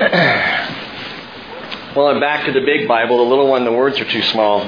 well, 1.94 2.06
I'm 2.06 2.20
back 2.20 2.46
to 2.46 2.52
the 2.52 2.62
big 2.64 2.88
Bible. 2.88 3.18
The 3.18 3.28
little 3.28 3.48
one, 3.48 3.66
the 3.66 3.72
words 3.72 4.00
are 4.00 4.06
too 4.06 4.22
small. 4.22 4.60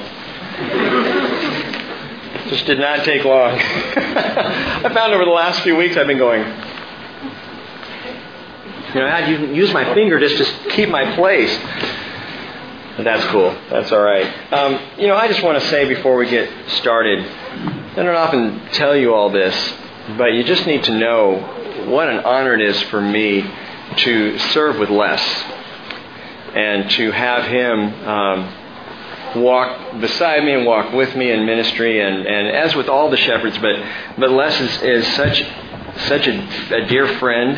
Just 2.50 2.66
did 2.66 2.78
not 2.78 3.02
take 3.06 3.24
long. 3.24 3.52
I 3.58 4.90
found 4.92 5.14
over 5.14 5.24
the 5.24 5.30
last 5.30 5.62
few 5.62 5.74
weeks 5.74 5.96
I've 5.96 6.06
been 6.06 6.18
going, 6.18 6.42
you 8.92 9.00
know, 9.00 9.06
I 9.06 9.26
use 9.26 9.72
my 9.72 9.94
finger 9.94 10.20
just 10.20 10.36
to 10.36 10.68
keep 10.68 10.90
my 10.90 11.14
place. 11.14 11.56
That's 12.98 13.24
cool. 13.28 13.56
That's 13.70 13.90
all 13.90 14.02
right. 14.02 14.52
Um, 14.52 14.78
you 14.98 15.06
know, 15.06 15.16
I 15.16 15.28
just 15.28 15.42
want 15.42 15.58
to 15.62 15.66
say 15.70 15.88
before 15.88 16.16
we 16.18 16.28
get 16.28 16.50
started, 16.72 17.24
I 17.24 17.94
don't 17.94 18.08
often 18.08 18.60
tell 18.72 18.94
you 18.94 19.14
all 19.14 19.30
this, 19.30 19.56
but 20.18 20.34
you 20.34 20.44
just 20.44 20.66
need 20.66 20.84
to 20.84 20.92
know 20.92 21.38
what 21.88 22.10
an 22.10 22.18
honor 22.18 22.52
it 22.52 22.60
is 22.60 22.78
for 22.82 23.00
me 23.00 23.50
to 23.96 24.38
serve 24.38 24.78
with 24.78 24.90
Les 24.90 25.22
and 26.54 26.90
to 26.90 27.10
have 27.12 27.44
him 27.44 28.08
um, 28.08 29.42
walk 29.42 30.00
beside 30.00 30.44
me 30.44 30.52
and 30.52 30.66
walk 30.66 30.92
with 30.92 31.16
me 31.16 31.30
in 31.30 31.46
ministry 31.46 32.00
and, 32.00 32.26
and 32.26 32.48
as 32.48 32.74
with 32.74 32.88
all 32.88 33.10
the 33.10 33.16
shepherds, 33.16 33.56
but, 33.58 33.76
but 34.18 34.30
Les 34.30 34.60
is, 34.60 34.82
is 34.82 35.06
such, 35.14 35.42
such 36.06 36.26
a, 36.26 36.74
a 36.74 36.86
dear 36.86 37.06
friend 37.18 37.56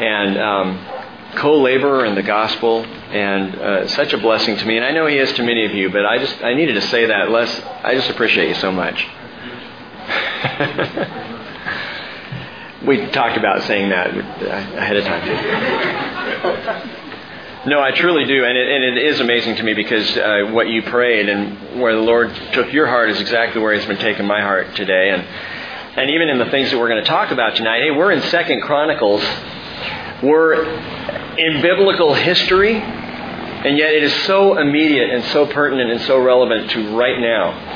and 0.00 0.38
um, 0.38 0.78
co-laborer 1.36 2.06
in 2.06 2.14
the 2.14 2.22
gospel 2.22 2.84
and 2.84 3.54
uh, 3.56 3.88
such 3.88 4.12
a 4.12 4.18
blessing 4.18 4.56
to 4.56 4.64
me. 4.64 4.76
And 4.76 4.84
I 4.84 4.92
know 4.92 5.06
he 5.06 5.18
is 5.18 5.32
to 5.34 5.42
many 5.42 5.64
of 5.66 5.72
you, 5.72 5.90
but 5.90 6.06
I 6.06 6.18
just 6.18 6.42
I 6.42 6.54
needed 6.54 6.74
to 6.74 6.82
say 6.82 7.06
that. 7.06 7.30
Les, 7.30 7.60
I 7.82 7.94
just 7.94 8.10
appreciate 8.10 8.48
you 8.48 8.54
so 8.54 8.72
much. 8.72 9.06
we 12.86 13.06
talked 13.10 13.36
about 13.36 13.62
saying 13.64 13.90
that 13.90 14.16
ahead 14.16 14.96
of 14.96 15.04
time. 15.04 17.00
No, 17.66 17.78
I 17.78 17.90
truly 17.90 18.24
do, 18.24 18.42
and 18.42 18.56
it, 18.56 18.68
and 18.70 18.96
it 18.96 19.04
is 19.04 19.20
amazing 19.20 19.56
to 19.56 19.62
me 19.62 19.74
because 19.74 20.16
uh, 20.16 20.48
what 20.50 20.68
you 20.68 20.80
prayed 20.80 21.28
and 21.28 21.78
where 21.78 21.94
the 21.94 22.00
Lord 22.00 22.34
took 22.54 22.72
your 22.72 22.86
heart 22.86 23.10
is 23.10 23.20
exactly 23.20 23.60
where 23.60 23.74
He's 23.74 23.84
been 23.84 23.98
taking 23.98 24.26
my 24.26 24.40
heart 24.40 24.74
today, 24.76 25.10
and 25.10 25.22
and 25.98 26.08
even 26.08 26.30
in 26.30 26.38
the 26.38 26.46
things 26.46 26.70
that 26.70 26.78
we're 26.78 26.88
going 26.88 27.04
to 27.04 27.08
talk 27.08 27.32
about 27.32 27.56
tonight. 27.56 27.82
Hey, 27.82 27.90
we're 27.90 28.12
in 28.12 28.22
Second 28.22 28.62
Chronicles. 28.62 29.22
We're 30.22 30.64
in 31.36 31.60
biblical 31.60 32.14
history, 32.14 32.76
and 32.76 33.76
yet 33.76 33.92
it 33.92 34.04
is 34.04 34.14
so 34.22 34.56
immediate 34.56 35.10
and 35.10 35.22
so 35.24 35.46
pertinent 35.46 35.90
and 35.90 36.00
so 36.02 36.18
relevant 36.18 36.70
to 36.70 36.96
right 36.96 37.20
now. 37.20 37.69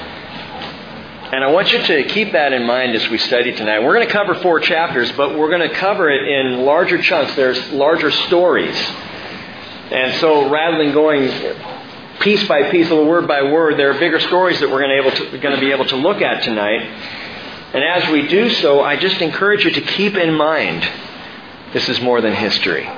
And 1.34 1.42
I 1.42 1.48
want 1.48 1.72
you 1.72 1.82
to 1.82 2.04
keep 2.04 2.30
that 2.30 2.52
in 2.52 2.64
mind 2.64 2.94
as 2.94 3.08
we 3.08 3.18
study 3.18 3.50
tonight. 3.50 3.80
We're 3.80 3.94
going 3.94 4.06
to 4.06 4.12
cover 4.12 4.36
four 4.36 4.60
chapters, 4.60 5.10
but 5.16 5.36
we're 5.36 5.48
going 5.48 5.68
to 5.68 5.74
cover 5.74 6.08
it 6.08 6.28
in 6.28 6.64
larger 6.64 7.02
chunks. 7.02 7.34
There's 7.34 7.72
larger 7.72 8.12
stories. 8.12 8.76
And 9.90 10.14
so 10.20 10.48
rather 10.48 10.78
than 10.78 10.94
going 10.94 11.28
piece 12.20 12.46
by 12.46 12.70
piece, 12.70 12.88
little 12.88 13.08
word 13.08 13.26
by 13.26 13.42
word, 13.42 13.76
there 13.80 13.90
are 13.90 13.98
bigger 13.98 14.20
stories 14.20 14.60
that 14.60 14.70
we're 14.70 14.78
going 14.78 14.90
to, 14.90 15.08
able 15.08 15.10
to, 15.10 15.38
going 15.38 15.56
to 15.56 15.60
be 15.60 15.72
able 15.72 15.86
to 15.86 15.96
look 15.96 16.22
at 16.22 16.44
tonight. 16.44 16.82
And 17.74 17.82
as 17.82 18.08
we 18.12 18.28
do 18.28 18.48
so, 18.50 18.82
I 18.82 18.94
just 18.94 19.20
encourage 19.20 19.64
you 19.64 19.72
to 19.72 19.80
keep 19.80 20.14
in 20.14 20.34
mind 20.34 20.88
this 21.72 21.88
is 21.88 22.00
more 22.00 22.20
than 22.20 22.32
history. 22.32 22.88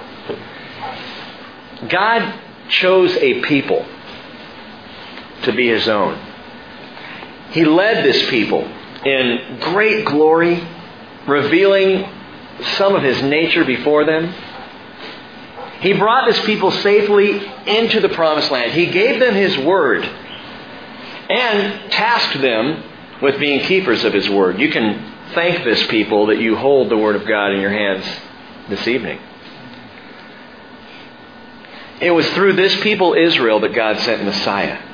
God 1.89 2.39
chose 2.69 3.17
a 3.17 3.41
people 3.41 3.87
to 5.45 5.53
be 5.53 5.69
his 5.69 5.89
own. 5.89 6.26
He 7.57 7.65
led 7.65 8.05
this 8.05 8.29
people 8.29 8.71
in 9.03 9.61
great 9.63 10.05
glory, 10.05 10.63
revealing 11.27 12.07
some 12.77 12.95
of 12.95 13.03
his 13.03 13.23
nature 13.23 13.65
before 13.65 14.05
them. 14.05 14.31
He 15.81 15.95
brought 15.95 16.27
his 16.27 16.39
people 16.41 16.71
safely 16.71 17.51
into 17.67 18.01
the 18.01 18.11
promised 18.11 18.51
land. 18.51 18.73
He 18.73 18.85
gave 18.85 19.21
them 19.21 19.35
his 19.35 19.57
word 19.57 20.05
and 20.05 21.91
tasked 21.91 22.43
them 22.43 22.85
with 23.23 23.41
being 23.41 23.61
keepers 23.61 24.05
of 24.05 24.13
his 24.13 24.29
word. 24.29 24.61
You 24.61 24.71
can 24.71 25.15
thank 25.33 25.65
this 25.65 25.87
people 25.87 26.27
that 26.27 26.39
you 26.39 26.57
hold 26.57 26.91
the 26.91 26.99
word 26.99 27.17
of 27.17 27.27
God 27.27 27.53
in 27.53 27.63
your 27.63 27.73
hands 27.73 28.05
this 28.69 28.87
evening. 28.87 29.19
It 32.03 32.11
was 32.11 32.29
through 32.35 32.53
this 32.57 32.79
people, 32.83 33.15
Israel, 33.15 33.61
that 33.61 33.73
God 33.73 33.99
sent 34.01 34.25
Messiah. 34.25 34.86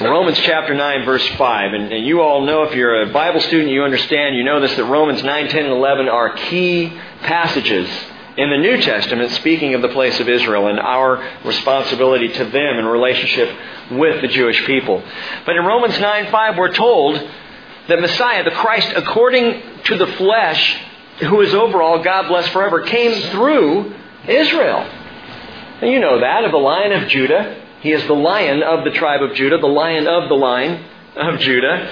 Romans 0.00 0.38
chapter 0.38 0.74
9, 0.74 1.04
verse 1.04 1.26
5. 1.36 1.72
And, 1.74 1.92
and, 1.92 2.06
you 2.06 2.22
all 2.22 2.46
know, 2.46 2.62
if 2.62 2.74
you're 2.74 3.02
a 3.02 3.12
Bible 3.12 3.40
student, 3.40 3.70
you 3.70 3.82
understand, 3.82 4.34
you 4.34 4.42
know 4.42 4.58
this, 4.58 4.74
that 4.74 4.84
Romans 4.84 5.22
9, 5.22 5.48
10, 5.48 5.64
and 5.64 5.72
11 5.72 6.08
are 6.08 6.34
key 6.34 6.88
passages 7.20 7.86
in 8.38 8.48
the 8.48 8.56
New 8.56 8.80
Testament 8.80 9.30
speaking 9.32 9.74
of 9.74 9.82
the 9.82 9.88
place 9.88 10.18
of 10.18 10.30
Israel 10.30 10.68
and 10.68 10.80
our 10.80 11.22
responsibility 11.44 12.28
to 12.28 12.44
them 12.44 12.78
in 12.78 12.86
relationship 12.86 13.54
with 13.90 14.22
the 14.22 14.28
Jewish 14.28 14.64
people. 14.64 15.02
But 15.44 15.56
in 15.56 15.64
Romans 15.64 15.98
9 15.98 16.30
5, 16.30 16.56
we're 16.56 16.72
told 16.72 17.16
that 17.88 18.00
Messiah, 18.00 18.44
the 18.44 18.52
Christ 18.52 18.92
according 18.96 19.62
to 19.84 19.98
the 19.98 20.06
flesh, 20.06 20.80
who 21.20 21.42
is 21.42 21.52
over 21.52 21.82
all, 21.82 22.02
God 22.02 22.28
bless 22.28 22.48
forever, 22.48 22.82
came 22.82 23.30
through 23.30 23.94
Israel. 24.26 24.80
And 25.82 25.90
you 25.90 26.00
know 26.00 26.20
that, 26.20 26.44
of 26.44 26.50
the 26.50 26.56
lion 26.56 26.92
of 26.92 27.08
Judah. 27.10 27.65
He 27.86 27.92
is 27.92 28.04
the 28.08 28.14
lion 28.14 28.64
of 28.64 28.82
the 28.82 28.90
tribe 28.90 29.22
of 29.22 29.32
Judah, 29.36 29.58
the 29.58 29.68
lion 29.68 30.08
of 30.08 30.28
the 30.28 30.34
line 30.34 30.84
of 31.14 31.38
Judah. 31.38 31.86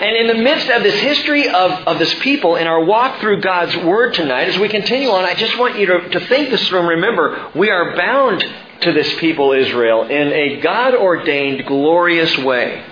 And 0.00 0.16
in 0.16 0.26
the 0.26 0.42
midst 0.42 0.68
of 0.70 0.82
this 0.82 1.00
history 1.00 1.48
of, 1.48 1.70
of 1.86 2.00
this 2.00 2.12
people 2.14 2.56
in 2.56 2.66
our 2.66 2.82
walk 2.82 3.20
through 3.20 3.42
God's 3.42 3.76
Word 3.76 4.14
tonight, 4.14 4.48
as 4.48 4.58
we 4.58 4.68
continue 4.68 5.10
on, 5.10 5.24
I 5.24 5.34
just 5.34 5.56
want 5.56 5.78
you 5.78 5.86
to, 5.86 6.08
to 6.08 6.26
think 6.26 6.50
this 6.50 6.66
through 6.66 6.80
remember 6.80 7.52
we 7.54 7.70
are 7.70 7.96
bound 7.96 8.44
to 8.80 8.92
this 8.92 9.14
people, 9.20 9.52
Israel, 9.52 10.02
in 10.08 10.32
a 10.32 10.60
God 10.60 10.96
ordained, 10.96 11.64
glorious 11.68 12.36
way. 12.38 12.84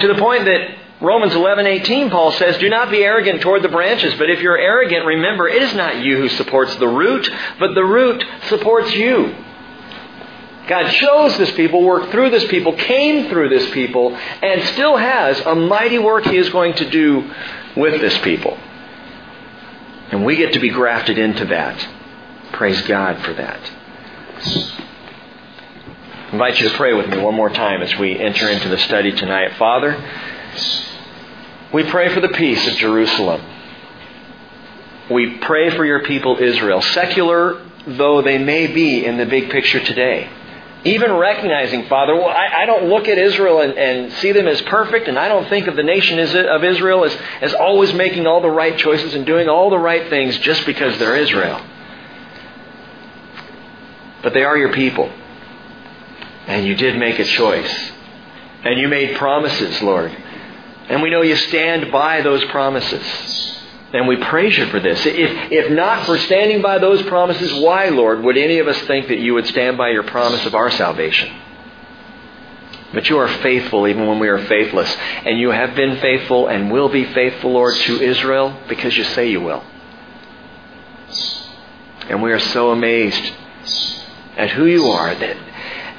To 0.00 0.08
the 0.08 0.16
point 0.16 0.44
that 0.44 0.68
Romans 1.00 1.32
11:18 1.32 2.10
Paul 2.10 2.32
says, 2.32 2.58
"Do 2.58 2.68
not 2.68 2.90
be 2.90 3.02
arrogant 3.02 3.40
toward 3.40 3.62
the 3.62 3.68
branches, 3.68 4.12
but 4.16 4.28
if 4.28 4.42
you're 4.42 4.58
arrogant, 4.58 5.06
remember 5.06 5.48
it 5.48 5.62
is 5.62 5.74
not 5.74 5.96
you 6.04 6.18
who 6.18 6.28
supports 6.28 6.74
the 6.74 6.88
root, 6.88 7.26
but 7.58 7.74
the 7.74 7.84
root 7.84 8.22
supports 8.48 8.94
you." 8.94 9.34
God 10.66 10.90
chose 10.92 11.36
this 11.36 11.50
people, 11.52 11.82
worked 11.82 12.10
through 12.10 12.30
this 12.30 12.44
people, 12.46 12.72
came 12.74 13.28
through 13.28 13.50
this 13.50 13.70
people, 13.72 14.16
and 14.16 14.62
still 14.68 14.96
has 14.96 15.38
a 15.40 15.54
mighty 15.54 15.98
work 15.98 16.24
He 16.24 16.38
is 16.38 16.48
going 16.48 16.74
to 16.74 16.88
do 16.88 17.30
with 17.76 18.00
this 18.00 18.16
people. 18.18 18.58
And 20.10 20.24
we 20.24 20.36
get 20.36 20.54
to 20.54 20.60
be 20.60 20.70
grafted 20.70 21.18
into 21.18 21.44
that. 21.46 21.86
Praise 22.52 22.80
God 22.82 23.18
for 23.24 23.34
that. 23.34 23.60
I 26.26 26.30
invite 26.32 26.60
you 26.60 26.68
to 26.68 26.76
pray 26.76 26.94
with 26.94 27.08
me 27.08 27.18
one 27.18 27.34
more 27.34 27.50
time 27.50 27.82
as 27.82 27.96
we 27.98 28.18
enter 28.18 28.48
into 28.48 28.68
the 28.68 28.78
study 28.78 29.12
tonight. 29.12 29.52
Father, 29.58 30.02
we 31.72 31.84
pray 31.90 32.12
for 32.14 32.20
the 32.20 32.28
peace 32.28 32.66
of 32.66 32.74
Jerusalem. 32.74 33.42
We 35.10 35.38
pray 35.38 35.70
for 35.76 35.84
your 35.84 36.04
people 36.04 36.38
Israel, 36.40 36.80
secular 36.80 37.60
though 37.86 38.22
they 38.22 38.38
may 38.38 38.66
be 38.66 39.04
in 39.04 39.18
the 39.18 39.26
big 39.26 39.50
picture 39.50 39.80
today. 39.84 40.30
Even 40.84 41.12
recognizing, 41.14 41.86
Father, 41.86 42.14
well, 42.14 42.28
I, 42.28 42.62
I 42.62 42.66
don't 42.66 42.90
look 42.90 43.08
at 43.08 43.16
Israel 43.16 43.60
and, 43.60 43.72
and, 43.72 44.12
see 44.14 44.32
them 44.32 44.46
as 44.46 44.60
perfect, 44.62 45.08
and 45.08 45.18
I 45.18 45.28
don't 45.28 45.48
think 45.48 45.66
of 45.66 45.76
the 45.76 45.82
nation 45.82 46.18
of 46.18 46.62
Israel 46.62 47.04
as, 47.04 47.16
as 47.40 47.54
always 47.54 47.94
making 47.94 48.26
all 48.26 48.42
the 48.42 48.50
right 48.50 48.76
choices 48.76 49.14
and 49.14 49.24
doing 49.24 49.48
all 49.48 49.70
the 49.70 49.78
right 49.78 50.10
things 50.10 50.36
just 50.38 50.66
because 50.66 50.98
they're 50.98 51.16
Israel. 51.16 51.64
But 54.22 54.34
they 54.34 54.44
are 54.44 54.58
your 54.58 54.72
people. 54.74 55.10
And 56.46 56.66
you 56.66 56.74
did 56.74 56.98
make 56.98 57.18
a 57.18 57.24
choice. 57.24 57.92
And 58.62 58.78
you 58.78 58.88
made 58.88 59.16
promises, 59.16 59.80
Lord. 59.80 60.14
And 60.90 61.02
we 61.02 61.08
know 61.08 61.22
you 61.22 61.36
stand 61.36 61.90
by 61.90 62.20
those 62.20 62.44
promises. 62.46 63.53
And 63.94 64.08
we 64.08 64.16
praise 64.16 64.58
you 64.58 64.66
for 64.66 64.80
this. 64.80 65.06
If, 65.06 65.52
if 65.52 65.70
not 65.70 66.04
for 66.04 66.18
standing 66.18 66.60
by 66.60 66.78
those 66.78 67.00
promises, 67.02 67.54
why, 67.54 67.90
Lord, 67.90 68.24
would 68.24 68.36
any 68.36 68.58
of 68.58 68.66
us 68.66 68.78
think 68.88 69.06
that 69.06 69.20
you 69.20 69.34
would 69.34 69.46
stand 69.46 69.78
by 69.78 69.90
your 69.90 70.02
promise 70.02 70.44
of 70.46 70.54
our 70.56 70.68
salvation? 70.72 71.32
But 72.92 73.08
you 73.08 73.18
are 73.18 73.28
faithful 73.28 73.86
even 73.86 74.08
when 74.08 74.18
we 74.18 74.26
are 74.26 74.44
faithless. 74.46 74.92
And 75.24 75.38
you 75.38 75.50
have 75.50 75.76
been 75.76 76.00
faithful 76.00 76.48
and 76.48 76.72
will 76.72 76.88
be 76.88 77.04
faithful, 77.04 77.52
Lord, 77.52 77.76
to 77.76 78.00
Israel 78.00 78.58
because 78.68 78.96
you 78.96 79.04
say 79.04 79.30
you 79.30 79.40
will. 79.40 79.62
And 82.08 82.20
we 82.20 82.32
are 82.32 82.40
so 82.40 82.72
amazed 82.72 83.32
at 84.36 84.50
who 84.50 84.66
you 84.66 84.86
are, 84.86 85.14
that 85.14 85.36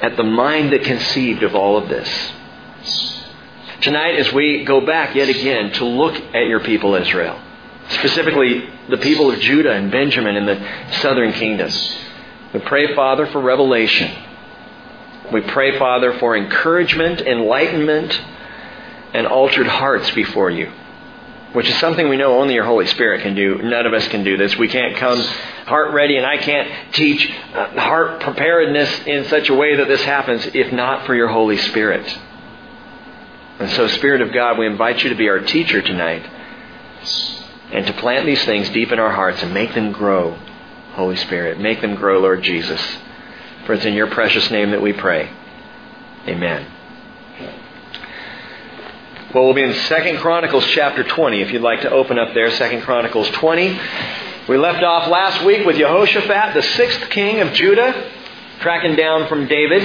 at 0.02 0.18
the 0.18 0.22
mind 0.22 0.74
that 0.74 0.82
conceived 0.82 1.42
of 1.42 1.54
all 1.54 1.78
of 1.78 1.88
this. 1.88 2.32
Tonight, 3.80 4.16
as 4.16 4.30
we 4.34 4.64
go 4.64 4.84
back 4.84 5.14
yet 5.14 5.30
again 5.30 5.72
to 5.72 5.86
look 5.86 6.14
at 6.34 6.46
your 6.46 6.60
people, 6.60 6.94
Israel, 6.94 7.40
specifically 7.90 8.68
the 8.88 8.98
people 8.98 9.30
of 9.30 9.40
Judah 9.40 9.72
and 9.72 9.90
Benjamin 9.90 10.36
in 10.36 10.46
the 10.46 10.68
southern 11.00 11.32
kingdoms. 11.32 11.96
We 12.54 12.60
pray, 12.60 12.94
Father, 12.94 13.26
for 13.26 13.40
revelation. 13.40 14.24
We 15.32 15.40
pray, 15.42 15.78
Father, 15.78 16.18
for 16.18 16.36
encouragement, 16.36 17.20
enlightenment, 17.20 18.20
and 19.14 19.26
altered 19.26 19.66
hearts 19.66 20.10
before 20.12 20.50
you. 20.50 20.72
which 21.52 21.68
is 21.70 21.78
something 21.78 22.08
we 22.10 22.18
know 22.18 22.38
only 22.38 22.54
your 22.54 22.64
Holy 22.64 22.86
Spirit 22.86 23.22
can 23.22 23.34
do. 23.34 23.56
None 23.62 23.86
of 23.86 23.94
us 23.94 24.06
can 24.08 24.24
do 24.24 24.36
this. 24.36 24.56
We 24.58 24.68
can't 24.68 24.94
come 24.96 25.18
heart 25.66 25.94
ready, 25.94 26.18
and 26.18 26.26
I 26.26 26.36
can't 26.36 26.94
teach 26.94 27.30
uh, 27.54 27.80
heart 27.80 28.20
preparedness 28.20 29.06
in 29.06 29.24
such 29.24 29.48
a 29.48 29.54
way 29.54 29.76
that 29.76 29.88
this 29.88 30.02
happens 30.02 30.46
if 30.52 30.70
not 30.72 31.06
for 31.06 31.14
your 31.14 31.28
Holy 31.28 31.56
Spirit. 31.56 32.06
And 33.58 33.70
so, 33.70 33.88
Spirit 33.88 34.20
of 34.20 34.34
God, 34.34 34.58
we 34.58 34.66
invite 34.66 35.02
you 35.02 35.08
to 35.10 35.16
be 35.16 35.30
our 35.30 35.40
teacher 35.40 35.80
tonight 35.80 36.28
and 37.72 37.86
to 37.86 37.92
plant 37.94 38.26
these 38.26 38.44
things 38.44 38.68
deep 38.70 38.92
in 38.92 38.98
our 38.98 39.12
hearts 39.12 39.42
and 39.42 39.52
make 39.52 39.74
them 39.74 39.92
grow, 39.92 40.38
Holy 40.92 41.16
Spirit. 41.16 41.58
Make 41.58 41.80
them 41.80 41.94
grow, 41.94 42.20
Lord 42.20 42.42
Jesus. 42.42 42.80
For 43.66 43.74
it's 43.74 43.84
in 43.84 43.94
your 43.94 44.06
precious 44.08 44.50
name 44.50 44.70
that 44.70 44.80
we 44.80 44.92
pray. 44.92 45.30
Amen. 46.28 46.72
Well, 49.34 49.44
we'll 49.44 49.54
be 49.54 49.62
in 49.62 49.74
2 49.74 50.18
Chronicles 50.18 50.66
chapter 50.68 51.02
20, 51.02 51.42
if 51.42 51.52
you'd 51.52 51.60
like 51.60 51.82
to 51.82 51.90
open 51.90 52.18
up 52.18 52.32
there. 52.32 52.50
2 52.50 52.80
Chronicles 52.82 53.28
20. 53.30 53.78
We 54.48 54.56
left 54.56 54.84
off 54.84 55.08
last 55.08 55.44
week 55.44 55.66
with 55.66 55.76
Jehoshaphat, 55.76 56.54
the 56.54 56.62
sixth 56.62 57.10
king 57.10 57.40
of 57.40 57.52
Judah, 57.52 58.10
tracking 58.60 58.94
down 58.94 59.28
from 59.28 59.48
David, 59.48 59.82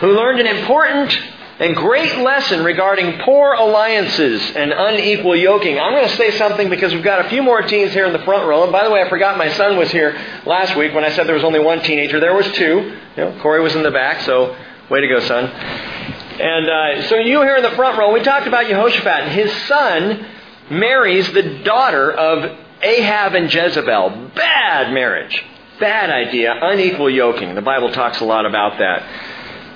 who 0.00 0.12
learned 0.12 0.40
an 0.40 0.46
important 0.46 1.18
and 1.60 1.76
great 1.76 2.16
lesson 2.16 2.64
regarding 2.64 3.18
poor 3.20 3.52
alliances 3.52 4.40
and 4.56 4.72
unequal 4.72 5.36
yoking. 5.36 5.78
I'm 5.78 5.92
going 5.92 6.08
to 6.08 6.16
say 6.16 6.30
something 6.30 6.70
because 6.70 6.94
we've 6.94 7.04
got 7.04 7.26
a 7.26 7.28
few 7.28 7.42
more 7.42 7.60
teens 7.60 7.92
here 7.92 8.06
in 8.06 8.14
the 8.14 8.18
front 8.20 8.48
row. 8.48 8.62
And 8.62 8.72
by 8.72 8.82
the 8.82 8.90
way, 8.90 9.02
I 9.02 9.08
forgot 9.10 9.36
my 9.36 9.50
son 9.50 9.76
was 9.76 9.90
here 9.90 10.18
last 10.46 10.74
week 10.74 10.94
when 10.94 11.04
I 11.04 11.10
said 11.10 11.26
there 11.26 11.34
was 11.34 11.44
only 11.44 11.60
one 11.60 11.82
teenager. 11.82 12.18
There 12.18 12.34
was 12.34 12.50
two. 12.52 12.96
You 13.14 13.24
know, 13.24 13.38
Corey 13.42 13.60
was 13.60 13.76
in 13.76 13.82
the 13.82 13.90
back, 13.90 14.22
so 14.22 14.56
way 14.88 15.02
to 15.02 15.08
go, 15.08 15.20
son. 15.20 15.44
And 15.44 16.70
uh, 16.70 17.08
so 17.08 17.16
you 17.16 17.42
here 17.42 17.56
in 17.56 17.62
the 17.62 17.72
front 17.72 17.98
row, 17.98 18.10
we 18.10 18.22
talked 18.22 18.46
about 18.46 18.66
Jehoshaphat. 18.66 19.32
His 19.32 19.52
son 19.68 20.26
marries 20.70 21.30
the 21.34 21.62
daughter 21.62 22.10
of 22.10 22.58
Ahab 22.80 23.34
and 23.34 23.52
Jezebel. 23.52 24.30
Bad 24.34 24.94
marriage. 24.94 25.44
Bad 25.78 26.08
idea. 26.08 26.54
Unequal 26.58 27.10
yoking. 27.10 27.54
The 27.54 27.60
Bible 27.60 27.92
talks 27.92 28.20
a 28.20 28.24
lot 28.24 28.46
about 28.46 28.78
that. 28.78 29.02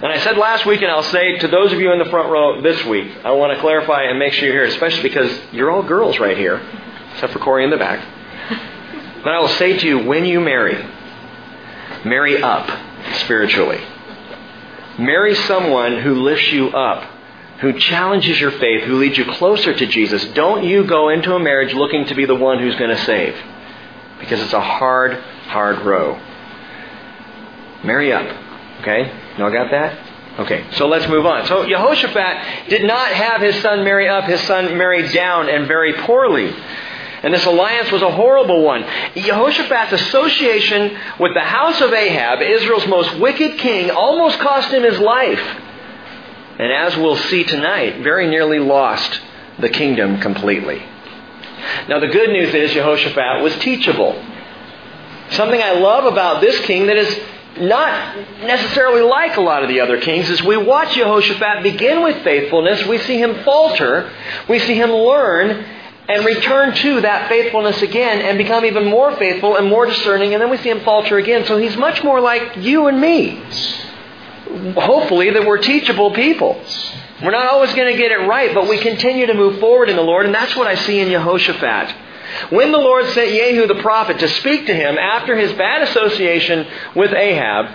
And 0.05 0.13
I 0.13 0.19
said 0.19 0.37
last 0.37 0.67
week, 0.67 0.83
and 0.83 0.91
I'll 0.91 1.03
say 1.03 1.39
to 1.39 1.49
those 1.49 1.73
of 1.73 1.81
you 1.81 1.91
in 1.91 1.99
the 1.99 2.05
front 2.05 2.29
row 2.29 2.61
this 2.61 2.85
week, 2.85 3.11
I 3.25 3.31
want 3.31 3.55
to 3.55 3.61
clarify 3.63 4.03
and 4.03 4.19
make 4.19 4.35
sure 4.35 4.45
you're 4.45 4.53
here, 4.53 4.67
especially 4.67 5.03
because 5.03 5.41
you're 5.51 5.71
all 5.71 5.83
girls 5.83 6.19
right 6.19 6.37
here, 6.37 6.61
except 7.15 7.33
for 7.33 7.39
Corey 7.39 7.65
in 7.65 7.71
the 7.71 7.79
back. 7.79 8.07
But 9.25 9.33
I 9.33 9.41
will 9.41 9.49
say 9.49 9.79
to 9.79 9.87
you, 9.87 10.01
when 10.01 10.27
you 10.27 10.41
marry, 10.41 10.75
marry 12.05 12.43
up 12.43 12.69
spiritually. 13.21 13.83
Marry 14.99 15.35
someone 15.35 16.03
who 16.03 16.17
lifts 16.17 16.53
you 16.53 16.69
up, 16.69 17.11
who 17.61 17.73
challenges 17.73 18.39
your 18.39 18.51
faith, 18.51 18.85
who 18.85 18.99
leads 18.99 19.17
you 19.17 19.25
closer 19.25 19.73
to 19.73 19.87
Jesus. 19.87 20.23
Don't 20.35 20.65
you 20.65 20.85
go 20.85 21.09
into 21.09 21.35
a 21.35 21.41
marriage 21.41 21.73
looking 21.73 22.05
to 22.09 22.15
be 22.15 22.27
the 22.27 22.35
one 22.35 22.59
who's 22.59 22.77
going 22.77 22.95
to 22.95 23.03
save. 23.07 23.35
Because 24.21 24.43
it's 24.43 24.53
a 24.53 24.61
hard, 24.61 25.15
hard 25.47 25.79
row. 25.79 26.21
Marry 27.83 28.13
up. 28.13 28.44
Okay? 28.85 29.11
Y'all 29.39 29.51
got 29.51 29.71
that? 29.71 30.41
Okay, 30.41 30.67
so 30.73 30.89
let's 30.89 31.09
move 31.09 31.25
on. 31.25 31.47
So 31.47 31.67
Jehoshaphat 31.67 32.69
did 32.69 32.85
not 32.85 33.09
have 33.09 33.41
his 33.41 33.55
son 33.63 33.83
marry 33.83 34.09
up, 34.09 34.25
his 34.25 34.41
son 34.43 34.77
married 34.77 35.11
down 35.13 35.49
and 35.49 35.67
very 35.67 35.95
poorly. 35.95 36.53
And 37.23 37.33
this 37.33 37.47
alliance 37.47 37.91
was 37.91 38.03
a 38.03 38.11
horrible 38.11 38.63
one. 38.63 38.83
Jehoshaphat's 39.15 39.93
association 39.93 40.99
with 41.19 41.33
the 41.33 41.41
house 41.41 41.81
of 41.81 41.95
Ahab, 41.95 42.43
Israel's 42.43 42.87
most 42.87 43.17
wicked 43.19 43.59
king, 43.59 43.91
almost 43.91 44.39
cost 44.41 44.71
him 44.71 44.83
his 44.83 44.99
life. 44.99 45.41
And 46.59 46.71
as 46.71 46.95
we'll 46.99 47.17
see 47.17 47.45
tonight, 47.45 48.03
very 48.03 48.29
nearly 48.29 48.59
lost 48.59 49.21
the 49.59 49.71
kingdom 49.71 50.21
completely. 50.21 50.83
Now, 51.89 52.01
the 52.01 52.09
good 52.09 52.29
news 52.29 52.53
is 52.53 52.73
Jehoshaphat 52.73 53.43
was 53.43 53.57
teachable. 53.61 54.23
Something 55.31 55.63
I 55.63 55.79
love 55.79 56.05
about 56.05 56.43
this 56.43 56.61
king 56.67 56.87
that 56.89 56.99
is 56.99 57.21
not 57.61 58.17
necessarily 58.41 59.01
like 59.01 59.37
a 59.37 59.41
lot 59.41 59.63
of 59.63 59.69
the 59.69 59.81
other 59.81 60.01
kings 60.01 60.29
As 60.29 60.43
we 60.43 60.57
watch 60.57 60.95
Jehoshaphat 60.95 61.63
begin 61.63 62.03
with 62.03 62.23
faithfulness, 62.25 62.87
we 62.87 62.99
see 62.99 63.19
him 63.19 63.45
falter, 63.45 64.11
we 64.49 64.59
see 64.59 64.75
him 64.75 64.91
learn, 64.91 65.65
and 66.09 66.25
return 66.25 66.75
to 66.75 67.01
that 67.01 67.29
faithfulness 67.29 67.81
again 67.81 68.21
and 68.21 68.37
become 68.37 68.65
even 68.65 68.85
more 68.85 69.17
faithful 69.17 69.57
and 69.57 69.69
more 69.69 69.87
discerning, 69.87 70.35
and 70.35 70.43
then 70.43 70.51
we 70.51 70.59
see 70.59 70.69
him 70.69 70.81
falter 70.81 71.17
again. 71.17 71.47
So 71.47 71.57
he's 71.57 71.77
much 71.77 72.05
more 72.05 72.21
like 72.21 72.57
you 72.59 72.89
and 72.89 73.01
me. 73.01 73.43
Hopefully, 74.75 75.31
that 75.31 75.47
we're 75.47 75.59
teachable 75.59 76.13
people. 76.13 76.61
We're 77.23 77.31
not 77.31 77.47
always 77.47 77.73
going 77.75 77.91
to 77.91 77.99
get 77.99 78.13
it 78.13 78.27
right, 78.27 78.55
but 78.55 78.69
we 78.69 78.79
continue 78.79 79.27
to 79.27 79.35
move 79.35 79.59
forward 79.59 79.89
in 79.89 79.97
the 79.97 80.03
Lord, 80.03 80.27
and 80.27 80.35
that's 80.35 80.55
what 80.55 80.67
I 80.67 80.75
see 80.75 81.01
in 81.01 81.09
Jehoshaphat. 81.09 81.95
When 82.51 82.73
the 82.73 82.79
Lord 82.79 83.07
sent 83.11 83.31
Jehu 83.31 83.67
the 83.67 83.83
prophet 83.83 84.19
to 84.21 84.29
speak 84.29 84.67
to 84.67 84.75
him 84.75 84.99
after 84.99 85.37
his 85.37 85.53
bad 85.53 85.83
association 85.83 86.67
with 86.95 87.13
Ahab, 87.13 87.67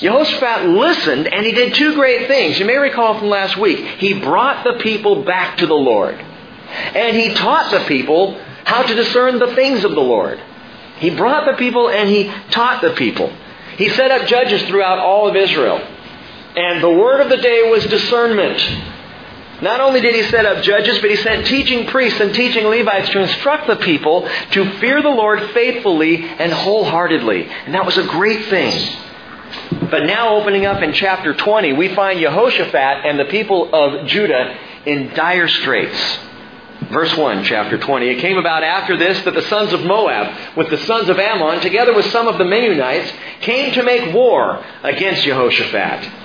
Jehoshaphat 0.00 0.68
listened 0.68 1.32
and 1.32 1.44
he 1.44 1.52
did 1.52 1.74
two 1.74 1.94
great 1.94 2.28
things. 2.28 2.58
You 2.58 2.64
may 2.64 2.76
recall 2.76 3.18
from 3.18 3.28
last 3.28 3.56
week. 3.56 3.78
He 3.98 4.20
brought 4.20 4.64
the 4.64 4.78
people 4.82 5.24
back 5.24 5.58
to 5.58 5.66
the 5.66 5.74
Lord. 5.74 6.14
And 6.14 7.16
he 7.16 7.34
taught 7.34 7.70
the 7.70 7.84
people 7.86 8.40
how 8.64 8.82
to 8.82 8.94
discern 8.94 9.38
the 9.38 9.54
things 9.54 9.84
of 9.84 9.92
the 9.92 10.00
Lord. 10.00 10.40
He 10.98 11.10
brought 11.10 11.46
the 11.46 11.56
people 11.56 11.90
and 11.90 12.08
he 12.08 12.32
taught 12.50 12.80
the 12.80 12.94
people. 12.94 13.32
He 13.76 13.88
set 13.90 14.10
up 14.10 14.26
judges 14.26 14.62
throughout 14.64 14.98
all 14.98 15.28
of 15.28 15.36
Israel. 15.36 15.78
And 16.56 16.82
the 16.82 16.90
word 16.90 17.20
of 17.20 17.28
the 17.28 17.36
day 17.36 17.68
was 17.68 17.84
discernment. 17.86 18.60
Not 19.64 19.80
only 19.80 20.02
did 20.02 20.14
he 20.14 20.24
set 20.24 20.44
up 20.44 20.62
judges, 20.62 20.98
but 20.98 21.08
he 21.08 21.16
sent 21.16 21.46
teaching 21.46 21.86
priests 21.86 22.20
and 22.20 22.34
teaching 22.34 22.66
Levites 22.66 23.08
to 23.08 23.22
instruct 23.22 23.66
the 23.66 23.76
people 23.76 24.28
to 24.50 24.78
fear 24.78 25.00
the 25.00 25.08
Lord 25.08 25.40
faithfully 25.52 26.22
and 26.22 26.52
wholeheartedly. 26.52 27.46
And 27.46 27.72
that 27.74 27.86
was 27.86 27.96
a 27.96 28.02
great 28.02 28.44
thing. 28.44 28.98
But 29.90 30.04
now, 30.04 30.36
opening 30.36 30.66
up 30.66 30.82
in 30.82 30.92
chapter 30.92 31.32
20, 31.32 31.72
we 31.72 31.94
find 31.94 32.20
Jehoshaphat 32.20 33.06
and 33.06 33.18
the 33.18 33.24
people 33.24 33.74
of 33.74 34.06
Judah 34.06 34.54
in 34.84 35.14
dire 35.14 35.48
straits. 35.48 36.18
Verse 36.90 37.16
1, 37.16 37.44
chapter 37.44 37.78
20. 37.78 38.06
It 38.06 38.18
came 38.18 38.36
about 38.36 38.64
after 38.64 38.98
this 38.98 39.18
that 39.24 39.32
the 39.32 39.48
sons 39.48 39.72
of 39.72 39.82
Moab, 39.82 40.58
with 40.58 40.68
the 40.68 40.76
sons 40.84 41.08
of 41.08 41.18
Ammon, 41.18 41.60
together 41.60 41.94
with 41.94 42.04
some 42.10 42.28
of 42.28 42.36
the 42.36 42.44
Meunites, 42.44 43.10
came 43.40 43.72
to 43.72 43.82
make 43.82 44.12
war 44.14 44.62
against 44.82 45.22
Jehoshaphat. 45.22 46.23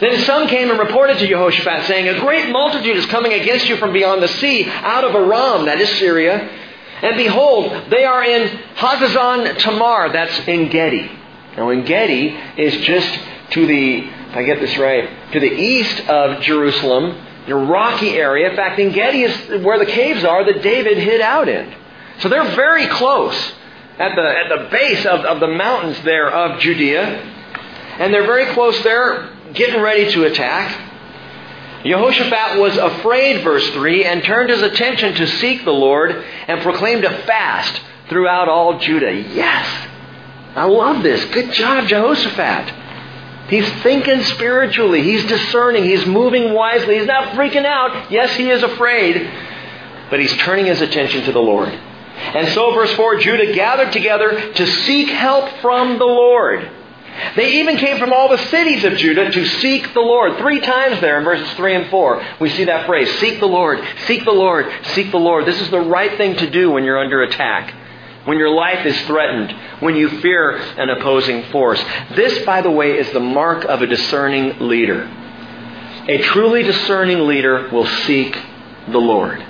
Then 0.00 0.18
some 0.24 0.48
came 0.48 0.70
and 0.70 0.78
reported 0.78 1.18
to 1.18 1.26
Jehoshaphat, 1.26 1.86
saying, 1.86 2.08
A 2.08 2.20
great 2.20 2.50
multitude 2.50 2.96
is 2.96 3.04
coming 3.06 3.34
against 3.34 3.68
you 3.68 3.76
from 3.76 3.92
beyond 3.92 4.22
the 4.22 4.28
sea, 4.28 4.64
out 4.66 5.04
of 5.04 5.14
Aram, 5.14 5.66
that 5.66 5.78
is 5.78 5.90
Syria. 5.98 6.38
And 7.02 7.16
behold, 7.16 7.90
they 7.90 8.04
are 8.04 8.24
in 8.24 8.48
Hazazon 8.76 9.58
Tamar, 9.58 10.12
that's 10.12 10.48
En 10.48 10.70
Gedi. 10.70 11.10
Now, 11.56 11.68
En 11.68 11.84
Gedi 11.84 12.28
is 12.56 12.76
just 12.84 13.18
to 13.50 13.66
the, 13.66 13.98
if 13.98 14.36
I 14.36 14.42
get 14.42 14.60
this 14.60 14.76
right, 14.78 15.32
to 15.32 15.40
the 15.40 15.52
east 15.52 16.08
of 16.08 16.40
Jerusalem, 16.42 17.26
in 17.46 17.52
a 17.52 17.56
rocky 17.56 18.10
area. 18.10 18.50
In 18.50 18.56
fact, 18.56 18.78
En 18.78 18.92
Gedi 18.92 19.24
is 19.24 19.62
where 19.62 19.78
the 19.78 19.86
caves 19.86 20.24
are 20.24 20.44
that 20.44 20.62
David 20.62 20.96
hid 20.96 21.20
out 21.20 21.48
in. 21.48 21.74
So 22.20 22.28
they're 22.28 22.54
very 22.54 22.86
close 22.86 23.36
at 23.98 24.14
the, 24.14 24.22
at 24.22 24.48
the 24.48 24.68
base 24.70 25.04
of, 25.04 25.20
of 25.20 25.40
the 25.40 25.48
mountains 25.48 26.02
there 26.04 26.30
of 26.30 26.60
Judea. 26.60 27.36
And 27.98 28.14
they're 28.14 28.26
very 28.26 28.46
close 28.54 28.82
there 28.82 29.30
getting 29.54 29.80
ready 29.80 30.10
to 30.12 30.24
attack. 30.24 30.88
Jehoshaphat 31.84 32.60
was 32.60 32.76
afraid, 32.76 33.42
verse 33.42 33.66
3, 33.70 34.04
and 34.04 34.22
turned 34.22 34.50
his 34.50 34.60
attention 34.60 35.14
to 35.14 35.26
seek 35.26 35.64
the 35.64 35.72
Lord 35.72 36.24
and 36.46 36.60
proclaimed 36.60 37.04
a 37.04 37.22
fast 37.22 37.80
throughout 38.08 38.48
all 38.48 38.78
Judah. 38.78 39.12
Yes! 39.12 39.88
I 40.54 40.64
love 40.64 41.02
this. 41.02 41.24
Good 41.26 41.52
job, 41.52 41.88
Jehoshaphat. 41.88 42.74
He's 43.48 43.68
thinking 43.82 44.22
spiritually. 44.24 45.02
He's 45.02 45.24
discerning. 45.24 45.84
He's 45.84 46.04
moving 46.06 46.52
wisely. 46.52 46.98
He's 46.98 47.06
not 47.06 47.34
freaking 47.34 47.64
out. 47.64 48.10
Yes, 48.10 48.36
he 48.36 48.50
is 48.50 48.62
afraid, 48.62 49.28
but 50.10 50.20
he's 50.20 50.36
turning 50.38 50.66
his 50.66 50.80
attention 50.80 51.24
to 51.24 51.32
the 51.32 51.40
Lord. 51.40 51.68
And 51.68 52.48
so, 52.48 52.74
verse 52.74 52.92
4 52.92 53.16
Judah 53.20 53.52
gathered 53.54 53.92
together 53.92 54.52
to 54.52 54.66
seek 54.66 55.08
help 55.08 55.48
from 55.60 55.98
the 55.98 56.04
Lord. 56.04 56.70
They 57.36 57.60
even 57.60 57.76
came 57.76 57.98
from 57.98 58.12
all 58.12 58.28
the 58.28 58.38
cities 58.48 58.84
of 58.84 58.96
Judah 58.96 59.30
to 59.30 59.46
seek 59.46 59.92
the 59.94 60.00
Lord. 60.00 60.38
Three 60.38 60.60
times 60.60 61.00
there 61.00 61.18
in 61.18 61.24
verses 61.24 61.48
3 61.54 61.74
and 61.74 61.90
4, 61.90 62.26
we 62.40 62.50
see 62.50 62.64
that 62.64 62.86
phrase 62.86 63.10
Seek 63.18 63.40
the 63.40 63.46
Lord, 63.46 63.80
seek 64.06 64.24
the 64.24 64.32
Lord, 64.32 64.70
seek 64.94 65.10
the 65.10 65.18
Lord. 65.18 65.46
This 65.46 65.60
is 65.60 65.70
the 65.70 65.80
right 65.80 66.16
thing 66.16 66.36
to 66.36 66.50
do 66.50 66.70
when 66.70 66.84
you're 66.84 66.98
under 66.98 67.22
attack, 67.22 67.74
when 68.24 68.38
your 68.38 68.50
life 68.50 68.84
is 68.86 69.00
threatened, 69.02 69.52
when 69.80 69.96
you 69.96 70.20
fear 70.20 70.56
an 70.56 70.90
opposing 70.90 71.44
force. 71.50 71.82
This, 72.14 72.44
by 72.44 72.62
the 72.62 72.70
way, 72.70 72.98
is 72.98 73.10
the 73.12 73.20
mark 73.20 73.64
of 73.64 73.82
a 73.82 73.86
discerning 73.86 74.58
leader. 74.68 75.04
A 76.08 76.18
truly 76.22 76.62
discerning 76.62 77.26
leader 77.26 77.68
will 77.70 77.86
seek 77.86 78.36
the 78.88 78.98
Lord. 78.98 79.44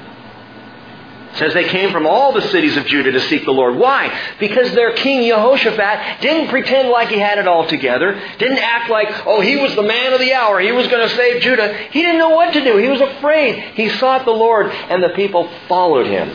Says 1.35 1.55
they 1.55 1.69
came 1.69 1.93
from 1.93 2.07
all 2.07 2.33
the 2.33 2.43
cities 2.49 2.77
of 2.77 2.87
Judah 2.87 3.13
to 3.13 3.21
seek 3.21 3.45
the 3.45 3.53
Lord. 3.53 3.77
Why? 3.77 4.13
Because 4.39 4.73
their 4.73 4.93
king 4.95 5.29
Jehoshaphat 5.29 6.21
didn't 6.21 6.49
pretend 6.49 6.89
like 6.89 7.09
he 7.09 7.19
had 7.19 7.39
it 7.39 7.47
all 7.47 7.67
together, 7.67 8.21
didn't 8.39 8.59
act 8.59 8.91
like, 8.91 9.27
oh, 9.27 9.41
he 9.41 9.57
was 9.57 9.75
the 9.77 9.83
man 9.83 10.13
of 10.13 10.19
the 10.19 10.33
hour, 10.33 10.61
he 10.61 10.73
was 10.73 10.87
going 10.89 11.09
to 11.09 11.15
save 11.15 11.43
Judah. 11.43 11.73
He 11.91 12.03
didn't 12.03 12.19
know 12.19 12.31
what 12.31 12.53
to 12.53 12.65
do. 12.65 12.77
He 12.77 12.89
was 12.89 13.01
afraid. 13.01 13.75
He 13.75 13.89
sought 13.91 14.25
the 14.25 14.33
Lord, 14.33 14.67
and 14.67 15.03
the 15.03 15.11
people 15.11 15.49
followed 15.69 16.07
him. 16.07 16.29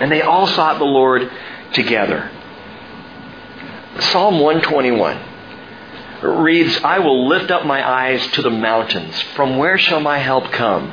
And 0.00 0.10
they 0.10 0.22
all 0.22 0.46
sought 0.46 0.78
the 0.78 0.84
Lord 0.84 1.30
together. 1.72 2.30
Psalm 4.00 4.40
121 4.40 5.18
reads, 6.22 6.78
I 6.82 6.98
will 6.98 7.28
lift 7.28 7.50
up 7.50 7.66
my 7.66 7.86
eyes 7.86 8.26
to 8.32 8.42
the 8.42 8.50
mountains. 8.50 9.20
From 9.34 9.58
where 9.58 9.78
shall 9.78 10.00
my 10.00 10.18
help 10.18 10.50
come? 10.52 10.92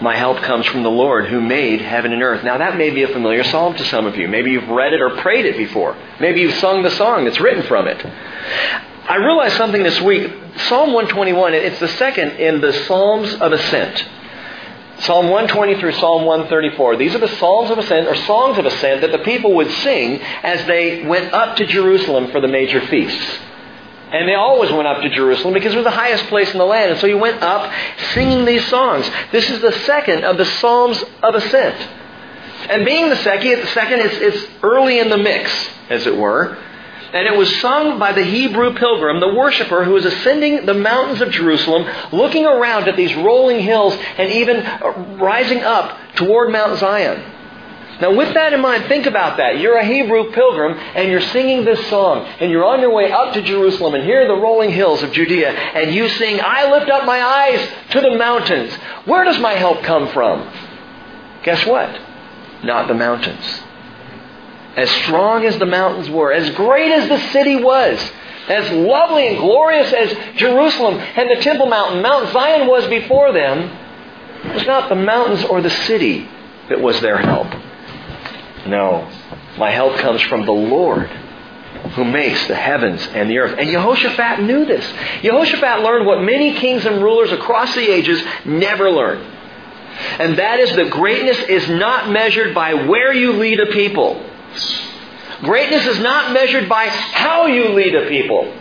My 0.00 0.16
help 0.16 0.38
comes 0.38 0.66
from 0.66 0.82
the 0.82 0.90
Lord 0.90 1.26
who 1.26 1.40
made 1.40 1.82
heaven 1.82 2.12
and 2.12 2.22
earth. 2.22 2.42
Now 2.42 2.56
that 2.58 2.76
may 2.78 2.90
be 2.90 3.02
a 3.02 3.08
familiar 3.08 3.44
psalm 3.44 3.74
to 3.76 3.84
some 3.84 4.06
of 4.06 4.16
you. 4.16 4.28
Maybe 4.28 4.50
you've 4.50 4.68
read 4.68 4.94
it 4.94 5.00
or 5.00 5.10
prayed 5.18 5.44
it 5.44 5.58
before. 5.58 5.96
Maybe 6.18 6.40
you've 6.40 6.54
sung 6.54 6.82
the 6.82 6.90
song 6.90 7.24
that's 7.24 7.40
written 7.40 7.62
from 7.64 7.86
it. 7.86 8.04
I 9.08 9.16
realized 9.16 9.56
something 9.56 9.82
this 9.82 10.00
week. 10.00 10.32
Psalm 10.68 10.92
121, 10.92 11.54
it's 11.54 11.80
the 11.80 11.88
second 11.88 12.32
in 12.32 12.60
the 12.60 12.72
Psalms 12.72 13.34
of 13.34 13.52
Ascent. 13.52 14.06
Psalm 15.00 15.30
120 15.30 15.80
through 15.80 15.92
Psalm 15.92 16.24
134. 16.24 16.96
These 16.96 17.14
are 17.14 17.18
the 17.18 17.36
Psalms 17.36 17.70
of 17.70 17.78
Ascent, 17.78 18.06
or 18.06 18.14
songs 18.14 18.58
of 18.58 18.66
ascent, 18.66 19.00
that 19.00 19.12
the 19.12 19.18
people 19.18 19.54
would 19.54 19.70
sing 19.70 20.20
as 20.42 20.66
they 20.66 21.06
went 21.06 21.32
up 21.32 21.56
to 21.56 21.66
Jerusalem 21.66 22.30
for 22.30 22.40
the 22.40 22.48
major 22.48 22.86
feasts. 22.86 23.38
And 24.12 24.28
they 24.28 24.34
always 24.34 24.72
went 24.72 24.88
up 24.88 25.02
to 25.02 25.08
Jerusalem 25.08 25.54
because 25.54 25.72
it 25.72 25.76
was 25.76 25.84
the 25.84 25.90
highest 25.90 26.24
place 26.26 26.50
in 26.50 26.58
the 26.58 26.64
land. 26.64 26.90
And 26.90 27.00
so 27.00 27.06
he 27.06 27.14
went 27.14 27.42
up 27.42 27.72
singing 28.12 28.44
these 28.44 28.66
songs. 28.66 29.08
This 29.30 29.48
is 29.48 29.60
the 29.60 29.72
second 29.72 30.24
of 30.24 30.36
the 30.36 30.44
Psalms 30.44 31.02
of 31.22 31.34
Ascent. 31.34 31.76
And 32.68 32.84
being 32.84 33.08
the 33.08 33.16
second, 33.16 34.00
it's, 34.00 34.14
it's 34.16 34.52
early 34.62 34.98
in 34.98 35.10
the 35.10 35.16
mix, 35.16 35.52
as 35.88 36.06
it 36.06 36.16
were. 36.16 36.58
And 37.12 37.26
it 37.26 37.36
was 37.36 37.54
sung 37.60 37.98
by 37.98 38.12
the 38.12 38.22
Hebrew 38.22 38.74
pilgrim, 38.74 39.18
the 39.20 39.34
worshiper 39.34 39.84
who 39.84 39.92
was 39.92 40.04
ascending 40.04 40.66
the 40.66 40.74
mountains 40.74 41.20
of 41.20 41.30
Jerusalem, 41.30 41.86
looking 42.12 42.46
around 42.46 42.88
at 42.88 42.96
these 42.96 43.14
rolling 43.14 43.60
hills 43.60 43.94
and 44.16 44.30
even 44.32 45.18
rising 45.18 45.58
up 45.58 45.96
toward 46.14 46.50
Mount 46.50 46.78
Zion. 46.78 47.20
Now, 48.00 48.14
with 48.14 48.32
that 48.32 48.54
in 48.54 48.60
mind, 48.60 48.86
think 48.86 49.04
about 49.04 49.36
that. 49.36 49.60
You're 49.60 49.76
a 49.76 49.84
Hebrew 49.84 50.32
pilgrim 50.32 50.72
and 50.72 51.10
you're 51.10 51.20
singing 51.20 51.64
this 51.64 51.86
song, 51.90 52.26
and 52.40 52.50
you're 52.50 52.64
on 52.64 52.80
your 52.80 52.92
way 52.92 53.12
up 53.12 53.34
to 53.34 53.42
Jerusalem, 53.42 53.94
and 53.94 54.04
here 54.04 54.22
are 54.22 54.28
the 54.28 54.40
rolling 54.40 54.70
hills 54.70 55.02
of 55.02 55.12
Judea, 55.12 55.50
and 55.50 55.94
you 55.94 56.08
sing, 56.08 56.40
I 56.42 56.70
lift 56.70 56.90
up 56.90 57.04
my 57.04 57.20
eyes 57.20 57.68
to 57.90 58.00
the 58.00 58.16
mountains. 58.16 58.72
Where 59.04 59.24
does 59.24 59.38
my 59.38 59.52
help 59.52 59.82
come 59.82 60.08
from? 60.08 60.50
Guess 61.42 61.66
what? 61.66 62.00
Not 62.64 62.88
the 62.88 62.94
mountains. 62.94 63.44
As 64.76 64.90
strong 64.90 65.44
as 65.44 65.58
the 65.58 65.66
mountains 65.66 66.08
were, 66.08 66.32
as 66.32 66.50
great 66.50 66.92
as 66.92 67.08
the 67.08 67.18
city 67.32 67.56
was, 67.56 67.98
as 68.48 68.70
lovely 68.72 69.26
and 69.28 69.38
glorious 69.38 69.92
as 69.92 70.36
Jerusalem 70.36 70.94
and 70.94 71.30
the 71.30 71.42
Temple 71.42 71.66
Mountain, 71.66 72.02
Mount 72.02 72.32
Zion 72.32 72.66
was 72.66 72.86
before 72.86 73.32
them, 73.32 73.76
it 74.44 74.54
was 74.54 74.66
not 74.66 74.88
the 74.88 74.94
mountains 74.94 75.44
or 75.44 75.60
the 75.60 75.70
city 75.70 76.26
that 76.70 76.80
was 76.80 77.00
their 77.00 77.18
help. 77.18 77.48
No. 78.66 79.10
My 79.58 79.70
help 79.70 79.96
comes 79.96 80.20
from 80.22 80.44
the 80.44 80.52
Lord 80.52 81.10
who 81.94 82.04
makes 82.04 82.46
the 82.46 82.54
heavens 82.54 83.06
and 83.14 83.28
the 83.28 83.38
earth. 83.38 83.58
And 83.58 83.68
Jehoshaphat 83.68 84.44
knew 84.44 84.64
this. 84.64 84.84
Jehoshaphat 85.22 85.82
learned 85.82 86.06
what 86.06 86.22
many 86.22 86.54
kings 86.54 86.86
and 86.86 87.02
rulers 87.02 87.32
across 87.32 87.74
the 87.74 87.90
ages 87.90 88.22
never 88.44 88.90
learned. 88.90 89.26
And 90.18 90.38
that 90.38 90.60
is 90.60 90.74
that 90.76 90.90
greatness 90.90 91.38
is 91.38 91.68
not 91.68 92.10
measured 92.10 92.54
by 92.54 92.74
where 92.74 93.12
you 93.12 93.32
lead 93.32 93.60
a 93.60 93.66
people. 93.66 94.24
Greatness 95.40 95.86
is 95.86 95.98
not 96.00 96.32
measured 96.32 96.68
by 96.68 96.86
how 96.88 97.46
you 97.46 97.70
lead 97.70 97.94
a 97.94 98.08
people. 98.08 98.54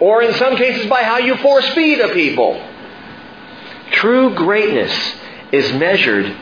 Or 0.00 0.22
in 0.22 0.34
some 0.34 0.56
cases 0.56 0.86
by 0.86 1.02
how 1.02 1.18
you 1.18 1.36
force 1.36 1.68
feed 1.70 2.00
a 2.00 2.12
people. 2.12 2.62
True 3.92 4.34
greatness 4.34 4.92
is 5.52 5.72
measured 5.72 6.36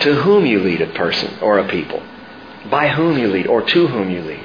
to 0.00 0.14
whom 0.22 0.46
you 0.46 0.60
lead 0.60 0.80
a 0.80 0.92
person 0.92 1.38
or 1.40 1.58
a 1.58 1.68
people, 1.68 2.02
by 2.70 2.88
whom 2.88 3.18
you 3.18 3.28
lead, 3.28 3.46
or 3.46 3.62
to 3.62 3.86
whom 3.86 4.10
you 4.10 4.22
lead. 4.22 4.44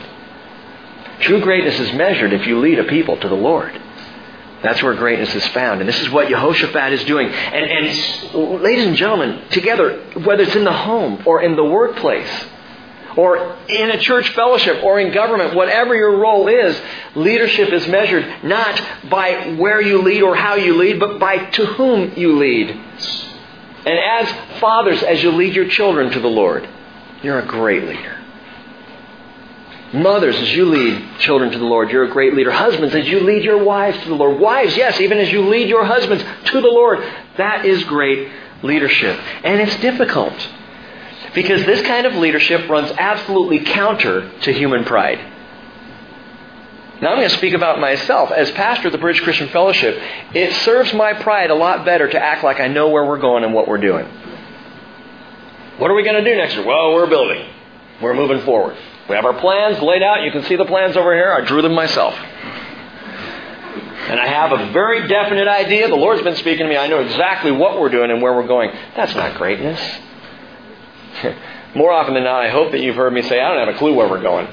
True 1.20 1.42
greatness 1.42 1.80
is 1.80 1.94
measured 1.94 2.34
if 2.34 2.48
you 2.48 2.60
lead 2.60 2.80
a 2.80 2.84
people 2.86 3.18
to 3.18 3.28
the 3.28 3.36
Lord. 3.36 3.80
That's 4.64 4.82
where 4.84 4.94
greatness 4.94 5.34
is 5.34 5.46
found. 5.48 5.80
And 5.80 5.90
this 5.90 6.00
is 6.02 6.10
what 6.10 6.28
Jehoshaphat 6.30 6.94
is 6.94 7.04
doing. 7.06 7.28
And, 7.28 7.66
and 7.66 8.62
ladies 8.62 8.86
and 8.86 8.96
gentlemen, 8.96 9.42
together, 9.50 10.00
whether 10.24 10.44
it's 10.44 10.56
in 10.56 10.64
the 10.64 10.74
home 10.74 11.24
or 11.26 11.42
in 11.42 11.56
the 11.56 11.64
workplace, 11.64 12.30
or 13.18 13.58
in 13.68 13.90
a 13.92 13.98
church 14.00 14.30
fellowship 14.30 14.84
or 14.84 15.00
in 15.00 15.14
government, 15.14 15.54
whatever 15.54 15.96
your 15.96 16.18
role 16.18 16.48
is, 16.48 16.80
leadership 17.16 17.74
is 17.74 17.88
measured 17.88 18.44
not 18.44 18.82
by 19.10 19.56
where 19.56 19.82
you 19.82 20.02
lead 20.02 20.22
or 20.22 20.36
how 20.36 20.56
you 20.56 20.78
lead, 20.78 21.00
but 21.00 21.20
by 21.20 21.38
to 21.38 21.66
whom 21.66 22.14
you 22.16 22.38
lead. 22.38 22.80
And 23.86 23.98
as 23.98 24.60
fathers, 24.60 25.02
as 25.04 25.24
you 25.24 25.32
lead 25.32 25.56
your 25.56 25.68
children 25.68 26.12
to 26.12 26.20
the 26.20 26.28
Lord, 26.28 26.68
you're 27.24 27.40
a 27.40 27.46
great 27.46 27.84
leader. 27.84 28.18
Mothers, 29.94 30.38
as 30.38 30.52
you 30.54 30.66
lead 30.66 31.20
children 31.20 31.52
to 31.52 31.58
the 31.58 31.66
Lord, 31.66 31.90
you're 31.92 32.06
a 32.06 32.10
great 32.10 32.34
leader. 32.34 32.52
Husbands, 32.52 32.96
as 32.96 33.08
you 33.08 33.20
lead 33.22 33.44
your 33.44 33.62
wives 33.64 34.02
to 34.04 34.10
the 34.10 34.16
Lord. 34.16 34.40
Wives, 34.40 34.78
yes, 34.78 35.02
even 35.02 35.18
as 35.18 35.32
you 35.32 35.50
lead 35.50 35.68
your 35.68 35.84
husbands 35.84 36.24
to 36.46 36.62
the 36.62 36.68
Lord. 36.68 37.00
That 37.38 37.66
is 37.66 37.84
great 37.84 38.32
leadership. 38.64 39.20
And 39.44 39.60
it's 39.60 39.76
difficult. 39.78 40.34
Because 41.34 41.66
this 41.66 41.86
kind 41.86 42.06
of 42.06 42.16
leadership 42.16 42.70
runs 42.70 42.92
absolutely 42.98 43.60
counter 43.66 44.32
to 44.42 44.54
human 44.54 44.86
pride. 44.86 45.20
Now 47.02 47.10
I'm 47.10 47.18
going 47.18 47.30
to 47.30 47.38
speak 47.38 47.54
about 47.54 47.80
myself. 47.80 48.32
As 48.32 48.52
pastor 48.52 48.90
of 48.90 48.92
the 48.92 49.00
Bridge 49.00 49.24
Christian 49.24 49.50
Fellowship, 49.50 50.00
it 50.36 50.54
serves 50.64 50.94
my 50.94 51.14
pride 51.14 51.50
a 51.50 51.56
lot 51.56 51.84
better 51.84 52.08
to 52.08 52.20
act 52.20 52.44
like 52.44 52.60
I 52.60 52.68
know 52.68 52.90
where 52.90 53.06
we're 53.06 53.20
going 53.20 53.44
and 53.44 53.56
what 53.56 53.68
we're 53.68 53.80
doing. 53.80 54.06
What 55.80 55.90
are 55.90 55.96
we 55.96 56.04
going 56.04 56.24
to 56.24 56.30
do 56.30 56.38
next 56.38 56.54
year? 56.54 56.64
Well, 56.64 56.94
we're 56.94 57.08
building. 57.08 57.44
We're 58.04 58.14
moving 58.14 58.42
forward. 58.42 58.78
We 59.10 59.16
have 59.16 59.26
our 59.26 59.40
plans 59.40 59.82
laid 59.82 60.04
out. 60.04 60.22
You 60.22 60.32
can 60.32 60.44
see 60.44 60.56
the 60.56 60.66
plans 60.66 60.96
over 60.96 61.16
here. 61.16 61.34
I 61.34 61.42
drew 61.42 61.64
them 61.64 61.74
myself. 61.74 62.14
And 62.14 64.20
I 64.20 64.28
have 64.28 64.52
a 64.52 64.72
very 64.72 65.08
definite 65.08 65.48
idea. 65.48 65.88
The 65.88 65.96
Lord's 65.96 66.22
been 66.22 66.36
speaking 66.36 66.66
to 66.66 66.70
me. 66.70 66.78
I 66.78 66.88
know 66.88 67.00
exactly 67.00 67.52
what 67.52 67.80
we're 67.80 67.90
doing 67.90 68.12
and 68.12 68.22
where 68.22 68.34
we're 68.34 68.48
going. 68.48 68.72
That's 68.96 69.16
not 69.16 69.38
greatness. 69.38 69.82
More 71.76 71.92
often 71.92 72.14
than 72.14 72.26
not, 72.26 72.44
I 72.44 72.50
hope 72.50 72.74
that 72.74 72.82
you've 72.82 72.96
heard 72.96 73.14
me 73.14 73.24
say, 73.24 73.40
I 73.40 73.50
don't 73.50 73.66
have 73.66 73.76
a 73.76 73.80
clue 73.80 73.96
where 73.96 74.08
we're 74.08 74.22
going. 74.22 74.48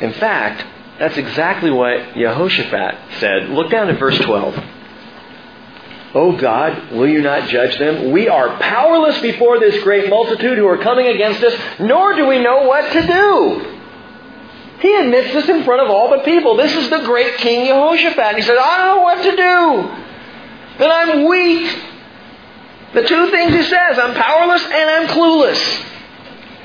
In 0.00 0.12
fact, 0.14 0.66
that's 0.98 1.16
exactly 1.16 1.70
what 1.70 2.14
Jehoshaphat 2.14 3.18
said. 3.20 3.50
Look 3.50 3.70
down 3.70 3.88
at 3.88 3.98
verse 3.98 4.18
12. 4.18 4.64
Oh 6.14 6.36
God, 6.38 6.92
will 6.92 7.08
you 7.08 7.20
not 7.20 7.48
judge 7.48 7.78
them? 7.78 8.10
We 8.10 8.28
are 8.28 8.56
powerless 8.58 9.20
before 9.20 9.60
this 9.60 9.82
great 9.82 10.08
multitude 10.08 10.56
who 10.56 10.66
are 10.66 10.78
coming 10.78 11.08
against 11.08 11.42
us, 11.42 11.60
nor 11.78 12.14
do 12.14 12.26
we 12.26 12.42
know 12.42 12.62
what 12.62 12.90
to 12.92 13.06
do. 13.06 13.72
He 14.80 14.94
admits 14.94 15.34
this 15.34 15.48
in 15.48 15.64
front 15.64 15.82
of 15.82 15.90
all 15.90 16.10
the 16.10 16.22
people. 16.22 16.56
This 16.56 16.74
is 16.74 16.88
the 16.88 17.00
great 17.00 17.36
King 17.38 17.66
Jehoshaphat. 17.66 18.36
He 18.36 18.42
says, 18.42 18.56
I 18.58 18.78
don't 18.78 18.96
know 18.96 19.02
what 19.02 19.22
to 19.22 19.30
do. 19.30 20.04
That 20.78 20.90
I'm 20.90 21.28
weak. 21.28 21.82
The 22.94 23.02
two 23.02 23.30
things 23.30 23.52
he 23.52 23.62
says, 23.64 23.98
I'm 23.98 24.14
powerless 24.14 24.62
and 24.62 24.90
I'm 24.90 25.06
clueless. 25.08 25.84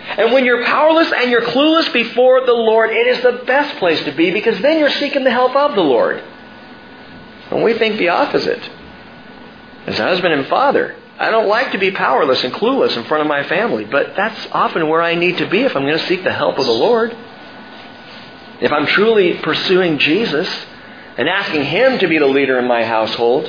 And 0.03 0.33
when 0.33 0.45
you're 0.45 0.65
powerless 0.65 1.11
and 1.11 1.29
you're 1.29 1.41
clueless 1.41 1.91
before 1.93 2.45
the 2.45 2.53
Lord, 2.53 2.89
it 2.89 3.07
is 3.07 3.21
the 3.21 3.43
best 3.45 3.77
place 3.77 4.03
to 4.03 4.11
be 4.11 4.31
because 4.31 4.59
then 4.61 4.79
you're 4.79 4.89
seeking 4.89 5.23
the 5.23 5.31
help 5.31 5.55
of 5.55 5.75
the 5.75 5.81
Lord. 5.81 6.23
And 7.49 7.63
we 7.63 7.73
think 7.77 7.97
the 7.97 8.09
opposite. 8.09 8.61
As 9.85 9.99
a 9.99 10.03
husband 10.03 10.33
and 10.33 10.47
father, 10.47 10.95
I 11.19 11.29
don't 11.29 11.47
like 11.47 11.71
to 11.73 11.77
be 11.77 11.91
powerless 11.91 12.43
and 12.43 12.53
clueless 12.53 12.97
in 12.97 13.03
front 13.05 13.21
of 13.21 13.27
my 13.27 13.43
family, 13.43 13.85
but 13.85 14.15
that's 14.15 14.47
often 14.51 14.87
where 14.87 15.01
I 15.01 15.15
need 15.15 15.37
to 15.37 15.47
be 15.47 15.61
if 15.61 15.75
I'm 15.75 15.83
going 15.83 15.97
to 15.97 16.07
seek 16.07 16.23
the 16.23 16.33
help 16.33 16.57
of 16.57 16.65
the 16.65 16.71
Lord. 16.71 17.15
If 18.59 18.71
I'm 18.71 18.85
truly 18.87 19.35
pursuing 19.35 19.97
Jesus 19.97 20.47
and 21.17 21.27
asking 21.27 21.65
Him 21.65 21.99
to 21.99 22.07
be 22.07 22.17
the 22.17 22.27
leader 22.27 22.57
in 22.57 22.67
my 22.67 22.83
household, 22.83 23.45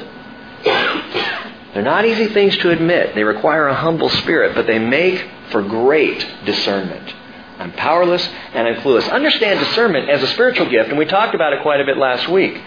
they're 1.73 1.83
not 1.83 2.05
easy 2.05 2.27
things 2.29 2.57
to 2.59 2.71
admit. 2.71 3.15
They 3.15 3.25
require 3.25 3.69
a 3.69 3.75
humble 3.75 4.11
spirit, 4.11 4.55
but 4.55 4.67
they 4.67 4.79
make 4.79 5.27
for 5.51 5.63
great 5.63 6.27
discernment. 6.45 7.15
I'm 7.59 7.73
powerless 7.73 8.27
and 8.55 8.67
I'm 8.67 8.77
clueless. 8.83 9.11
Understand 9.11 9.61
discernment 9.61 10.11
as 10.11 10.23
a 10.23 10.27
spiritual 10.29 10.69
gift, 10.69 10.91
and 10.91 10.99
we 10.99 11.07
talked 11.07 11.35
about 11.35 11.53
it 11.53 11.63
quite 11.63 11.81
a 11.81 11.85
bit 11.85 11.97
last 11.97 12.29
week. 12.29 12.61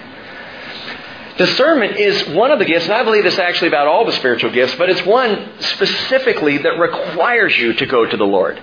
Discernment 1.38 1.98
is 1.98 2.30
one 2.30 2.52
of 2.52 2.60
the 2.60 2.66
gifts, 2.66 2.86
and 2.86 2.94
I 2.94 3.04
believe 3.04 3.26
this 3.26 3.38
actually 3.38 3.68
about 3.68 3.88
all 3.88 4.06
the 4.06 4.14
spiritual 4.14 4.52
gifts, 4.52 4.76
but 4.76 4.90
it's 4.90 5.06
one 5.06 5.50
specifically 5.60 6.60
that 6.60 6.80
requires 6.80 7.56
you 7.58 7.74
to 7.74 7.86
go 7.86 8.06
to 8.06 8.18
the 8.18 8.24
Lord. 8.24 8.62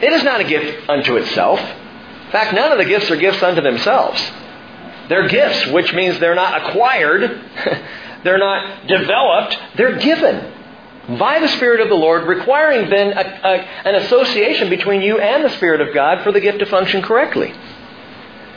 It 0.00 0.12
is 0.12 0.22
not 0.22 0.40
a 0.40 0.44
gift 0.44 0.90
unto 0.90 1.16
itself. 1.16 1.58
In 1.58 2.30
fact, 2.30 2.54
none 2.54 2.70
of 2.70 2.78
the 2.78 2.84
gifts 2.84 3.10
are 3.10 3.16
gifts 3.16 3.42
unto 3.42 3.62
themselves. 3.62 4.20
They're 5.08 5.28
gifts, 5.28 5.66
which 5.68 5.92
means 5.94 6.18
they're 6.20 6.34
not 6.34 6.68
acquired, 6.68 7.22
they're 8.24 8.38
not 8.38 8.86
developed, 8.86 9.58
they're 9.76 9.98
given. 9.98 10.52
by 11.18 11.38
the 11.40 11.48
Spirit 11.48 11.80
of 11.80 11.88
the 11.88 11.94
Lord, 11.94 12.26
requiring 12.28 12.88
then 12.88 13.12
a, 13.12 13.20
a, 13.20 13.88
an 13.88 13.94
association 13.96 14.70
between 14.70 15.02
you 15.02 15.18
and 15.18 15.44
the 15.44 15.50
Spirit 15.56 15.80
of 15.80 15.92
God 15.92 16.22
for 16.22 16.30
the 16.32 16.40
gift 16.40 16.60
to 16.60 16.66
function 16.66 17.02
correctly. 17.02 17.52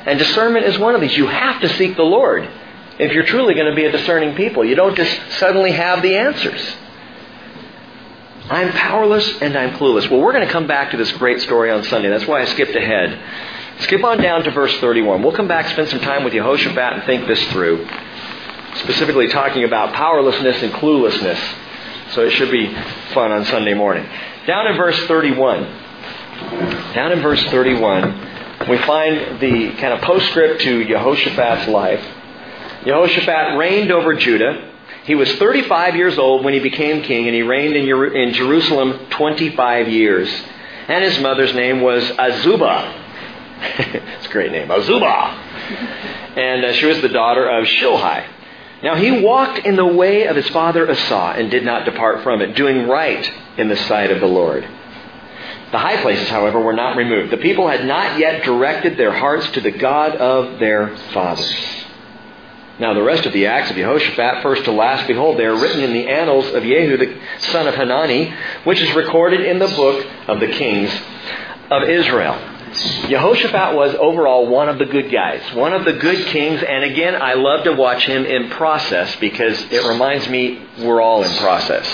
And 0.05 0.19
discernment 0.19 0.65
is 0.65 0.77
one 0.77 0.93
of 0.93 1.01
these. 1.01 1.17
You 1.17 1.27
have 1.27 1.60
to 1.62 1.69
seek 1.69 1.95
the 1.95 2.03
Lord 2.03 2.48
if 3.00 3.12
you're 3.12 3.25
truly 3.25 3.55
going 3.55 3.69
to 3.69 3.75
be 3.75 3.86
a 3.86 3.91
discerning 3.91 4.36
people. 4.36 4.63
You 4.63 4.75
don't 4.75 4.95
just 4.95 5.19
suddenly 5.39 5.72
have 5.72 6.03
the 6.03 6.15
answers. 6.15 6.62
I'm 8.48 8.72
powerless 8.74 9.41
and 9.41 9.57
I'm 9.57 9.72
clueless. 9.72 10.07
Well, 10.10 10.22
we're 10.22 10.34
going 10.34 10.45
to 10.45 10.53
come 10.53 10.67
back 10.67 10.91
to 10.91 10.98
this 10.98 11.12
great 11.13 11.41
story 11.41 11.72
on 11.72 11.84
Sunday. 11.86 12.10
That's 12.10 12.27
why 12.27 12.41
I 12.41 12.45
skipped 12.45 12.75
ahead. 12.75 13.19
Skip 13.81 14.03
on 14.03 14.19
down 14.22 14.43
to 14.43 14.51
verse 14.51 14.77
31. 14.77 15.24
We'll 15.24 15.36
come 15.36 15.48
back, 15.48 15.67
spend 15.69 15.89
some 15.89 16.00
time 16.01 16.24
with 16.24 16.34
Jehoshaphat, 16.34 16.93
and 16.93 17.03
think 17.05 17.27
this 17.27 17.43
through. 17.51 17.88
Specifically 18.75 19.27
talking 19.27 19.63
about 19.63 19.94
powerlessness 19.94 20.62
and 20.62 20.74
cluelessness. 20.74 21.39
So 22.12 22.25
it 22.25 22.32
should 22.32 22.51
be 22.51 22.74
fun 23.13 23.32
on 23.32 23.46
Sunday 23.46 23.74
morning. 23.74 24.08
Down 24.46 24.67
in 24.67 24.77
verse 24.77 25.00
31. 25.08 25.63
Down 26.94 27.12
in 27.12 27.22
verse 27.22 27.44
31, 27.46 28.67
we 28.70 28.77
find 28.79 29.39
the 29.39 29.72
kind 29.79 29.94
of 29.94 30.01
postscript 30.01 30.62
to 30.62 30.86
Jehoshaphat's 30.86 31.67
life. 31.70 32.03
Jehoshaphat 32.84 33.58
reigned 33.58 33.91
over 33.91 34.13
Judah. 34.13 34.72
He 35.05 35.15
was 35.15 35.32
35 35.34 35.96
years 35.96 36.17
old 36.17 36.44
when 36.44 36.53
he 36.53 36.60
became 36.60 37.03
king, 37.03 37.27
and 37.27 37.36
he 37.36 37.41
reigned 37.41 37.75
in, 37.75 38.34
Jerusalem 38.34 39.08
25 39.12 39.88
years. 39.88 40.29
And 40.88 41.03
his 41.03 41.20
mother's 41.20 41.53
name 41.53 41.82
was 41.82 42.03
Azubah. 42.03 43.01
it's 43.79 44.25
a 44.27 44.29
great 44.29 44.51
name, 44.51 44.67
Azubah. 44.67 46.38
And 46.38 46.65
uh, 46.65 46.74
she 46.74 46.86
was 46.86 47.01
the 47.01 47.10
daughter 47.10 47.48
of 47.48 47.65
Shilhi. 47.65 48.35
Now 48.84 48.96
he 48.96 49.22
walked 49.22 49.60
in 49.60 49.75
the 49.75 49.86
way 49.86 50.27
of 50.27 50.36
his 50.36 50.48
father 50.50 50.89
Asa 50.89 51.36
and 51.38 51.50
did 51.50 51.63
not 51.63 51.86
depart 51.86 52.24
from 52.24 52.41
it, 52.41 52.55
doing 52.55 52.88
right 52.88 53.32
in 53.58 53.67
the 53.70 53.75
sight 53.75 54.12
of 54.12 54.20
the 54.20 54.27
Lord. 54.27 54.67
The 55.72 55.79
high 55.79 56.01
places, 56.01 56.29
however, 56.29 56.60
were 56.60 56.74
not 56.74 56.96
removed. 56.96 57.32
The 57.32 57.38
people 57.38 57.67
had 57.67 57.86
not 57.86 58.20
yet 58.20 58.44
directed 58.44 58.98
their 58.98 59.12
hearts 59.12 59.50
to 59.51 59.62
the 59.62 59.72
God 59.72 60.15
of 60.15 60.60
their 60.60 60.96
fathers. 61.13 61.86
Now, 62.77 62.94
the 62.94 63.03
rest 63.03 63.25
of 63.25 63.32
the 63.32 63.48
acts 63.48 63.70
of 63.70 63.77
Jehoshaphat, 63.77 64.44
first 64.44 64.65
to 64.65 64.72
last, 64.72 65.08
behold, 65.08 65.39
they 65.39 65.46
are 65.46 65.55
written 65.55 65.82
in 65.82 65.94
the 65.94 66.08
annals 66.10 66.46
of 66.48 66.62
Jehu, 66.62 66.98
the 66.98 67.17
son 67.39 67.67
of 67.67 67.75
Hanani, 67.75 68.34
which 68.65 68.82
is 68.82 68.94
recorded 68.94 69.41
in 69.41 69.60
the 69.60 69.67
book 69.67 70.05
of 70.27 70.41
the 70.41 70.48
kings 70.48 70.91
of 71.72 71.84
Israel. 71.84 72.38
Jehoshaphat 72.74 73.75
was 73.75 73.95
overall 73.95 74.48
one 74.48 74.69
of 74.69 74.79
the 74.79 74.86
good 74.86 75.12
guys, 75.12 75.41
one 75.53 75.74
of 75.74 75.86
the 75.86 75.93
good 75.93 76.25
kings, 76.27 76.63
and 76.63 76.84
again, 76.84 77.22
I 77.22 77.36
love 77.36 77.63
to 77.65 77.74
watch 77.74 78.05
him 78.05 78.25
in 78.25 78.50
process 78.50 79.15
because 79.17 79.62
it 79.72 79.88
reminds 79.88 80.27
me 80.27 80.62
we're 80.79 81.01
all 81.01 81.24
in 81.24 81.31
process. 81.38 81.88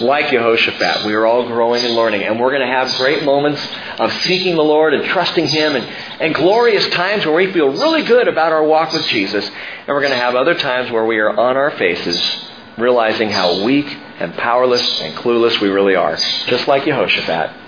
Like 0.00 0.30
Jehoshaphat, 0.30 1.04
we 1.04 1.14
are 1.14 1.26
all 1.26 1.46
growing 1.46 1.84
and 1.84 1.94
learning, 1.94 2.22
and 2.22 2.38
we're 2.38 2.50
going 2.50 2.66
to 2.66 2.72
have 2.72 2.94
great 2.96 3.24
moments 3.24 3.66
of 3.98 4.12
seeking 4.22 4.56
the 4.56 4.64
Lord 4.64 4.94
and 4.94 5.04
trusting 5.04 5.46
Him, 5.46 5.74
and, 5.74 5.84
and 6.20 6.34
glorious 6.34 6.86
times 6.90 7.26
where 7.26 7.34
we 7.34 7.52
feel 7.52 7.70
really 7.70 8.02
good 8.02 8.28
about 8.28 8.52
our 8.52 8.64
walk 8.64 8.92
with 8.92 9.06
Jesus, 9.06 9.46
and 9.46 9.88
we're 9.88 10.00
going 10.00 10.12
to 10.12 10.18
have 10.18 10.34
other 10.36 10.54
times 10.54 10.90
where 10.90 11.04
we 11.04 11.18
are 11.18 11.30
on 11.30 11.56
our 11.56 11.70
faces, 11.72 12.48
realizing 12.76 13.30
how 13.30 13.62
weak 13.64 13.86
and 14.20 14.34
powerless 14.34 15.00
and 15.00 15.14
clueless 15.16 15.60
we 15.60 15.68
really 15.68 15.96
are, 15.96 16.16
just 16.46 16.68
like 16.68 16.84
Jehoshaphat. 16.84 17.67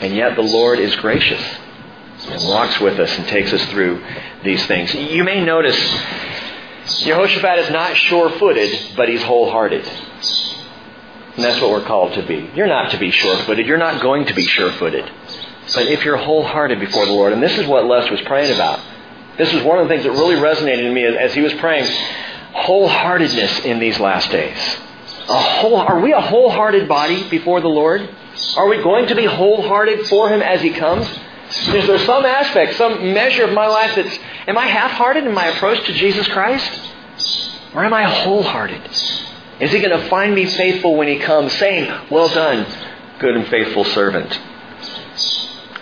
And 0.00 0.14
yet 0.14 0.36
the 0.36 0.42
Lord 0.42 0.78
is 0.78 0.94
gracious 0.96 1.42
and 2.28 2.42
walks 2.48 2.80
with 2.80 2.98
us 2.98 3.16
and 3.18 3.26
takes 3.28 3.52
us 3.52 3.64
through 3.66 4.04
these 4.44 4.64
things. 4.66 4.94
You 4.94 5.24
may 5.24 5.44
notice 5.44 5.76
Jehoshaphat 7.04 7.58
is 7.60 7.70
not 7.70 7.96
sure 7.96 8.30
footed, 8.30 8.94
but 8.96 9.08
he's 9.08 9.22
wholehearted. 9.22 9.84
And 9.86 11.44
that's 11.44 11.60
what 11.60 11.70
we're 11.70 11.84
called 11.84 12.14
to 12.14 12.22
be. 12.26 12.50
You're 12.54 12.66
not 12.66 12.92
to 12.92 12.98
be 12.98 13.10
sure 13.10 13.36
footed. 13.38 13.66
You're 13.66 13.76
not 13.76 14.00
going 14.00 14.26
to 14.26 14.34
be 14.34 14.44
sure 14.44 14.72
footed. 14.72 15.10
But 15.74 15.86
if 15.86 16.04
you're 16.04 16.16
wholehearted 16.16 16.80
before 16.80 17.04
the 17.04 17.12
Lord, 17.12 17.32
and 17.32 17.42
this 17.42 17.58
is 17.58 17.66
what 17.66 17.84
Les 17.84 18.10
was 18.10 18.20
praying 18.22 18.54
about. 18.54 18.80
This 19.36 19.52
was 19.52 19.62
one 19.62 19.78
of 19.78 19.86
the 19.86 19.94
things 19.94 20.04
that 20.04 20.12
really 20.12 20.36
resonated 20.36 20.84
in 20.84 20.94
me 20.94 21.04
as 21.04 21.34
he 21.34 21.42
was 21.42 21.52
praying. 21.54 21.84
Wholeheartedness 22.54 23.64
in 23.66 23.78
these 23.78 24.00
last 24.00 24.30
days. 24.30 24.56
Whole, 25.26 25.76
are 25.76 26.00
we 26.00 26.12
a 26.12 26.20
wholehearted 26.20 26.88
body 26.88 27.28
before 27.28 27.60
the 27.60 27.68
Lord? 27.68 28.08
Are 28.56 28.68
we 28.68 28.82
going 28.82 29.06
to 29.08 29.14
be 29.14 29.24
wholehearted 29.24 30.06
for 30.08 30.28
Him 30.28 30.42
as 30.42 30.60
He 30.60 30.70
comes? 30.70 31.06
Is 31.48 31.86
there 31.86 31.98
some 32.00 32.24
aspect, 32.26 32.76
some 32.76 33.14
measure 33.14 33.44
of 33.44 33.52
my 33.52 33.66
life 33.66 33.94
that's, 33.94 34.18
am 34.46 34.58
I 34.58 34.66
half-hearted 34.66 35.24
in 35.24 35.32
my 35.32 35.46
approach 35.46 35.84
to 35.86 35.92
Jesus 35.92 36.26
Christ? 36.28 36.90
Or 37.74 37.84
am 37.84 37.94
I 37.94 38.04
wholehearted? 38.04 38.90
Is 39.60 39.72
He 39.72 39.80
going 39.80 39.98
to 39.98 40.08
find 40.08 40.34
me 40.34 40.46
faithful 40.46 40.96
when 40.96 41.08
He 41.08 41.18
comes, 41.18 41.52
saying, 41.54 42.08
Well 42.10 42.28
done, 42.28 42.66
good 43.18 43.36
and 43.36 43.46
faithful 43.48 43.84
servant? 43.84 44.38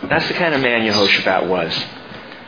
That's 0.09 0.28
the 0.28 0.35
kind 0.35 0.55
of 0.55 0.61
man 0.61 0.87
Jehoshaphat 0.87 1.48
was. 1.48 1.72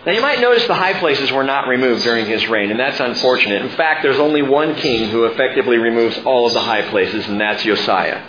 Now 0.05 0.13
you 0.13 0.21
might 0.21 0.41
notice 0.41 0.65
the 0.69 0.75
high 0.75 0.99
places 1.01 1.33
were 1.33 1.43
not 1.43 1.67
removed 1.67 2.05
during 2.05 2.27
his 2.27 2.47
reign, 2.47 2.71
and 2.71 2.79
that's 2.79 3.01
unfortunate. 3.01 3.63
In 3.63 3.71
fact, 3.71 4.05
there's 4.05 4.21
only 4.21 4.43
one 4.43 4.77
king 4.77 5.11
who 5.11 5.25
effectively 5.25 5.79
removes 5.79 6.17
all 6.19 6.47
of 6.47 6.53
the 6.53 6.61
high 6.61 6.89
places, 6.91 7.27
and 7.27 7.41
that's 7.41 7.65
Josiah. 7.65 8.23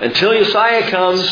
Until 0.00 0.32
Josiah 0.32 0.90
comes, 0.90 1.24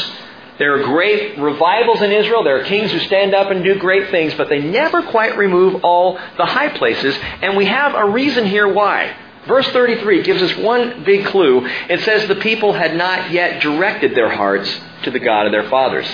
there 0.59 0.81
are 0.81 0.85
great 0.85 1.39
revivals 1.39 2.03
in 2.03 2.11
Israel. 2.11 2.43
There 2.43 2.61
are 2.61 2.65
kings 2.65 2.91
who 2.91 2.99
stand 3.01 3.35
up 3.35 3.51
and 3.51 3.63
do 3.63 3.77
great 3.77 4.11
things, 4.11 4.35
but 4.35 4.49
they 4.49 4.61
never 4.61 5.03
quite 5.03 5.37
remove 5.37 5.85
all 5.85 6.19
the 6.37 6.47
high 6.47 6.77
places. 6.77 7.17
And 7.43 7.57
we 7.57 7.67
have 7.67 7.95
a 7.95 8.11
reason 8.11 8.47
here 8.47 8.73
why. 8.73 9.15
Verse 9.47 9.69
33 9.69 10.23
gives 10.23 10.43
us 10.43 10.57
one 10.57 11.05
big 11.05 11.27
clue. 11.27 11.65
It 11.89 12.01
says 12.01 12.27
the 12.27 12.37
people 12.37 12.73
had 12.73 12.97
not 12.97 13.31
yet 13.31 13.63
directed 13.63 14.17
their 14.17 14.31
hearts 14.31 14.69
to 15.05 15.11
the 15.11 15.21
God 15.21 15.47
of 15.47 15.53
their 15.53 15.69
fathers. 15.71 16.09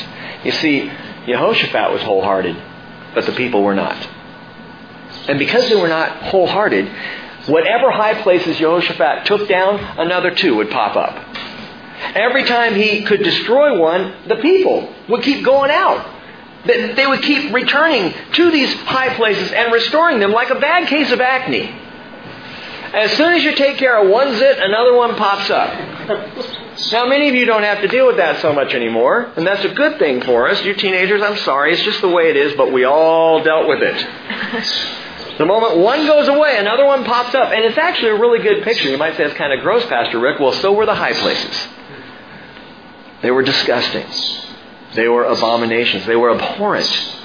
You 0.44 0.52
see, 0.52 0.90
Jehoshaphat 1.26 1.92
was 1.92 2.02
wholehearted, 2.02 2.56
but 3.14 3.24
the 3.24 3.32
people 3.32 3.62
were 3.62 3.74
not. 3.74 3.96
And 5.28 5.38
because 5.38 5.68
they 5.68 5.76
were 5.76 5.88
not 5.88 6.24
wholehearted, 6.24 6.90
whatever 7.46 7.90
high 7.90 8.20
places 8.22 8.58
Jehoshaphat 8.58 9.24
took 9.24 9.48
down, 9.48 9.78
another 9.98 10.34
two 10.34 10.56
would 10.56 10.70
pop 10.70 10.96
up. 10.96 11.14
Every 12.14 12.44
time 12.44 12.74
he 12.74 13.02
could 13.02 13.22
destroy 13.22 13.78
one, 13.78 14.14
the 14.28 14.36
people 14.36 14.92
would 15.08 15.22
keep 15.22 15.44
going 15.44 15.70
out. 15.70 16.06
They 16.64 17.06
would 17.06 17.22
keep 17.22 17.52
returning 17.52 18.14
to 18.34 18.50
these 18.50 18.72
high 18.74 19.14
places 19.14 19.50
and 19.52 19.72
restoring 19.72 20.20
them 20.20 20.32
like 20.32 20.50
a 20.50 20.60
bad 20.60 20.88
case 20.88 21.10
of 21.10 21.20
acne. 21.20 21.74
As 22.94 23.10
soon 23.16 23.32
as 23.32 23.42
you 23.42 23.54
take 23.54 23.78
care 23.78 24.00
of 24.00 24.08
one 24.08 24.36
zit, 24.36 24.58
another 24.58 24.94
one 24.94 25.16
pops 25.16 25.50
up. 25.50 25.72
Now, 26.92 27.06
many 27.06 27.28
of 27.28 27.34
you 27.34 27.46
don't 27.46 27.62
have 27.62 27.80
to 27.80 27.88
deal 27.88 28.06
with 28.06 28.16
that 28.16 28.40
so 28.42 28.52
much 28.52 28.74
anymore, 28.74 29.32
and 29.36 29.46
that's 29.46 29.64
a 29.64 29.70
good 29.70 29.98
thing 29.98 30.20
for 30.20 30.48
us. 30.48 30.62
You 30.62 30.74
teenagers, 30.74 31.22
I'm 31.22 31.38
sorry, 31.38 31.72
it's 31.72 31.82
just 31.82 32.00
the 32.00 32.08
way 32.08 32.28
it 32.28 32.36
is, 32.36 32.54
but 32.54 32.70
we 32.72 32.84
all 32.84 33.42
dealt 33.42 33.66
with 33.68 33.82
it. 33.82 34.88
The 35.38 35.46
moment 35.46 35.78
one 35.78 36.04
goes 36.04 36.28
away, 36.28 36.58
another 36.58 36.84
one 36.84 37.04
pops 37.04 37.34
up, 37.34 37.52
and 37.52 37.64
it's 37.64 37.78
actually 37.78 38.10
a 38.10 38.20
really 38.20 38.40
good 38.42 38.62
picture. 38.64 38.90
You 38.90 38.98
might 38.98 39.16
say 39.16 39.24
it's 39.24 39.34
kind 39.34 39.52
of 39.52 39.60
gross, 39.60 39.84
Pastor 39.86 40.20
Rick. 40.20 40.38
Well, 40.38 40.52
so 40.52 40.74
were 40.74 40.84
the 40.84 40.94
high 40.94 41.14
places. 41.14 41.68
They 43.22 43.30
were 43.30 43.42
disgusting. 43.42 44.06
They 44.94 45.08
were 45.08 45.24
abominations. 45.24 46.04
They 46.06 46.16
were 46.16 46.30
abhorrent 46.30 47.20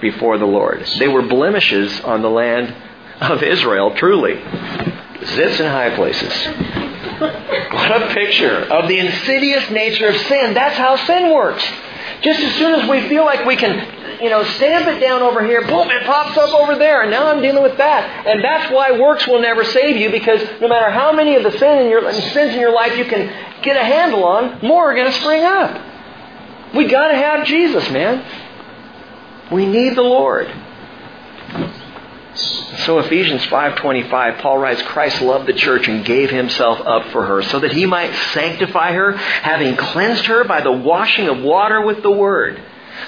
before 0.00 0.38
the 0.38 0.46
Lord. 0.46 0.86
They 0.98 1.08
were 1.08 1.22
blemishes 1.22 2.00
on 2.00 2.22
the 2.22 2.30
land 2.30 2.74
of 3.20 3.42
Israel, 3.42 3.94
truly. 3.94 4.34
Zits 4.36 5.60
in 5.60 5.66
high 5.66 5.94
places. 5.94 6.32
What 7.20 8.02
a 8.02 8.14
picture 8.14 8.56
of 8.56 8.88
the 8.88 8.98
insidious 8.98 9.70
nature 9.70 10.08
of 10.08 10.16
sin. 10.16 10.54
That's 10.54 10.76
how 10.76 10.96
sin 10.96 11.32
works. 11.32 11.64
Just 12.22 12.40
as 12.40 12.54
soon 12.54 12.80
as 12.80 12.88
we 12.88 13.08
feel 13.08 13.24
like 13.24 13.44
we 13.44 13.56
can, 13.56 14.20
you 14.20 14.30
know, 14.30 14.44
stamp 14.44 14.86
it 14.86 15.00
down 15.00 15.22
over 15.22 15.44
here, 15.44 15.62
boom, 15.66 15.90
it 15.90 16.04
pops 16.04 16.36
up 16.36 16.54
over 16.54 16.76
there, 16.76 17.02
and 17.02 17.10
now 17.10 17.26
I'm 17.26 17.40
dealing 17.42 17.62
with 17.62 17.76
that. 17.78 18.26
And 18.26 18.42
that's 18.42 18.72
why 18.72 18.98
works 18.98 19.26
will 19.26 19.40
never 19.40 19.64
save 19.64 19.96
you, 19.96 20.10
because 20.10 20.40
no 20.60 20.68
matter 20.68 20.90
how 20.90 21.12
many 21.12 21.36
of 21.36 21.42
the 21.42 21.52
sin 21.58 21.78
in 21.78 21.88
your, 21.88 22.12
sins 22.12 22.54
in 22.54 22.60
your 22.60 22.72
life 22.72 22.96
you 22.96 23.04
can 23.04 23.28
get 23.62 23.76
a 23.76 23.84
handle 23.84 24.24
on, 24.24 24.60
more 24.62 24.90
are 24.90 24.94
going 24.94 25.10
to 25.10 25.18
spring 25.18 25.42
up. 25.44 26.74
We 26.74 26.86
got 26.86 27.08
to 27.08 27.14
have 27.14 27.46
Jesus, 27.46 27.88
man. 27.90 28.24
We 29.52 29.66
need 29.66 29.96
the 29.96 30.02
Lord. 30.02 30.50
So 32.34 32.98
Ephesians 32.98 33.44
5:25 33.46 34.38
Paul 34.38 34.58
writes 34.58 34.80
Christ 34.82 35.20
loved 35.20 35.46
the 35.46 35.52
church 35.52 35.86
and 35.86 36.02
gave 36.04 36.30
himself 36.30 36.80
up 36.80 37.08
for 37.08 37.26
her 37.26 37.42
so 37.42 37.60
that 37.60 37.72
he 37.72 37.84
might 37.84 38.14
sanctify 38.32 38.92
her 38.92 39.12
having 39.12 39.76
cleansed 39.76 40.24
her 40.26 40.44
by 40.44 40.62
the 40.62 40.72
washing 40.72 41.28
of 41.28 41.40
water 41.40 41.84
with 41.84 42.02
the 42.02 42.10
word 42.10 42.60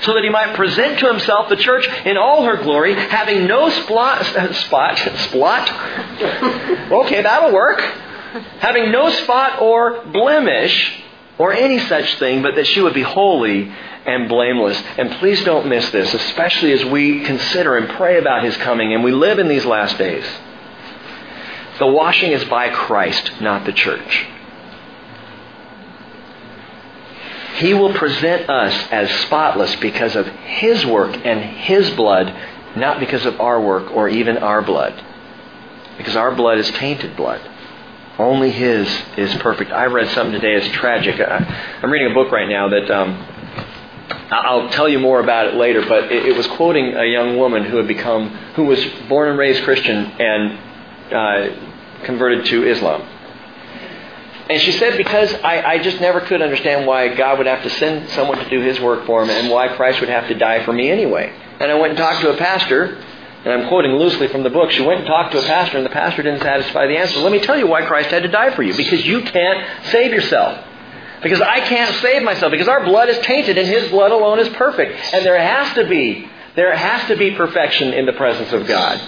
so 0.02 0.12
that 0.14 0.22
he 0.22 0.28
might 0.28 0.54
present 0.54 0.98
to 0.98 1.06
himself 1.06 1.48
the 1.48 1.56
church 1.56 1.88
in 2.04 2.18
all 2.18 2.44
her 2.44 2.56
glory 2.62 2.94
having 2.94 3.46
no 3.46 3.68
uh, 3.68 3.70
spot 3.70 4.54
spot 4.54 4.98
spot 4.98 5.70
okay 6.92 7.22
that'll 7.22 7.52
work 7.52 7.80
having 8.58 8.90
no 8.90 9.10
spot 9.10 9.60
or 9.62 10.04
blemish 10.06 11.00
or 11.38 11.52
any 11.52 11.78
such 11.80 12.18
thing, 12.18 12.42
but 12.42 12.56
that 12.56 12.66
she 12.66 12.80
would 12.80 12.94
be 12.94 13.02
holy 13.02 13.72
and 14.06 14.28
blameless. 14.28 14.80
And 14.98 15.10
please 15.12 15.42
don't 15.44 15.68
miss 15.68 15.88
this, 15.90 16.12
especially 16.12 16.72
as 16.72 16.84
we 16.84 17.24
consider 17.24 17.76
and 17.76 17.88
pray 17.90 18.18
about 18.18 18.44
His 18.44 18.56
coming 18.58 18.92
and 18.92 19.02
we 19.02 19.12
live 19.12 19.38
in 19.38 19.48
these 19.48 19.64
last 19.64 19.98
days. 19.98 20.24
The 21.78 21.86
washing 21.86 22.30
is 22.32 22.44
by 22.44 22.70
Christ, 22.70 23.32
not 23.40 23.64
the 23.64 23.72
church. 23.72 24.26
He 27.56 27.72
will 27.72 27.94
present 27.94 28.50
us 28.50 28.88
as 28.90 29.10
spotless 29.22 29.74
because 29.76 30.16
of 30.16 30.26
His 30.26 30.84
work 30.84 31.16
and 31.24 31.40
His 31.40 31.90
blood, 31.90 32.34
not 32.76 33.00
because 33.00 33.26
of 33.26 33.40
our 33.40 33.60
work 33.60 33.90
or 33.92 34.08
even 34.08 34.38
our 34.38 34.62
blood. 34.62 35.02
Because 35.96 36.16
our 36.16 36.34
blood 36.34 36.58
is 36.58 36.68
tainted 36.72 37.16
blood. 37.16 37.40
Only 38.18 38.50
His 38.50 38.88
is 39.16 39.34
perfect. 39.36 39.72
I 39.72 39.86
read 39.86 40.08
something 40.10 40.40
today 40.40 40.58
that's 40.58 40.72
tragic. 40.74 41.20
I'm 41.20 41.90
reading 41.90 42.12
a 42.12 42.14
book 42.14 42.30
right 42.30 42.48
now 42.48 42.68
that 42.68 42.90
um, 42.90 43.10
I'll 44.30 44.68
tell 44.70 44.88
you 44.88 44.98
more 45.00 45.20
about 45.20 45.48
it 45.48 45.54
later, 45.54 45.84
but 45.86 46.12
it, 46.12 46.36
was 46.36 46.46
quoting 46.48 46.94
a 46.94 47.04
young 47.04 47.38
woman 47.38 47.64
who 47.64 47.76
had 47.76 47.88
become, 47.88 48.28
who 48.54 48.64
was 48.64 48.84
born 49.08 49.30
and 49.30 49.38
raised 49.38 49.64
Christian 49.64 49.96
and 49.96 50.58
uh, 51.12 52.04
converted 52.04 52.46
to 52.46 52.64
Islam. 52.68 53.02
And 54.48 54.60
she 54.60 54.72
said, 54.72 54.96
because 54.96 55.32
I, 55.42 55.62
I 55.62 55.78
just 55.78 56.00
never 56.00 56.20
could 56.20 56.42
understand 56.42 56.86
why 56.86 57.14
God 57.14 57.38
would 57.38 57.46
have 57.46 57.62
to 57.62 57.70
send 57.70 58.10
someone 58.10 58.38
to 58.38 58.48
do 58.50 58.60
his 58.60 58.78
work 58.78 59.06
for 59.06 59.22
him 59.22 59.30
and 59.30 59.50
why 59.50 59.74
Christ 59.74 60.00
would 60.00 60.10
have 60.10 60.28
to 60.28 60.34
die 60.34 60.64
for 60.64 60.72
me 60.72 60.90
anyway. 60.90 61.32
And 61.60 61.72
I 61.72 61.74
went 61.74 61.90
and 61.92 61.98
talked 61.98 62.20
to 62.20 62.32
a 62.32 62.36
pastor, 62.36 63.02
and 63.44 63.52
I'm 63.52 63.68
quoting 63.68 63.92
loosely 63.92 64.28
from 64.28 64.42
the 64.42 64.48
book. 64.48 64.70
She 64.70 64.82
went 64.82 65.00
and 65.00 65.06
talked 65.06 65.32
to 65.32 65.38
a 65.38 65.42
pastor, 65.42 65.76
and 65.76 65.84
the 65.84 65.90
pastor 65.90 66.22
didn't 66.22 66.40
satisfy 66.40 66.86
the 66.86 66.96
answer. 66.96 67.20
Let 67.20 67.30
me 67.30 67.40
tell 67.40 67.58
you 67.58 67.66
why 67.66 67.84
Christ 67.84 68.08
had 68.08 68.22
to 68.22 68.28
die 68.28 68.54
for 68.54 68.62
you. 68.62 68.74
Because 68.74 69.04
you 69.04 69.20
can't 69.20 69.86
save 69.88 70.12
yourself. 70.12 70.66
Because 71.22 71.42
I 71.42 71.60
can't 71.60 71.94
save 71.96 72.22
myself. 72.22 72.50
Because 72.50 72.68
our 72.68 72.84
blood 72.84 73.10
is 73.10 73.18
tainted, 73.18 73.58
and 73.58 73.68
His 73.68 73.90
blood 73.90 74.12
alone 74.12 74.38
is 74.38 74.48
perfect. 74.50 74.98
And 75.12 75.26
there 75.26 75.38
has 75.38 75.74
to 75.74 75.86
be, 75.86 76.26
there 76.56 76.74
has 76.74 77.06
to 77.08 77.16
be 77.16 77.32
perfection 77.32 77.92
in 77.92 78.06
the 78.06 78.14
presence 78.14 78.50
of 78.52 78.66
God. 78.66 78.98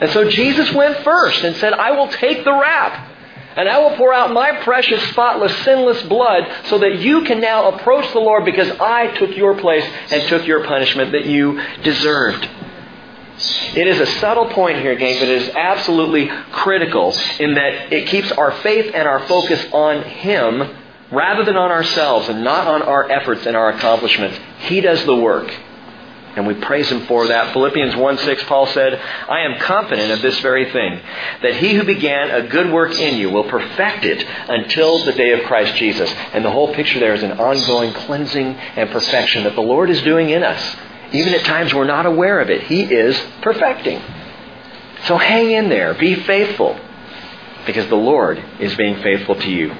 And 0.00 0.10
so 0.10 0.28
Jesus 0.28 0.72
went 0.72 0.96
first 1.04 1.44
and 1.44 1.54
said, 1.56 1.72
I 1.72 1.92
will 1.92 2.08
take 2.08 2.42
the 2.42 2.52
rap. 2.52 3.08
And 3.56 3.68
I 3.68 3.78
will 3.78 3.96
pour 3.96 4.12
out 4.12 4.32
my 4.32 4.60
precious, 4.62 5.02
spotless, 5.10 5.56
sinless 5.64 6.02
blood 6.04 6.50
so 6.64 6.78
that 6.78 6.98
you 6.98 7.22
can 7.24 7.40
now 7.40 7.70
approach 7.70 8.12
the 8.12 8.20
Lord 8.20 8.44
because 8.44 8.70
I 8.80 9.08
took 9.18 9.36
your 9.36 9.56
place 9.58 9.84
and 10.10 10.22
took 10.28 10.46
your 10.46 10.64
punishment 10.64 11.12
that 11.12 11.26
you 11.26 11.60
deserved. 11.82 12.48
It 13.74 13.86
is 13.86 14.00
a 14.00 14.06
subtle 14.18 14.46
point 14.46 14.78
here, 14.78 14.94
gang, 14.96 15.18
but 15.18 15.28
it 15.28 15.42
is 15.42 15.48
absolutely 15.50 16.28
critical 16.52 17.14
in 17.38 17.54
that 17.54 17.92
it 17.92 18.08
keeps 18.08 18.30
our 18.32 18.52
faith 18.62 18.92
and 18.94 19.08
our 19.08 19.20
focus 19.26 19.64
on 19.72 20.02
Him 20.02 20.76
rather 21.10 21.44
than 21.44 21.56
on 21.56 21.70
ourselves 21.70 22.28
and 22.28 22.44
not 22.44 22.66
on 22.66 22.82
our 22.82 23.10
efforts 23.10 23.46
and 23.46 23.56
our 23.56 23.70
accomplishments. 23.70 24.38
He 24.60 24.80
does 24.80 25.04
the 25.04 25.16
work. 25.16 25.54
And 26.36 26.46
we 26.46 26.54
praise 26.54 26.88
him 26.88 27.06
for 27.06 27.26
that. 27.26 27.52
Philippians 27.52 27.96
1 27.96 28.18
6, 28.18 28.44
Paul 28.44 28.66
said, 28.68 28.94
I 28.94 29.40
am 29.40 29.58
confident 29.58 30.12
of 30.12 30.22
this 30.22 30.38
very 30.38 30.70
thing, 30.70 31.00
that 31.42 31.56
he 31.56 31.74
who 31.74 31.82
began 31.82 32.30
a 32.30 32.46
good 32.46 32.72
work 32.72 32.92
in 32.92 33.18
you 33.18 33.30
will 33.30 33.50
perfect 33.50 34.04
it 34.04 34.24
until 34.48 35.04
the 35.04 35.12
day 35.12 35.32
of 35.32 35.42
Christ 35.46 35.74
Jesus. 35.74 36.08
And 36.32 36.44
the 36.44 36.50
whole 36.52 36.72
picture 36.72 37.00
there 37.00 37.14
is 37.14 37.24
an 37.24 37.32
ongoing 37.32 37.92
cleansing 37.92 38.46
and 38.46 38.90
perfection 38.90 39.42
that 39.42 39.56
the 39.56 39.60
Lord 39.60 39.90
is 39.90 40.02
doing 40.02 40.30
in 40.30 40.44
us. 40.44 40.76
Even 41.12 41.34
at 41.34 41.44
times 41.44 41.74
we're 41.74 41.84
not 41.84 42.06
aware 42.06 42.40
of 42.40 42.50
it. 42.50 42.62
He 42.64 42.82
is 42.82 43.20
perfecting. 43.42 44.00
So 45.06 45.16
hang 45.16 45.50
in 45.50 45.68
there. 45.68 45.94
Be 45.94 46.14
faithful. 46.14 46.78
Because 47.66 47.86
the 47.88 47.96
Lord 47.96 48.42
is 48.58 48.74
being 48.76 49.02
faithful 49.02 49.34
to 49.34 49.50
you. 49.50 49.74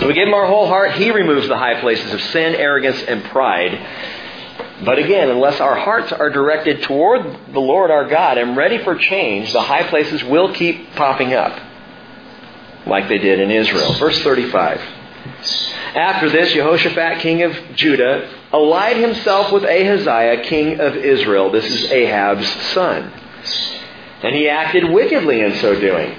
So 0.00 0.08
we 0.08 0.14
give 0.14 0.26
him 0.26 0.34
our 0.34 0.46
whole 0.46 0.66
heart. 0.66 0.92
He 0.92 1.10
removes 1.10 1.48
the 1.48 1.56
high 1.56 1.80
places 1.80 2.12
of 2.14 2.20
sin, 2.20 2.54
arrogance, 2.54 3.02
and 3.02 3.22
pride. 3.24 3.78
But 4.84 4.98
again, 4.98 5.30
unless 5.30 5.60
our 5.60 5.76
hearts 5.76 6.12
are 6.12 6.30
directed 6.30 6.82
toward 6.82 7.24
the 7.52 7.60
Lord 7.60 7.90
our 7.90 8.08
God 8.08 8.38
and 8.38 8.56
ready 8.56 8.82
for 8.82 8.96
change, 8.96 9.52
the 9.52 9.60
high 9.60 9.88
places 9.88 10.24
will 10.24 10.52
keep 10.54 10.94
popping 10.94 11.34
up, 11.34 11.60
like 12.86 13.08
they 13.08 13.18
did 13.18 13.38
in 13.38 13.50
Israel. 13.50 13.92
Verse 13.94 14.20
35. 14.22 14.80
After 15.94 16.30
this, 16.30 16.52
Jehoshaphat, 16.52 17.20
king 17.20 17.42
of 17.42 17.56
Judah, 17.76 18.28
allied 18.52 18.96
himself 18.96 19.52
with 19.52 19.64
Ahaziah, 19.64 20.42
king 20.44 20.80
of 20.80 20.96
Israel. 20.96 21.50
This 21.50 21.64
is 21.64 21.90
Ahab's 21.90 22.48
son. 22.72 23.12
And 24.22 24.34
he 24.34 24.48
acted 24.48 24.90
wickedly 24.90 25.40
in 25.40 25.54
so 25.56 25.78
doing. 25.78 26.14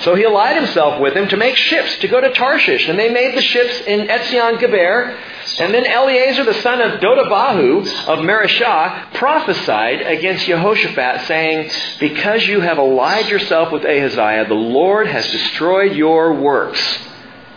So 0.00 0.14
he 0.14 0.22
allied 0.24 0.56
himself 0.56 1.00
with 1.00 1.14
him 1.14 1.28
to 1.28 1.36
make 1.36 1.56
ships 1.56 1.96
to 1.98 2.08
go 2.08 2.20
to 2.20 2.32
Tarshish. 2.32 2.88
And 2.88 2.98
they 2.98 3.12
made 3.12 3.36
the 3.36 3.42
ships 3.42 3.80
in 3.86 4.06
Etzion 4.06 4.60
Geber. 4.60 5.16
And 5.58 5.74
then 5.74 5.86
Eleazar, 5.86 6.44
the 6.44 6.54
son 6.62 6.80
of 6.80 7.00
Dodavahu 7.00 7.80
of 8.06 8.18
Mareshah, 8.20 9.14
prophesied 9.14 10.02
against 10.02 10.46
Jehoshaphat, 10.46 11.26
saying, 11.26 11.70
Because 11.98 12.46
you 12.46 12.60
have 12.60 12.78
allied 12.78 13.28
yourself 13.28 13.72
with 13.72 13.84
Ahaziah, 13.84 14.46
the 14.46 14.54
Lord 14.54 15.08
has 15.08 15.28
destroyed 15.32 15.96
your 15.96 16.34
works. 16.34 16.80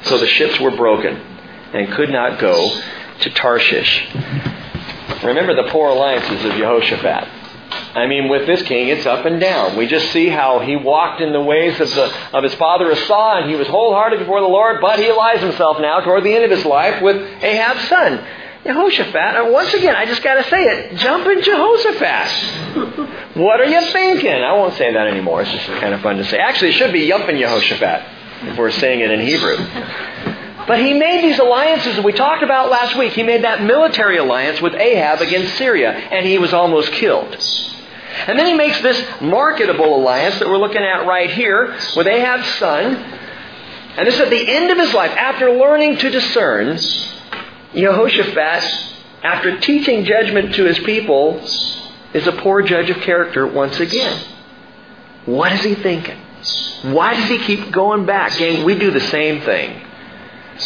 So 0.03 0.17
the 0.17 0.27
ships 0.27 0.59
were 0.59 0.75
broken 0.75 1.15
and 1.73 1.93
could 1.93 2.09
not 2.09 2.39
go 2.39 2.81
to 3.21 3.29
Tarshish. 3.29 4.07
Remember 5.23 5.55
the 5.55 5.69
poor 5.69 5.89
alliances 5.89 6.43
of 6.45 6.51
Jehoshaphat. 6.53 7.27
I 7.93 8.07
mean, 8.07 8.29
with 8.29 8.47
this 8.47 8.61
king, 8.63 8.87
it's 8.87 9.05
up 9.05 9.25
and 9.25 9.39
down. 9.39 9.77
We 9.77 9.87
just 9.87 10.11
see 10.11 10.27
how 10.29 10.59
he 10.59 10.75
walked 10.75 11.21
in 11.21 11.33
the 11.33 11.41
ways 11.41 11.79
of, 11.79 11.89
the, 11.89 12.13
of 12.33 12.43
his 12.43 12.53
father 12.55 12.91
Asa, 12.91 13.41
and 13.41 13.49
he 13.49 13.55
was 13.55 13.67
wholehearted 13.67 14.19
before 14.19 14.41
the 14.41 14.47
Lord, 14.47 14.79
but 14.81 14.99
he 14.99 15.09
allies 15.09 15.41
himself 15.41 15.79
now 15.79 15.99
toward 15.99 16.23
the 16.23 16.33
end 16.33 16.45
of 16.45 16.51
his 16.51 16.65
life 16.65 17.01
with 17.01 17.17
Ahab's 17.17 17.87
son. 17.87 18.25
Jehoshaphat, 18.63 19.15
uh, 19.15 19.49
once 19.51 19.73
again, 19.73 19.95
I 19.95 20.05
just 20.05 20.23
got 20.23 20.35
to 20.35 20.43
say 20.49 20.63
it. 20.63 20.95
Jump 20.97 21.25
in 21.27 21.41
Jehoshaphat. 21.41 23.35
what 23.35 23.59
are 23.59 23.65
you 23.65 23.81
thinking? 23.91 24.31
I 24.31 24.53
won't 24.53 24.75
say 24.75 24.93
that 24.93 25.07
anymore. 25.07 25.41
It's 25.41 25.51
just 25.51 25.65
kind 25.65 25.93
of 25.93 26.01
fun 26.01 26.17
to 26.17 26.23
say. 26.25 26.37
Actually, 26.37 26.69
it 26.69 26.73
should 26.73 26.93
be 26.93 27.09
Yumpin 27.09 27.39
Jehoshaphat 27.39 28.49
if 28.49 28.57
we're 28.57 28.71
saying 28.71 28.99
it 28.99 29.09
in 29.09 29.19
Hebrew. 29.19 29.57
But 30.71 30.79
he 30.79 30.93
made 30.93 31.21
these 31.21 31.37
alliances 31.37 31.97
that 31.97 32.05
we 32.05 32.13
talked 32.13 32.43
about 32.43 32.69
last 32.69 32.97
week. 32.97 33.11
He 33.11 33.23
made 33.23 33.43
that 33.43 33.61
military 33.61 34.15
alliance 34.15 34.61
with 34.61 34.73
Ahab 34.73 35.19
against 35.19 35.57
Syria, 35.57 35.91
and 35.91 36.25
he 36.25 36.37
was 36.37 36.53
almost 36.53 36.93
killed. 36.93 37.35
And 38.25 38.39
then 38.39 38.45
he 38.45 38.53
makes 38.53 38.81
this 38.81 39.05
marketable 39.19 39.93
alliance 39.93 40.39
that 40.39 40.47
we're 40.47 40.59
looking 40.59 40.81
at 40.81 41.05
right 41.05 41.29
here 41.29 41.77
with 41.97 42.07
Ahab's 42.07 42.47
son. 42.55 42.95
And 42.95 44.07
this 44.07 44.15
is 44.15 44.21
at 44.21 44.29
the 44.29 44.47
end 44.49 44.71
of 44.71 44.77
his 44.77 44.93
life, 44.93 45.11
after 45.11 45.51
learning 45.51 45.97
to 45.97 46.09
discern, 46.09 46.77
Jehoshaphat, 47.75 48.63
after 49.23 49.59
teaching 49.59 50.05
judgment 50.05 50.55
to 50.55 50.63
his 50.63 50.79
people, 50.79 51.45
is 52.13 52.27
a 52.27 52.31
poor 52.31 52.61
judge 52.61 52.89
of 52.89 52.95
character 53.01 53.45
once 53.45 53.77
again. 53.81 54.23
What 55.25 55.51
is 55.51 55.63
he 55.63 55.75
thinking? 55.75 56.17
Why 56.93 57.15
does 57.15 57.27
he 57.27 57.39
keep 57.39 57.73
going 57.73 58.05
back? 58.05 58.37
Gang, 58.37 58.63
we 58.63 58.79
do 58.79 58.91
the 58.91 59.01
same 59.01 59.41
thing. 59.41 59.80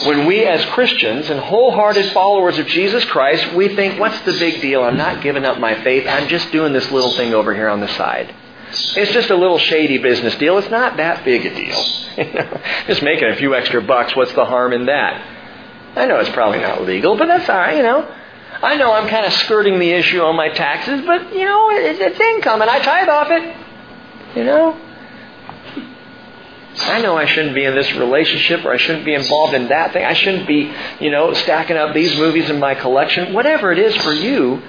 When 0.05 0.25
we 0.25 0.43
as 0.45 0.65
Christians 0.65 1.29
and 1.29 1.39
wholehearted 1.39 2.11
followers 2.11 2.57
of 2.57 2.67
Jesus 2.67 3.05
Christ, 3.05 3.53
we 3.53 3.75
think, 3.75 3.99
what's 3.99 4.19
the 4.21 4.33
big 4.33 4.61
deal? 4.61 4.83
I'm 4.83 4.97
not 4.97 5.23
giving 5.23 5.45
up 5.45 5.59
my 5.59 5.81
faith. 5.83 6.05
I'm 6.07 6.27
just 6.27 6.51
doing 6.51 6.73
this 6.73 6.91
little 6.91 7.11
thing 7.11 7.33
over 7.33 7.55
here 7.55 7.69
on 7.69 7.79
the 7.79 7.87
side. 7.89 8.33
It's 8.71 9.11
just 9.11 9.29
a 9.29 9.35
little 9.35 9.57
shady 9.57 9.97
business 9.97 10.35
deal. 10.35 10.57
It's 10.57 10.69
not 10.69 10.97
that 10.97 11.23
big 11.23 11.45
a 11.45 11.55
deal. 11.55 11.81
just 12.87 13.03
making 13.03 13.29
a 13.29 13.35
few 13.37 13.55
extra 13.55 13.81
bucks. 13.81 14.15
What's 14.15 14.33
the 14.33 14.43
harm 14.43 14.73
in 14.73 14.87
that? 14.87 15.21
I 15.95 16.05
know 16.05 16.19
it's 16.19 16.31
probably 16.31 16.59
not 16.59 16.83
legal, 16.83 17.15
but 17.17 17.27
that's 17.27 17.47
all 17.47 17.57
right, 17.57 17.77
you 17.77 17.83
know. 17.83 18.13
I 18.61 18.75
know 18.75 18.91
I'm 18.91 19.07
kind 19.07 19.25
of 19.25 19.33
skirting 19.33 19.79
the 19.79 19.91
issue 19.91 20.21
on 20.21 20.35
my 20.35 20.49
taxes, 20.49 21.05
but, 21.05 21.33
you 21.33 21.45
know, 21.45 21.69
it's 21.71 22.19
income 22.19 22.61
and 22.61 22.69
I 22.69 22.79
tithe 22.79 23.07
off 23.07 23.27
it. 23.29 24.37
You 24.37 24.43
know? 24.43 24.84
I 26.77 27.01
know 27.01 27.15
I 27.15 27.25
shouldn't 27.25 27.55
be 27.55 27.63
in 27.63 27.73
this 27.73 27.91
relationship 27.93 28.65
or 28.65 28.73
I 28.73 28.77
shouldn't 28.77 29.05
be 29.05 29.13
involved 29.13 29.53
in 29.53 29.69
that 29.69 29.93
thing. 29.93 30.03
I 30.03 30.13
shouldn't 30.13 30.47
be, 30.47 30.73
you 30.99 31.09
know, 31.09 31.33
stacking 31.33 31.77
up 31.77 31.93
these 31.93 32.15
movies 32.17 32.49
in 32.49 32.59
my 32.59 32.75
collection. 32.75 33.33
Whatever 33.33 33.71
it 33.71 33.79
is 33.79 33.95
for 33.97 34.13
you, 34.13 34.61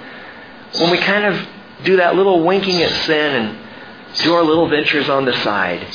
when 0.79 0.91
we 0.91 0.97
kind 0.99 1.25
of 1.25 1.47
do 1.83 1.97
that 1.97 2.15
little 2.15 2.43
winking 2.43 2.81
at 2.81 2.91
sin 3.05 3.35
and 3.35 3.57
do 4.23 4.33
our 4.33 4.43
little 4.43 4.69
ventures 4.69 5.09
on 5.09 5.25
the 5.25 5.33
side. 5.43 5.85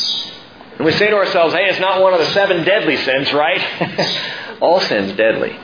And 0.77 0.85
we 0.85 0.93
say 0.93 1.11
to 1.11 1.17
ourselves, 1.17 1.55
hey, 1.55 1.69
it's 1.69 1.81
not 1.81 2.01
one 2.01 2.13
of 2.13 2.21
the 2.21 2.27
seven 2.27 2.65
deadly 2.65 2.97
sins, 2.97 3.33
right? 3.33 3.61
All 4.61 4.81
sin's 4.81 5.17
deadly. 5.17 5.59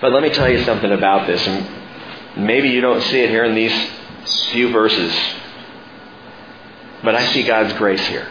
But 0.00 0.12
let 0.12 0.22
me 0.22 0.30
tell 0.30 0.50
you 0.50 0.62
something 0.64 0.92
about 0.92 1.26
this, 1.26 1.46
and 1.46 2.46
maybe 2.46 2.68
you 2.68 2.82
don't 2.82 3.00
see 3.02 3.20
it 3.20 3.30
here 3.30 3.44
in 3.44 3.54
these 3.54 3.90
few 4.50 4.70
verses. 4.70 5.12
But 7.04 7.14
I 7.14 7.26
see 7.26 7.42
God's 7.42 7.74
grace 7.74 8.04
here. 8.06 8.26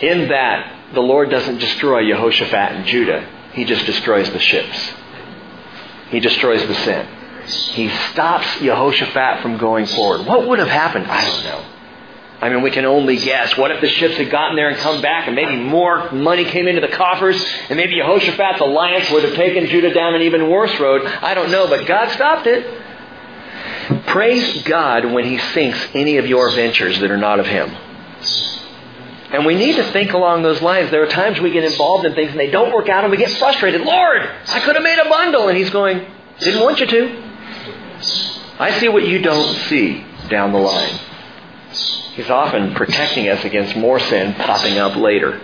In 0.00 0.28
that, 0.28 0.92
the 0.94 1.00
Lord 1.00 1.30
doesn't 1.30 1.58
destroy 1.58 2.06
Jehoshaphat 2.06 2.72
and 2.72 2.86
Judah. 2.86 3.28
He 3.52 3.64
just 3.64 3.84
destroys 3.86 4.30
the 4.30 4.38
ships. 4.38 4.92
He 6.10 6.20
destroys 6.20 6.66
the 6.66 6.74
sin. 6.74 7.06
He 7.74 7.88
stops 8.12 8.46
Jehoshaphat 8.60 9.42
from 9.42 9.58
going 9.58 9.86
forward. 9.86 10.26
What 10.26 10.46
would 10.46 10.58
have 10.58 10.68
happened? 10.68 11.06
I 11.06 11.24
don't 11.24 11.44
know. 11.44 11.64
I 12.40 12.50
mean, 12.50 12.62
we 12.62 12.70
can 12.70 12.84
only 12.84 13.16
guess. 13.16 13.56
What 13.58 13.72
if 13.72 13.80
the 13.80 13.88
ships 13.88 14.16
had 14.16 14.30
gotten 14.30 14.54
there 14.54 14.68
and 14.68 14.78
come 14.78 15.02
back 15.02 15.26
and 15.26 15.34
maybe 15.34 15.56
more 15.56 16.12
money 16.12 16.44
came 16.44 16.68
into 16.68 16.80
the 16.80 16.94
coffers 16.94 17.44
and 17.68 17.76
maybe 17.76 17.96
Jehoshaphat's 17.96 18.60
alliance 18.60 19.10
would 19.10 19.24
have 19.24 19.34
taken 19.34 19.66
Judah 19.66 19.92
down 19.92 20.14
an 20.14 20.22
even 20.22 20.48
worse 20.48 20.78
road? 20.78 21.04
I 21.04 21.34
don't 21.34 21.50
know, 21.50 21.66
but 21.66 21.86
God 21.86 22.12
stopped 22.12 22.46
it. 22.46 22.64
Praise 24.06 24.62
God 24.64 25.06
when 25.12 25.24
He 25.24 25.38
sinks 25.38 25.78
any 25.94 26.18
of 26.18 26.26
your 26.26 26.50
ventures 26.50 26.98
that 27.00 27.10
are 27.10 27.16
not 27.16 27.40
of 27.40 27.46
Him. 27.46 27.74
And 29.30 29.44
we 29.44 29.54
need 29.54 29.76
to 29.76 29.84
think 29.92 30.12
along 30.12 30.42
those 30.42 30.62
lines. 30.62 30.90
There 30.90 31.02
are 31.02 31.08
times 31.08 31.38
we 31.40 31.50
get 31.50 31.64
involved 31.64 32.04
in 32.04 32.14
things 32.14 32.30
and 32.30 32.40
they 32.40 32.50
don't 32.50 32.72
work 32.72 32.88
out 32.88 33.04
and 33.04 33.10
we 33.10 33.18
get 33.18 33.30
frustrated. 33.32 33.82
Lord, 33.82 34.22
I 34.48 34.60
could 34.60 34.74
have 34.74 34.82
made 34.82 34.98
a 34.98 35.08
bundle. 35.08 35.48
And 35.48 35.56
He's 35.56 35.70
going, 35.70 36.06
didn't 36.40 36.62
want 36.62 36.80
you 36.80 36.86
to. 36.86 37.22
I 38.58 38.78
see 38.78 38.88
what 38.88 39.06
you 39.06 39.20
don't 39.20 39.54
see 39.68 40.04
down 40.28 40.52
the 40.52 40.58
line. 40.58 40.98
He's 42.14 42.30
often 42.30 42.74
protecting 42.74 43.28
us 43.28 43.44
against 43.44 43.76
more 43.76 44.00
sin 44.00 44.34
popping 44.34 44.78
up 44.78 44.96
later. 44.96 45.40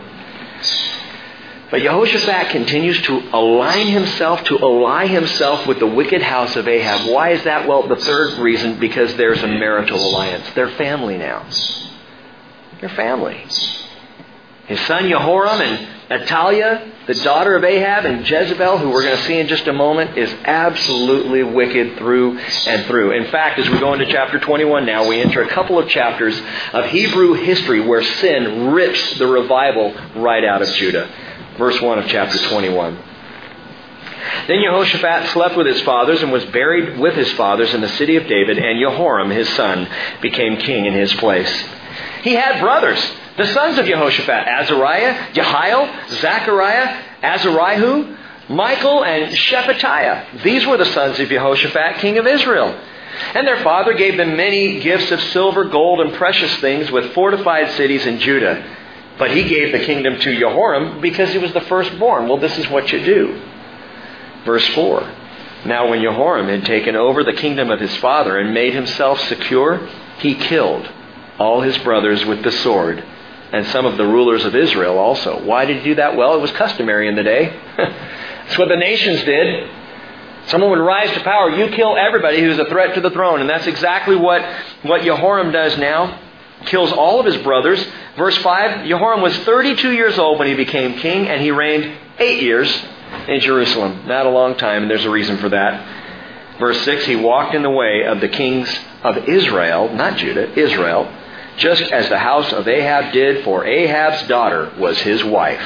But 1.74 1.82
Jehoshaphat 1.82 2.50
continues 2.50 3.02
to 3.02 3.18
align 3.32 3.88
himself, 3.88 4.44
to 4.44 4.60
ally 4.60 5.08
himself 5.08 5.66
with 5.66 5.80
the 5.80 5.88
wicked 5.88 6.22
house 6.22 6.54
of 6.54 6.68
Ahab. 6.68 7.12
Why 7.12 7.30
is 7.30 7.42
that? 7.42 7.66
Well, 7.66 7.88
the 7.88 7.96
third 7.96 8.38
reason, 8.38 8.78
because 8.78 9.16
there's 9.16 9.42
a 9.42 9.48
marital 9.48 9.98
alliance. 9.98 10.48
They're 10.54 10.70
family 10.70 11.18
now. 11.18 11.44
They're 12.78 12.90
family. 12.90 13.44
His 14.66 14.78
son 14.82 15.08
Jehoram 15.08 15.60
and 15.60 15.88
Athaliah, 16.12 16.92
the 17.08 17.14
daughter 17.14 17.56
of 17.56 17.64
Ahab, 17.64 18.04
and 18.04 18.20
Jezebel, 18.24 18.78
who 18.78 18.90
we're 18.90 19.02
going 19.02 19.16
to 19.16 19.22
see 19.24 19.40
in 19.40 19.48
just 19.48 19.66
a 19.66 19.72
moment, 19.72 20.16
is 20.16 20.32
absolutely 20.44 21.42
wicked 21.42 21.98
through 21.98 22.38
and 22.38 22.87
through. 22.87 23.10
In 23.10 23.32
fact, 23.32 23.58
as 23.58 23.68
we 23.68 23.80
go 23.80 23.94
into 23.94 24.06
chapter 24.06 24.38
21 24.38 24.87
now, 24.87 25.08
we 25.08 25.20
enter 25.20 25.42
a 25.42 25.48
couple 25.48 25.80
of 25.80 25.88
chapters 25.88 26.40
of 26.72 26.84
Hebrew 26.87 27.32
history 27.32 27.80
where 27.80 28.04
sin 28.04 28.70
rips 28.70 29.18
the 29.18 29.26
revival 29.26 29.92
right 30.14 30.44
out 30.44 30.62
of 30.62 30.68
Judah. 30.68 31.10
Verse 31.59 31.81
1 31.81 31.99
of 31.99 32.07
chapter 32.07 32.38
21. 32.49 32.99
Then 34.47 34.62
Jehoshaphat 34.62 35.31
slept 35.31 35.57
with 35.57 35.67
his 35.67 35.81
fathers 35.83 36.23
and 36.23 36.33
was 36.33 36.45
buried 36.47 36.99
with 36.99 37.14
his 37.14 37.31
fathers 37.33 37.73
in 37.73 37.81
the 37.81 37.88
city 37.90 38.17
of 38.17 38.27
David, 38.27 38.59
and 38.59 38.81
Jehoram, 38.81 39.31
his 39.31 39.49
son, 39.51 39.88
became 40.21 40.57
king 40.59 40.87
in 40.87 40.95
his 40.95 41.12
place. 41.14 41.64
He 42.23 42.35
had 42.35 42.61
brothers. 42.61 43.01
The 43.37 43.47
sons 43.49 43.79
of 43.79 43.87
Jehoshaphat, 43.87 44.47
Azariah, 44.47 45.33
Jehiel, 45.33 45.93
Zechariah, 46.09 47.03
Azariah, 47.23 48.17
Michael, 48.49 49.05
and 49.05 49.33
Shephatiah. 49.33 50.43
These 50.43 50.67
were 50.67 50.77
the 50.77 50.85
sons 50.87 51.19
of 51.19 51.29
Jehoshaphat, 51.29 51.97
king 51.99 52.19
of 52.19 52.27
Israel. 52.27 52.79
And 53.35 53.47
their 53.47 53.62
father 53.62 53.95
gave 53.95 54.17
them 54.17 54.37
many 54.37 54.81
gifts 54.81 55.11
of 55.11 55.21
silver, 55.21 55.64
gold, 55.64 56.01
and 56.01 56.12
precious 56.14 56.55
things 56.57 56.90
with 56.90 57.12
fortified 57.12 57.71
cities 57.73 58.07
in 58.07 58.19
Judah. 58.19 58.62
But 59.18 59.31
he 59.31 59.44
gave 59.44 59.72
the 59.72 59.85
kingdom 59.85 60.18
to 60.18 60.38
Jehoram 60.38 61.00
because 61.00 61.31
he 61.31 61.38
was 61.38 61.53
the 61.53 61.61
firstborn. 61.62 62.29
Well, 62.29 62.38
this 62.38 62.59
is 62.59 62.68
what 62.68 62.90
you 62.92 63.05
do. 63.05 63.40
Verse 64.44 64.66
4. 64.68 65.12
Now, 65.66 65.88
when 65.88 66.03
Jehoram 66.03 66.48
had 66.48 66.64
taken 66.64 66.96
over 66.96 67.24
the 67.24 67.33
kingdom 67.33 67.70
of 67.70 67.81
his 67.81 67.94
father 67.96 68.38
and 68.38 68.53
made 68.53 68.74
himself 68.74 69.20
secure, 69.20 69.88
he 70.18 70.35
killed 70.35 70.90
all 71.38 71.62
his 71.62 71.79
brothers 71.79 72.24
with 72.24 72.42
the 72.42 72.53
sword 72.53 73.03
and 73.53 73.66
some 73.68 73.87
of 73.87 73.96
the 73.96 74.07
rulers 74.07 74.44
of 74.44 74.55
Israel 74.55 74.98
also. 74.98 75.42
Why 75.44 75.64
did 75.64 75.79
he 75.79 75.85
do 75.85 75.94
that? 75.94 76.16
Well, 76.16 76.35
it 76.35 76.40
was 76.40 76.50
customary 76.53 77.09
in 77.09 77.14
the 77.14 77.22
day. 77.22 77.57
That's 77.77 78.59
what 78.59 78.68
the 78.68 78.77
nations 78.77 79.22
did. 79.22 79.70
Someone 80.48 80.70
would 80.70 80.81
rise 80.85 81.11
to 81.14 81.22
power. 81.22 81.50
You 81.50 81.74
kill 81.74 81.96
everybody 81.96 82.40
who's 82.40 82.59
a 82.59 82.66
threat 82.66 82.94
to 82.96 83.00
the 83.00 83.11
throne. 83.11 83.40
And 83.40 83.48
that's 83.48 83.66
exactly 83.66 84.14
what, 84.14 84.44
what 84.83 85.00
Jehoram 85.00 85.53
does 85.53 85.79
now. 85.79 86.20
Kills 86.66 86.92
all 86.92 87.20
of 87.20 87.27
his 87.27 87.37
brothers. 87.38 87.85
Verse 88.16 88.37
5 88.38 88.87
Jehoram 88.87 89.22
was 89.22 89.37
32 89.38 89.92
years 89.92 90.18
old 90.18 90.38
when 90.38 90.48
he 90.48 90.55
became 90.55 90.98
king, 90.98 91.29
and 91.29 91.40
he 91.40 91.50
reigned 91.50 91.96
eight 92.18 92.42
years 92.42 92.70
in 93.29 93.40
Jerusalem. 93.40 94.07
Not 94.07 94.27
a 94.27 94.31
long 94.31 94.57
time, 94.57 94.83
and 94.83 94.90
there's 94.90 95.05
a 95.05 95.11
reason 95.11 95.38
for 95.38 95.48
that. 95.48 96.59
Verse 96.59 96.81
6 96.83 97.07
He 97.07 97.16
walked 97.16 97.55
in 97.55 97.62
the 97.62 97.70
way 97.70 98.05
of 98.07 98.20
the 98.20 98.29
kings 98.29 98.68
of 99.03 99.29
Israel, 99.29 99.92
not 99.92 100.16
Judah, 100.16 100.53
Israel 100.59 101.12
just 101.57 101.83
as 101.83 102.09
the 102.09 102.18
house 102.18 102.53
of 102.53 102.66
Ahab 102.66 103.12
did, 103.12 103.44
for 103.44 103.64
Ahab's 103.64 104.27
daughter 104.29 104.72
was 104.79 104.98
his 104.98 105.22
wife. 105.22 105.62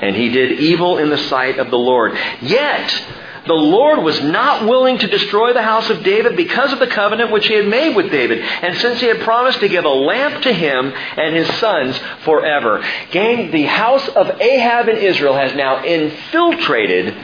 And 0.00 0.14
he 0.14 0.28
did 0.28 0.60
evil 0.60 0.98
in 0.98 1.10
the 1.10 1.18
sight 1.18 1.58
of 1.58 1.70
the 1.70 1.78
Lord. 1.78 2.16
Yet, 2.40 3.04
the 3.46 3.54
Lord 3.54 4.02
was 4.02 4.20
not 4.22 4.66
willing 4.66 4.98
to 4.98 5.06
destroy 5.06 5.52
the 5.52 5.62
house 5.62 5.88
of 5.90 6.02
David 6.02 6.36
because 6.36 6.72
of 6.72 6.78
the 6.78 6.86
covenant 6.86 7.30
which 7.30 7.46
he 7.46 7.54
had 7.54 7.68
made 7.68 7.94
with 7.94 8.10
David, 8.10 8.40
and 8.40 8.76
since 8.78 9.00
he 9.00 9.06
had 9.06 9.20
promised 9.20 9.60
to 9.60 9.68
give 9.68 9.84
a 9.84 9.88
lamp 9.88 10.42
to 10.42 10.52
him 10.52 10.92
and 10.92 11.34
his 11.34 11.48
sons 11.58 11.98
forever. 12.24 12.84
Gang, 13.10 13.50
the 13.50 13.64
house 13.64 14.06
of 14.08 14.40
Ahab 14.40 14.88
in 14.88 14.96
Israel 14.96 15.34
has 15.34 15.54
now 15.54 15.84
infiltrated 15.84 17.14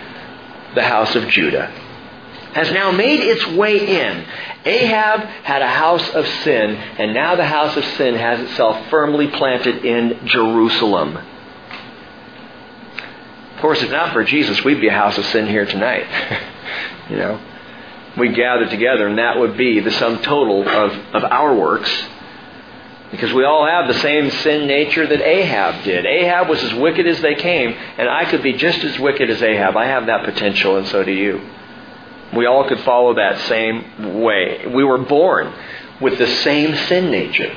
the 0.74 0.82
house 0.82 1.14
of 1.14 1.28
Judah, 1.28 1.66
has 2.54 2.70
now 2.72 2.90
made 2.90 3.20
its 3.20 3.46
way 3.48 4.00
in. 4.00 4.24
Ahab 4.64 5.20
had 5.20 5.62
a 5.62 5.68
house 5.68 6.08
of 6.10 6.26
sin, 6.44 6.76
and 6.76 7.14
now 7.14 7.34
the 7.34 7.44
house 7.44 7.76
of 7.76 7.84
sin 7.96 8.14
has 8.14 8.40
itself 8.40 8.88
firmly 8.88 9.26
planted 9.28 9.84
in 9.84 10.26
Jerusalem. 10.26 11.18
Of 13.62 13.64
course, 13.64 13.82
if 13.84 13.92
not 13.92 14.12
for 14.12 14.24
Jesus, 14.24 14.64
we'd 14.64 14.80
be 14.80 14.88
a 14.88 14.92
house 14.92 15.16
of 15.16 15.24
sin 15.26 15.46
here 15.46 15.64
tonight. 15.64 16.04
you 17.10 17.16
know, 17.16 17.40
we 18.18 18.30
gather 18.30 18.68
together, 18.68 19.06
and 19.06 19.18
that 19.18 19.38
would 19.38 19.56
be 19.56 19.78
the 19.78 19.92
sum 19.92 20.20
total 20.20 20.68
of, 20.68 20.90
of 21.14 21.22
our 21.22 21.54
works. 21.54 21.88
Because 23.12 23.32
we 23.32 23.44
all 23.44 23.64
have 23.64 23.86
the 23.86 24.00
same 24.00 24.32
sin 24.32 24.66
nature 24.66 25.06
that 25.06 25.20
Ahab 25.20 25.84
did. 25.84 26.04
Ahab 26.06 26.48
was 26.48 26.60
as 26.60 26.74
wicked 26.74 27.06
as 27.06 27.20
they 27.20 27.36
came, 27.36 27.72
and 27.98 28.08
I 28.08 28.24
could 28.24 28.42
be 28.42 28.54
just 28.54 28.82
as 28.82 28.98
wicked 28.98 29.30
as 29.30 29.40
Ahab. 29.40 29.76
I 29.76 29.86
have 29.86 30.06
that 30.06 30.24
potential, 30.24 30.78
and 30.78 30.88
so 30.88 31.04
do 31.04 31.12
you. 31.12 31.40
We 32.34 32.46
all 32.46 32.68
could 32.68 32.80
follow 32.80 33.14
that 33.14 33.38
same 33.46 34.22
way. 34.22 34.66
We 34.74 34.82
were 34.82 34.98
born 34.98 35.54
with 36.00 36.18
the 36.18 36.26
same 36.26 36.74
sin 36.88 37.12
nature 37.12 37.56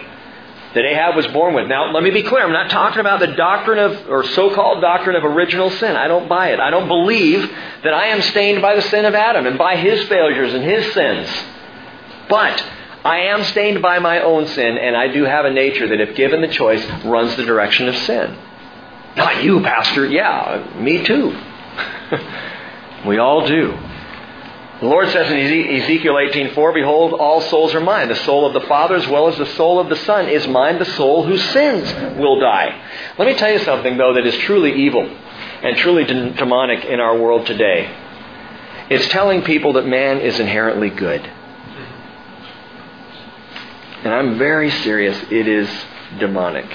that 0.76 0.86
Ahab 0.86 1.16
was 1.16 1.26
born 1.28 1.56
with. 1.56 1.68
Now, 1.68 1.92
let 1.92 2.04
me 2.04 2.12
be 2.12 2.22
clear. 2.22 2.44
I'm 2.44 2.52
not 2.52 2.70
talking 2.70 3.00
about 3.00 3.22
the 3.22 3.28
doctrine 3.28 3.80
of, 3.80 4.10
or 4.10 4.26
so-called 4.26 4.82
doctrine 4.82 5.16
of 5.16 5.24
original 5.24 5.70
sin. 5.70 5.96
I 5.96 6.08
don't 6.08 6.28
buy 6.28 6.50
it. 6.50 6.60
I 6.60 6.70
don't 6.70 6.90
believe 6.90 7.50
that 7.84 7.94
I 7.94 8.08
am 8.08 8.22
stained 8.22 8.62
by 8.62 8.76
the 8.76 8.82
sin 8.82 9.06
of 9.06 9.16
Adam 9.16 9.48
and 9.48 9.58
by 9.58 9.78
his 9.78 10.08
failures 10.10 10.54
and 10.54 10.64
his 10.64 10.94
sins. 10.94 11.30
But 12.28 12.62
I 13.06 13.20
am 13.28 13.44
stained 13.46 13.82
by 13.82 14.00
my 14.00 14.20
own 14.22 14.48
sin, 14.48 14.78
and 14.78 14.98
I 14.98 15.08
do 15.08 15.24
have 15.24 15.46
a 15.46 15.52
nature 15.52 15.88
that, 15.88 16.02
if 16.02 16.16
given 16.16 16.42
the 16.42 16.50
choice, 16.50 16.86
runs 17.06 17.36
the 17.38 17.46
direction 17.46 17.88
of 17.88 17.96
sin. 17.96 18.38
Not 19.16 19.44
you, 19.44 19.62
Pastor. 19.62 20.06
Yeah, 20.06 20.76
me 20.78 21.06
too. 21.06 21.40
we 23.08 23.18
all 23.18 23.48
do. 23.48 23.78
The 24.82 24.88
Lord 24.88 25.08
says 25.08 25.32
in 25.32 25.38
Ezekiel 25.38 26.18
18:4, 26.18 26.74
"Behold, 26.74 27.14
all 27.14 27.40
souls 27.40 27.74
are 27.74 27.80
mine. 27.80 28.10
The 28.10 28.16
soul 28.16 28.46
of 28.46 28.52
the 28.52 28.68
Father 28.68 28.96
as 28.96 29.08
well 29.08 29.30
as 29.30 29.38
the 29.38 29.46
soul 29.46 29.80
of 29.80 29.88
the 29.88 29.96
Son 29.96 30.28
is 30.28 30.50
mine. 30.50 30.80
The 30.80 30.86
soul 30.86 31.24
whose 31.24 31.42
sins 31.42 31.94
will 32.18 32.42
die." 32.42 32.74
Let 33.18 33.26
me 33.26 33.36
tell 33.36 33.52
you 33.52 33.60
something 33.60 33.96
though 33.96 34.14
that 34.14 34.26
is 34.26 34.38
truly 34.40 34.74
evil 34.74 35.08
and 35.64 35.78
truly 35.78 36.04
demonic 36.04 36.84
in 36.84 37.00
our 37.00 37.16
world 37.16 37.46
today. 37.46 37.88
It's 38.90 39.08
telling 39.08 39.44
people 39.44 39.74
that 39.74 39.86
man 39.86 40.20
is 40.20 40.42
inherently 40.42 40.90
good. 40.90 41.22
And 44.04 44.14
I'm 44.14 44.38
very 44.38 44.70
serious. 44.70 45.20
It 45.32 45.48
is 45.48 45.70
demonic. 46.20 46.66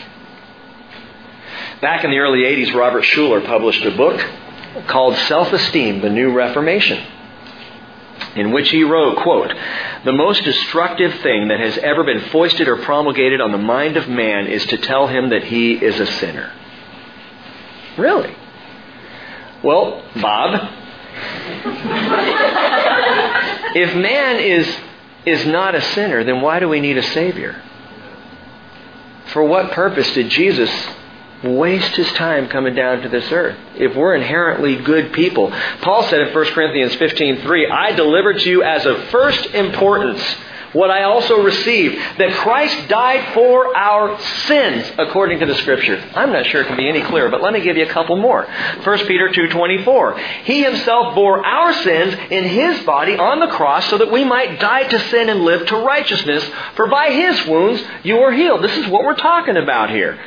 Back 1.83 2.05
in 2.05 2.11
the 2.11 2.19
early 2.19 2.47
80s, 2.47 2.73
Robert 2.73 3.05
Schuller 3.05 3.45
published 3.45 3.85
a 3.85 3.91
book 3.91 4.25
called 4.87 5.17
Self 5.17 5.53
Esteem, 5.53 6.01
the 6.01 6.11
New 6.11 6.33
Reformation 6.33 6.99
in 8.37 8.53
which 8.53 8.71
he 8.71 8.85
wrote, 8.85 9.17
quote, 9.19 9.53
The 10.05 10.13
most 10.13 10.45
destructive 10.45 11.21
thing 11.21 11.49
that 11.49 11.61
has 11.61 11.77
ever 11.79 12.05
been 12.05 12.29
foisted 12.31 12.69
or 12.69 12.77
promulgated 12.77 13.41
on 13.41 13.53
the 13.53 13.59
mind 13.59 13.97
of 13.97 14.09
man 14.09 14.47
is 14.47 14.65
to 14.67 14.77
tell 14.79 15.09
him 15.09 15.31
that 15.31 15.45
he 15.45 15.73
is 15.73 15.99
a 15.99 16.07
sinner. 16.07 16.53
Really? 17.99 18.35
Well, 19.63 20.03
Bob, 20.21 20.55
if 23.75 23.95
man 23.95 24.41
is, 24.41 24.77
is 25.27 25.47
not 25.47 25.75
a 25.75 25.81
sinner, 25.81 26.25
then 26.25 26.41
why 26.41 26.61
do 26.61 26.69
we 26.69 26.81
need 26.81 26.99
a 26.99 27.03
Savior? 27.03 27.63
For 29.33 29.45
what 29.45 29.73
purpose 29.73 30.13
did 30.15 30.29
Jesus 30.31 30.71
waste 31.43 31.97
his 31.97 32.11
time 32.13 32.49
coming 32.49 32.75
down 32.75 33.01
to 33.03 33.09
this 33.09 33.31
earth 33.33 33.57
if 33.77 33.97
we're 33.97 34.15
inherently 34.15 34.77
good 34.77 35.13
people. 35.13 35.51
Paul 35.81 36.03
said 36.05 36.21
in 36.21 36.33
1 36.35 36.53
Corinthians 36.53 36.95
15:3, 36.97 37.67
"I 37.71 37.93
delivered 37.93 38.41
to 38.41 38.51
you 38.51 38.63
as 38.63 38.85
of 38.85 39.05
first 39.05 39.55
importance 39.55 40.23
what 40.73 40.89
I 40.89 41.03
also 41.03 41.43
received, 41.43 41.99
that 42.19 42.33
Christ 42.35 42.89
died 42.89 43.35
for 43.35 43.77
our 43.77 44.17
sins 44.21 44.93
according 44.99 45.41
to 45.41 45.47
the 45.47 45.55
scriptures." 45.55 46.01
I'm 46.15 46.31
not 46.31 46.47
sure 46.47 46.61
it 46.61 46.69
can 46.69 46.77
be 46.77 46.89
any 46.89 47.01
clearer, 47.01 47.29
but 47.29 47.43
let 47.43 47.53
me 47.53 47.61
give 47.61 47.77
you 47.77 47.85
a 47.85 47.89
couple 47.89 48.17
more. 48.17 48.47
1 48.85 49.07
Peter 49.09 49.31
2:24, 49.31 50.17
"He 50.45 50.63
himself 50.63 51.15
bore 51.15 51.45
our 51.45 51.73
sins 51.73 52.15
in 52.31 52.45
his 52.45 52.79
body 52.81 53.17
on 53.17 53.41
the 53.41 53.49
cross 53.49 53.87
so 53.87 53.97
that 53.99 54.13
we 54.13 54.25
might 54.25 54.61
die 54.61 54.85
to 54.85 54.99
sin 54.99 55.29
and 55.29 55.45
live 55.45 55.67
to 55.67 55.77
righteousness, 55.77 56.49
for 56.75 56.87
by 56.87 57.11
his 57.11 57.47
wounds 57.47 57.83
you 58.03 58.21
are 58.21 58.31
healed." 58.31 58.63
This 58.63 58.77
is 58.77 58.87
what 58.87 59.05
we're 59.05 59.15
talking 59.15 59.57
about 59.57 59.91
here. 59.91 60.19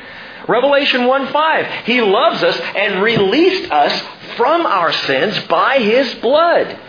Revelation 0.47 1.05
1 1.05 1.31
5. 1.31 1.85
He 1.85 2.01
loves 2.01 2.43
us 2.43 2.59
and 2.75 3.01
released 3.01 3.71
us 3.71 4.03
from 4.35 4.65
our 4.65 4.91
sins 4.91 5.39
by 5.47 5.79
His 5.79 6.13
blood. 6.15 6.79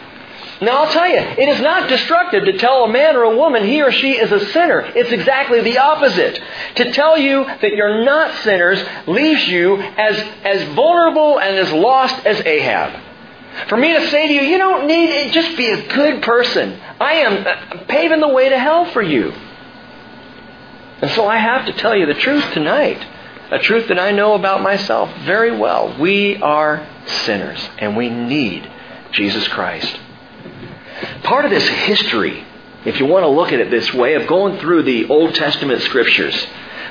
Now 0.60 0.84
I'll 0.84 0.92
tell 0.92 1.08
you, 1.08 1.18
it 1.18 1.48
is 1.48 1.60
not 1.60 1.88
destructive 1.88 2.44
to 2.44 2.58
tell 2.58 2.84
a 2.84 2.88
man 2.88 3.16
or 3.16 3.24
a 3.24 3.36
woman 3.36 3.64
he 3.64 3.82
or 3.82 3.90
she 3.90 4.12
is 4.12 4.30
a 4.30 4.46
sinner. 4.52 4.80
It's 4.80 5.10
exactly 5.10 5.60
the 5.62 5.78
opposite. 5.78 6.40
To 6.76 6.92
tell 6.92 7.18
you 7.18 7.44
that 7.44 7.74
you're 7.74 8.04
not 8.04 8.34
sinners 8.42 8.82
leaves 9.06 9.46
you 9.48 9.76
as, 9.76 10.16
as 10.44 10.74
vulnerable 10.74 11.40
and 11.40 11.56
as 11.56 11.72
lost 11.72 12.24
as 12.24 12.40
Ahab. 12.40 13.00
For 13.68 13.76
me 13.76 13.94
to 13.94 14.08
say 14.10 14.28
to 14.28 14.32
you, 14.32 14.42
you 14.42 14.58
don't 14.58 14.86
need 14.86 15.10
it, 15.10 15.32
just 15.32 15.56
be 15.56 15.70
a 15.70 15.88
good 15.88 16.22
person. 16.22 16.78
I 17.00 17.14
am 17.14 17.46
uh, 17.46 17.84
paving 17.86 18.20
the 18.20 18.28
way 18.28 18.48
to 18.48 18.58
hell 18.58 18.86
for 18.86 19.02
you. 19.02 19.32
And 21.02 21.10
so 21.12 21.26
I 21.26 21.36
have 21.36 21.66
to 21.66 21.72
tell 21.74 21.96
you 21.96 22.06
the 22.06 22.14
truth 22.14 22.52
tonight. 22.52 23.04
A 23.50 23.58
truth 23.58 23.88
that 23.88 23.98
I 23.98 24.10
know 24.10 24.34
about 24.34 24.62
myself 24.62 25.10
very 25.24 25.56
well. 25.56 25.96
We 25.98 26.36
are 26.38 26.86
sinners 27.06 27.68
and 27.78 27.96
we 27.96 28.08
need 28.08 28.68
Jesus 29.12 29.46
Christ. 29.48 29.98
Part 31.22 31.44
of 31.44 31.50
this 31.50 31.68
history, 31.68 32.44
if 32.84 32.98
you 32.98 33.06
want 33.06 33.24
to 33.24 33.28
look 33.28 33.52
at 33.52 33.60
it 33.60 33.70
this 33.70 33.92
way, 33.92 34.14
of 34.14 34.26
going 34.26 34.58
through 34.58 34.84
the 34.84 35.08
Old 35.08 35.34
Testament 35.34 35.82
scriptures, 35.82 36.34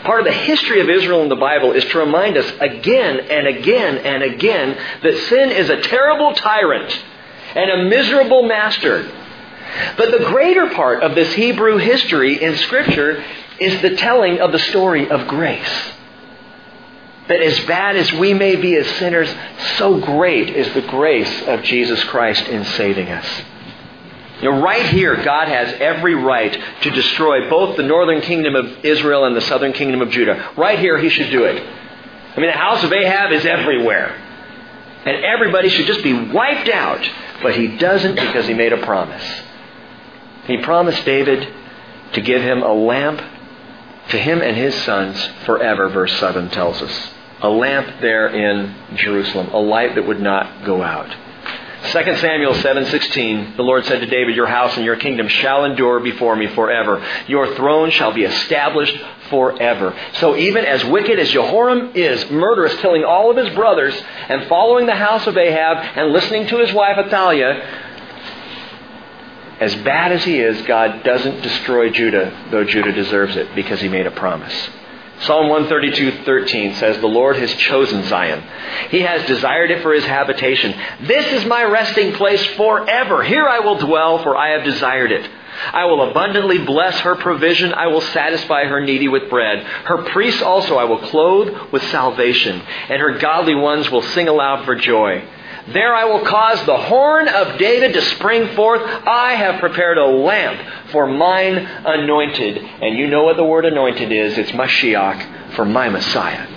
part 0.04 0.20
of 0.20 0.26
the 0.26 0.40
history 0.40 0.82
of 0.82 0.90
Israel 0.90 1.24
in 1.24 1.30
the 1.30 1.36
Bible 1.36 1.72
is 1.72 1.86
to 1.86 1.98
remind 1.98 2.38
us 2.38 2.52
again 2.60 3.20
and 3.20 3.48
again 3.48 3.98
and 3.98 4.24
again 4.24 4.78
that 5.02 5.18
sin 5.30 5.50
is 5.52 5.70
a 5.70 5.82
terrible 5.82 6.34
tyrant 6.34 7.04
and 7.56 7.72
a 7.72 7.90
miserable 7.90 8.44
master. 8.44 9.12
But 9.98 10.12
the 10.12 10.26
greater 10.26 10.70
part 10.70 11.02
of 11.02 11.16
this 11.16 11.34
Hebrew 11.34 11.78
history 11.78 12.42
in 12.44 12.58
Scripture 12.58 13.24
is 13.60 13.82
the 13.82 13.96
telling 13.96 14.40
of 14.40 14.52
the 14.52 14.60
story 14.60 15.10
of 15.10 15.28
grace. 15.28 15.94
That 17.28 17.42
as 17.42 17.60
bad 17.62 17.96
as 17.96 18.12
we 18.14 18.34
may 18.34 18.56
be 18.58 18.76
as 18.76 18.88
sinners, 18.98 19.34
so 19.78 20.00
great 20.00 20.50
is 20.50 20.74
the 20.74 20.82
grace 20.82 21.42
of 21.44 21.64
Jesus 21.64 22.04
Christ 22.06 22.48
in 22.48 22.66
saving 22.66 23.10
us. 23.10 23.26
You 24.42 24.52
know, 24.52 24.62
right 24.62 24.86
here, 24.88 25.16
God 25.24 25.48
has 25.48 25.74
every 25.80 26.16
right 26.16 26.62
to 26.82 26.90
destroy 26.90 27.50
both 27.50 27.78
the 27.78 27.84
northern 27.84 28.20
kingdom 28.22 28.56
of 28.56 28.84
Israel 28.84 29.24
and 29.24 29.36
the 29.36 29.42
southern 29.42 29.72
kingdom 29.72 30.02
of 30.02 30.10
Judah. 30.10 30.52
Right 30.58 30.78
here, 30.80 30.98
he 30.98 31.08
should 31.08 31.32
do 31.32 31.46
it. 31.46 31.64
I 32.36 32.40
mean, 32.40 32.50
the 32.50 32.58
house 32.58 32.84
of 32.84 32.92
Ahab 32.92 33.32
is 33.32 33.46
everywhere. 33.46 34.20
And 35.06 35.24
everybody 35.24 35.70
should 35.70 35.86
just 35.86 36.04
be 36.04 36.14
wiped 36.14 36.68
out. 36.68 37.10
But 37.42 37.56
he 37.56 37.78
doesn't 37.78 38.16
because 38.16 38.48
he 38.48 38.54
made 38.54 38.74
a 38.74 38.86
promise. 38.86 39.24
He 40.46 40.58
promised 40.58 41.06
David 41.06 41.48
to 42.14 42.22
give 42.22 42.42
him 42.42 42.64
a 42.64 42.74
lamp 42.74 43.22
to 44.10 44.18
him 44.18 44.42
and 44.42 44.56
his 44.56 44.76
sons 44.84 45.30
forever, 45.46 45.90
verse 45.90 46.18
7 46.20 46.50
tells 46.50 46.82
us. 46.82 47.10
A 47.42 47.50
lamp 47.50 48.00
there 48.00 48.28
in 48.28 48.74
Jerusalem, 48.96 49.50
a 49.50 49.60
light 49.60 49.96
that 49.96 50.08
would 50.08 50.22
not 50.22 50.66
go 50.66 50.82
out. 50.82 51.14
2 51.92 52.16
Samuel 52.16 52.54
7:16 52.54 53.58
The 53.58 53.62
Lord 53.62 53.84
said 53.86 54.00
to 54.00 54.06
David 54.06 54.38
your 54.38 54.48
house 54.48 54.78
and 54.78 54.86
your 54.86 54.96
kingdom 54.96 55.28
shall 55.28 55.66
endure 55.66 56.00
before 56.00 56.34
me 56.34 56.48
forever 56.48 57.06
your 57.28 57.56
throne 57.56 57.92
shall 57.92 58.14
be 58.14 58.24
established 58.24 58.98
forever 59.30 59.94
so 60.14 60.38
even 60.38 60.64
as 60.64 60.84
wicked 60.86 61.20
as 61.20 61.30
Jehoram 61.30 61.92
is 61.94 62.32
murderous 62.32 62.74
killing 62.76 63.04
all 63.04 63.30
of 63.30 63.38
his 63.38 63.54
brothers 63.54 63.94
and 64.30 64.48
following 64.48 64.86
the 64.86 64.96
house 64.96 65.28
of 65.28 65.38
Ahab 65.38 65.78
and 65.98 66.14
listening 66.14 66.48
to 66.48 66.58
his 66.60 66.72
wife 66.72 66.98
Athaliah 66.98 67.83
as 69.60 69.76
bad 69.78 70.12
as 70.12 70.24
he 70.24 70.40
is, 70.40 70.62
God 70.64 71.04
doesn't 71.04 71.42
destroy 71.42 71.90
Judah, 71.90 72.48
though 72.52 72.64
Judah 72.64 72.92
deserves 72.92 73.36
it, 73.36 73.54
because 73.56 73.82
he 73.82 73.88
made 73.88 74.08
a 74.08 74.12
promise. 74.12 74.70
Psalm 75.20 75.48
132:13 75.48 76.74
says, 76.74 76.98
"The 77.00 77.08
Lord 77.08 77.38
has 77.38 77.54
chosen 77.54 78.04
Zion. 78.04 78.44
He 78.90 79.02
has 79.02 79.26
desired 79.26 79.72
it 79.72 79.82
for 79.82 79.94
his 79.94 80.06
habitation. 80.06 80.74
This 81.02 81.32
is 81.32 81.46
my 81.46 81.64
resting 81.64 82.14
place 82.14 82.44
forever. 82.58 83.24
Here 83.24 83.48
I 83.48 83.60
will 83.60 83.76
dwell, 83.76 84.18
for 84.20 84.36
I 84.36 84.50
have 84.50 84.64
desired 84.64 85.12
it. 85.12 85.26
I 85.72 85.86
will 85.86 86.10
abundantly 86.10 86.58
bless 86.58 87.00
her 87.02 87.16
provision. 87.16 87.74
I 87.74 87.88
will 87.88 88.02
satisfy 88.02 88.66
her 88.66 88.82
needy 88.82 89.08
with 89.08 89.30
bread. 89.30 89.60
Her 89.86 90.00
priests 90.00 90.42
also 90.42 90.78
I 90.78 90.86
will 90.86 90.98
clothe 90.98 91.56
with 91.72 91.84
salvation, 91.84 92.62
and 92.90 93.00
her 93.00 93.12
godly 93.12 93.56
ones 93.56 93.90
will 93.92 94.02
sing 94.02 94.28
aloud 94.28 94.66
for 94.66 94.76
joy." 94.76 95.22
There 95.72 95.96
I 95.96 96.06
will 96.06 96.26
cause 96.26 96.66
the 96.66 96.78
horn 96.78 97.30
of 97.30 97.58
David 97.58 97.94
to 97.94 98.02
spring 98.02 98.54
forth. 98.56 98.82
I 98.84 99.36
have 99.36 99.62
prepared 99.62 99.98
a 99.98 100.06
lamp 100.06 100.60
for 100.92 101.08
mine 101.08 101.56
anointed. 101.56 102.58
And 102.58 102.98
you 102.98 103.08
know 103.08 103.24
what 103.24 103.38
the 103.38 103.46
word 103.46 103.66
anointed 103.66 104.12
is 104.12 104.38
it's 104.38 104.52
Mashiach 104.52 105.56
for 105.56 105.64
my 105.64 105.88
Messiah. 105.88 106.48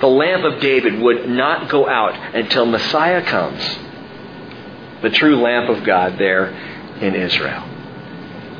The 0.00 0.06
lamp 0.06 0.44
of 0.44 0.60
David 0.60 0.98
would 1.00 1.28
not 1.28 1.68
go 1.68 1.86
out 1.86 2.34
until 2.34 2.64
Messiah 2.64 3.22
comes. 3.22 3.62
The 5.02 5.10
true 5.10 5.36
lamp 5.40 5.68
of 5.68 5.84
God 5.84 6.16
there 6.18 6.48
in 7.00 7.14
Israel. 7.14 7.71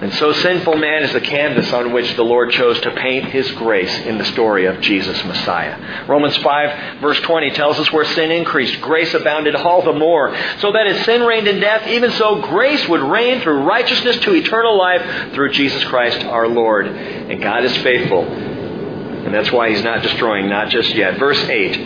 And 0.02 0.12
so 0.14 0.32
sinful 0.32 0.78
man 0.78 1.04
is 1.04 1.12
the 1.12 1.20
canvas 1.20 1.72
on 1.72 1.92
which 1.92 2.16
the 2.16 2.24
Lord 2.24 2.50
chose 2.50 2.80
to 2.80 2.90
paint 2.90 3.26
His 3.26 3.48
grace 3.52 4.00
in 4.00 4.18
the 4.18 4.24
story 4.24 4.64
of 4.64 4.80
Jesus 4.80 5.22
Messiah. 5.24 6.06
Romans 6.08 6.36
5 6.38 7.00
verse 7.00 7.20
20 7.20 7.52
tells 7.52 7.78
us 7.78 7.92
where 7.92 8.04
sin 8.04 8.32
increased, 8.32 8.80
grace 8.80 9.14
abounded 9.14 9.54
all 9.54 9.82
the 9.82 9.92
more. 9.92 10.36
So 10.58 10.72
that 10.72 10.88
as 10.88 11.04
sin 11.04 11.22
reigned 11.22 11.46
in 11.46 11.60
death, 11.60 11.86
even 11.86 12.10
so 12.10 12.40
grace 12.42 12.88
would 12.88 13.00
reign 13.00 13.42
through 13.42 13.62
righteousness 13.62 14.18
to 14.24 14.34
eternal 14.34 14.76
life 14.76 15.34
through 15.34 15.52
Jesus 15.52 15.84
Christ 15.84 16.24
our 16.24 16.48
Lord. 16.48 16.88
And 16.88 17.40
God 17.40 17.64
is 17.64 17.76
faithful. 17.76 18.24
And 18.24 19.32
that's 19.32 19.52
why 19.52 19.70
He's 19.70 19.84
not 19.84 20.02
destroying, 20.02 20.48
not 20.48 20.68
just 20.70 20.92
yet. 20.96 21.16
Verse 21.16 21.38
8. 21.38 21.76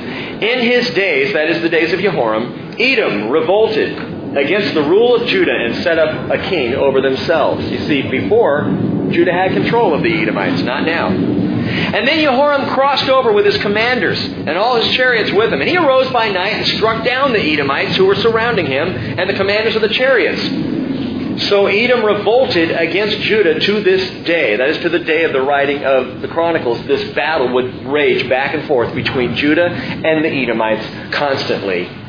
In 0.43 0.61
His 0.61 0.89
days, 0.95 1.35
that 1.35 1.51
is 1.51 1.61
the 1.61 1.69
days 1.69 1.93
of 1.93 2.01
Jehoram, 2.01 2.77
Edom 2.81 3.29
revolted 3.29 4.16
against 4.37 4.75
the 4.75 4.83
rule 4.83 5.17
of 5.17 5.27
Judah 5.27 5.55
and 5.55 5.83
set 5.83 5.99
up 5.99 6.31
a 6.31 6.39
king 6.49 6.75
over 6.75 7.01
themselves. 7.01 7.65
You 7.71 7.79
see, 7.87 8.03
before, 8.03 8.65
Judah 9.11 9.33
had 9.33 9.53
control 9.53 9.95
of 9.95 10.03
the 10.03 10.23
Edomites, 10.23 10.63
not 10.63 10.85
now. 10.85 11.09
And 11.09 12.07
then 12.07 12.21
Jehoram 12.21 12.69
crossed 12.71 13.09
over 13.09 13.33
with 13.33 13.47
his 13.47 13.57
commanders 13.59 14.23
and 14.23 14.51
all 14.51 14.77
his 14.77 14.89
chariots 14.95 15.33
with 15.33 15.53
him. 15.53 15.61
And 15.61 15.69
he 15.69 15.77
arose 15.77 16.11
by 16.13 16.29
night 16.29 16.53
and 16.53 16.67
struck 16.67 17.05
down 17.05 17.33
the 17.33 17.41
Edomites 17.41 17.97
who 17.97 18.05
were 18.05 18.15
surrounding 18.15 18.67
him 18.67 18.89
and 18.89 19.29
the 19.29 19.35
commanders 19.35 19.75
of 19.75 19.83
the 19.83 19.89
chariots. 19.89 20.43
So 21.49 21.67
Edom 21.67 22.05
revolted 22.05 22.71
against 22.71 23.19
Judah 23.21 23.61
to 23.61 23.83
this 23.83 24.25
day. 24.25 24.57
That 24.57 24.69
is 24.71 24.79
to 24.79 24.89
the 24.89 25.01
day 25.01 25.25
of 25.25 25.33
the 25.33 25.43
writing 25.43 25.85
of 25.85 26.23
the 26.23 26.29
Chronicles. 26.29 26.83
This 26.87 27.13
battle 27.15 27.53
would 27.53 27.87
rage 27.87 28.29
back 28.29 28.55
and 28.55 28.67
forth 28.67 28.95
between 28.95 29.35
Judah 29.37 29.67
and 29.67 30.25
the 30.25 30.31
Edomites 30.31 31.15
constantly. 31.15 32.06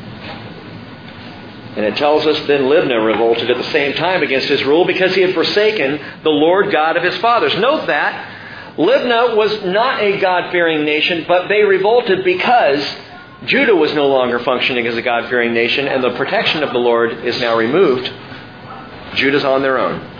And 1.78 1.86
it 1.86 1.94
tells 1.94 2.26
us 2.26 2.36
then 2.48 2.62
Libnah 2.62 3.06
revolted 3.06 3.48
at 3.52 3.56
the 3.56 3.70
same 3.70 3.92
time 3.92 4.24
against 4.24 4.48
his 4.48 4.64
rule 4.64 4.84
because 4.84 5.14
he 5.14 5.20
had 5.20 5.32
forsaken 5.32 6.00
the 6.24 6.28
Lord 6.28 6.72
God 6.72 6.96
of 6.96 7.04
his 7.04 7.16
fathers. 7.18 7.56
Note 7.56 7.86
that 7.86 8.76
Libnah 8.76 9.36
was 9.36 9.62
not 9.62 10.02
a 10.02 10.18
God 10.18 10.50
fearing 10.50 10.84
nation, 10.84 11.24
but 11.28 11.46
they 11.46 11.62
revolted 11.62 12.24
because 12.24 12.84
Judah 13.44 13.76
was 13.76 13.94
no 13.94 14.08
longer 14.08 14.40
functioning 14.40 14.88
as 14.88 14.96
a 14.96 15.02
God 15.02 15.28
fearing 15.28 15.54
nation, 15.54 15.86
and 15.86 16.02
the 16.02 16.16
protection 16.16 16.64
of 16.64 16.72
the 16.72 16.80
Lord 16.80 17.24
is 17.24 17.40
now 17.40 17.56
removed. 17.56 18.12
Judah's 19.14 19.44
on 19.44 19.62
their 19.62 19.78
own 19.78 20.16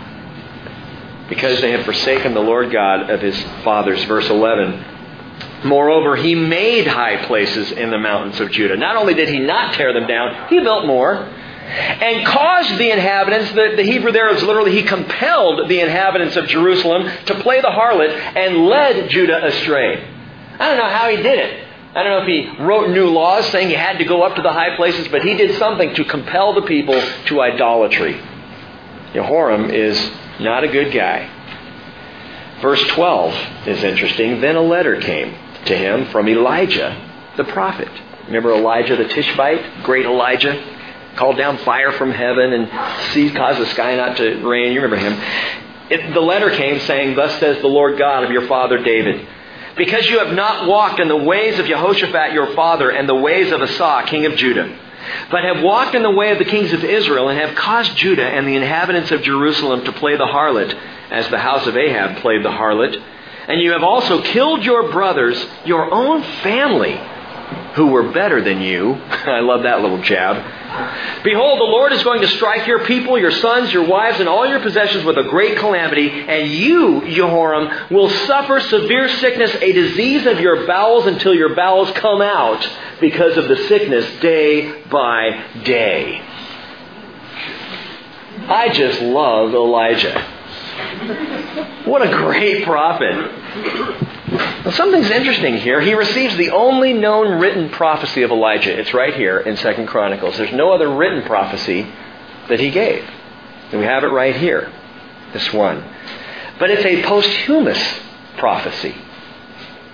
because 1.27 1.59
they 1.59 1.71
had 1.71 1.83
forsaken 1.83 2.33
the 2.33 2.39
Lord 2.39 2.71
God 2.71 3.09
of 3.09 3.19
his 3.19 3.37
fathers. 3.65 4.01
Verse 4.05 4.29
11. 4.29 5.65
Moreover, 5.65 6.15
he 6.15 6.35
made 6.35 6.87
high 6.87 7.25
places 7.25 7.73
in 7.73 7.91
the 7.91 7.97
mountains 7.97 8.39
of 8.39 8.49
Judah. 8.49 8.77
Not 8.77 8.95
only 8.95 9.13
did 9.13 9.27
he 9.27 9.39
not 9.39 9.73
tear 9.73 9.91
them 9.91 10.07
down, 10.07 10.47
he 10.47 10.61
built 10.61 10.85
more 10.85 11.29
and 11.69 12.25
caused 12.25 12.77
the 12.77 12.91
inhabitants, 12.91 13.51
the, 13.51 13.73
the 13.75 13.83
Hebrew 13.83 14.11
there 14.11 14.33
is 14.35 14.41
literally, 14.43 14.71
he 14.71 14.83
compelled 14.83 15.69
the 15.69 15.79
inhabitants 15.79 16.35
of 16.35 16.47
Jerusalem 16.47 17.09
to 17.27 17.35
play 17.41 17.61
the 17.61 17.67
harlot 17.67 18.09
and 18.09 18.65
led 18.65 19.09
Judah 19.09 19.45
astray. 19.45 20.03
I 20.59 20.67
don't 20.67 20.77
know 20.77 20.89
how 20.89 21.09
he 21.09 21.17
did 21.17 21.39
it. 21.39 21.67
I 21.95 22.03
don't 22.03 22.11
know 22.11 22.21
if 22.21 22.57
he 22.57 22.63
wrote 22.63 22.89
new 22.89 23.09
laws 23.09 23.49
saying 23.51 23.69
you 23.69 23.77
had 23.77 23.97
to 23.97 24.05
go 24.05 24.23
up 24.23 24.35
to 24.35 24.41
the 24.41 24.51
high 24.51 24.75
places, 24.75 25.07
but 25.07 25.23
he 25.23 25.35
did 25.35 25.57
something 25.57 25.93
to 25.95 26.05
compel 26.05 26.53
the 26.53 26.63
people 26.63 26.99
to 27.25 27.41
idolatry. 27.41 28.19
Jehoram 29.13 29.71
is 29.71 30.11
not 30.39 30.63
a 30.63 30.67
good 30.67 30.93
guy. 30.93 31.29
Verse 32.61 32.83
12 32.89 33.67
is 33.67 33.83
interesting. 33.83 34.41
Then 34.41 34.55
a 34.55 34.61
letter 34.61 34.99
came 34.99 35.35
to 35.65 35.77
him 35.77 36.07
from 36.07 36.27
Elijah 36.27 37.05
the 37.37 37.43
prophet. 37.45 37.89
Remember 38.27 38.53
Elijah 38.53 38.95
the 38.95 39.05
Tishbite? 39.05 39.83
Great 39.83 40.05
Elijah? 40.05 40.78
Called 41.15 41.37
down 41.37 41.57
fire 41.59 41.91
from 41.93 42.11
heaven 42.11 42.53
and 42.53 42.69
caused 43.35 43.59
the 43.59 43.65
sky 43.67 43.95
not 43.95 44.17
to 44.17 44.47
rain. 44.47 44.73
You 44.73 44.81
remember 44.81 44.97
him. 44.97 45.13
It, 45.89 46.13
the 46.13 46.19
letter 46.19 46.51
came 46.51 46.79
saying, 46.81 47.15
Thus 47.15 47.39
says 47.39 47.61
the 47.61 47.67
Lord 47.67 47.97
God 47.97 48.23
of 48.23 48.31
your 48.31 48.47
father 48.47 48.77
David. 48.83 49.27
Because 49.75 50.09
you 50.09 50.19
have 50.19 50.33
not 50.33 50.67
walked 50.67 50.99
in 50.99 51.07
the 51.07 51.17
ways 51.17 51.57
of 51.57 51.65
Jehoshaphat 51.65 52.33
your 52.33 52.53
father 52.53 52.89
and 52.89 53.07
the 53.07 53.15
ways 53.15 53.51
of 53.51 53.61
Asa, 53.61 54.03
king 54.07 54.25
of 54.25 54.35
Judah, 54.35 54.77
but 55.31 55.43
have 55.43 55.63
walked 55.63 55.95
in 55.95 56.03
the 56.03 56.11
way 56.11 56.31
of 56.31 56.37
the 56.37 56.45
kings 56.45 56.73
of 56.73 56.83
Israel 56.83 57.29
and 57.29 57.39
have 57.39 57.55
caused 57.55 57.95
Judah 57.95 58.25
and 58.25 58.47
the 58.47 58.55
inhabitants 58.55 59.11
of 59.11 59.21
Jerusalem 59.21 59.85
to 59.85 59.91
play 59.93 60.17
the 60.17 60.25
harlot, 60.25 60.77
as 61.09 61.29
the 61.29 61.39
house 61.39 61.65
of 61.65 61.77
Ahab 61.77 62.17
played 62.17 62.43
the 62.43 62.49
harlot, 62.49 63.01
and 63.47 63.61
you 63.61 63.71
have 63.71 63.83
also 63.83 64.21
killed 64.21 64.63
your 64.63 64.91
brothers, 64.91 65.43
your 65.65 65.91
own 65.91 66.21
family, 66.43 66.99
who 67.75 67.87
were 67.87 68.11
better 68.11 68.43
than 68.43 68.61
you. 68.61 68.93
I 69.09 69.39
love 69.39 69.63
that 69.63 69.81
little 69.81 70.01
jab. 70.01 71.23
Behold, 71.23 71.59
the 71.59 71.63
Lord 71.63 71.93
is 71.93 72.03
going 72.03 72.21
to 72.21 72.27
strike 72.27 72.67
your 72.67 72.85
people, 72.85 73.17
your 73.17 73.31
sons, 73.31 73.73
your 73.73 73.87
wives, 73.87 74.19
and 74.19 74.29
all 74.29 74.47
your 74.47 74.59
possessions 74.59 75.03
with 75.03 75.17
a 75.17 75.23
great 75.23 75.57
calamity, 75.57 76.09
and 76.09 76.51
you, 76.51 77.01
Jehoram, 77.09 77.89
will 77.89 78.09
suffer 78.09 78.59
severe 78.59 79.09
sickness, 79.17 79.53
a 79.55 79.71
disease 79.71 80.25
of 80.25 80.39
your 80.39 80.67
bowels 80.67 81.05
until 81.05 81.33
your 81.33 81.55
bowels 81.55 81.91
come 81.91 82.21
out 82.21 82.67
because 82.99 83.37
of 83.37 83.47
the 83.47 83.57
sickness 83.67 84.05
day 84.19 84.83
by 84.83 85.45
day. 85.63 86.21
I 88.47 88.69
just 88.69 89.01
love 89.01 89.53
Elijah. 89.53 90.19
What 91.85 92.01
a 92.01 92.09
great 92.09 92.63
prophet. 92.63 94.08
Well, 94.31 94.71
something's 94.73 95.09
interesting 95.09 95.57
here. 95.57 95.81
He 95.81 95.93
receives 95.93 96.37
the 96.37 96.51
only 96.51 96.93
known 96.93 97.39
written 97.39 97.69
prophecy 97.69 98.21
of 98.21 98.31
Elijah. 98.31 98.77
It's 98.77 98.93
right 98.93 99.15
here 99.15 99.39
in 99.39 99.57
Second 99.57 99.87
Chronicles. 99.87 100.37
There's 100.37 100.53
no 100.53 100.71
other 100.71 100.93
written 100.95 101.23
prophecy 101.23 101.91
that 102.47 102.59
he 102.59 102.69
gave. 102.69 103.03
And 103.71 103.79
we 103.79 103.85
have 103.85 104.03
it 104.03 104.07
right 104.07 104.35
here. 104.35 104.71
This 105.33 105.51
one. 105.53 105.83
But 106.59 106.69
it's 106.69 106.85
a 106.85 107.01
posthumous 107.03 107.99
prophecy. 108.37 108.95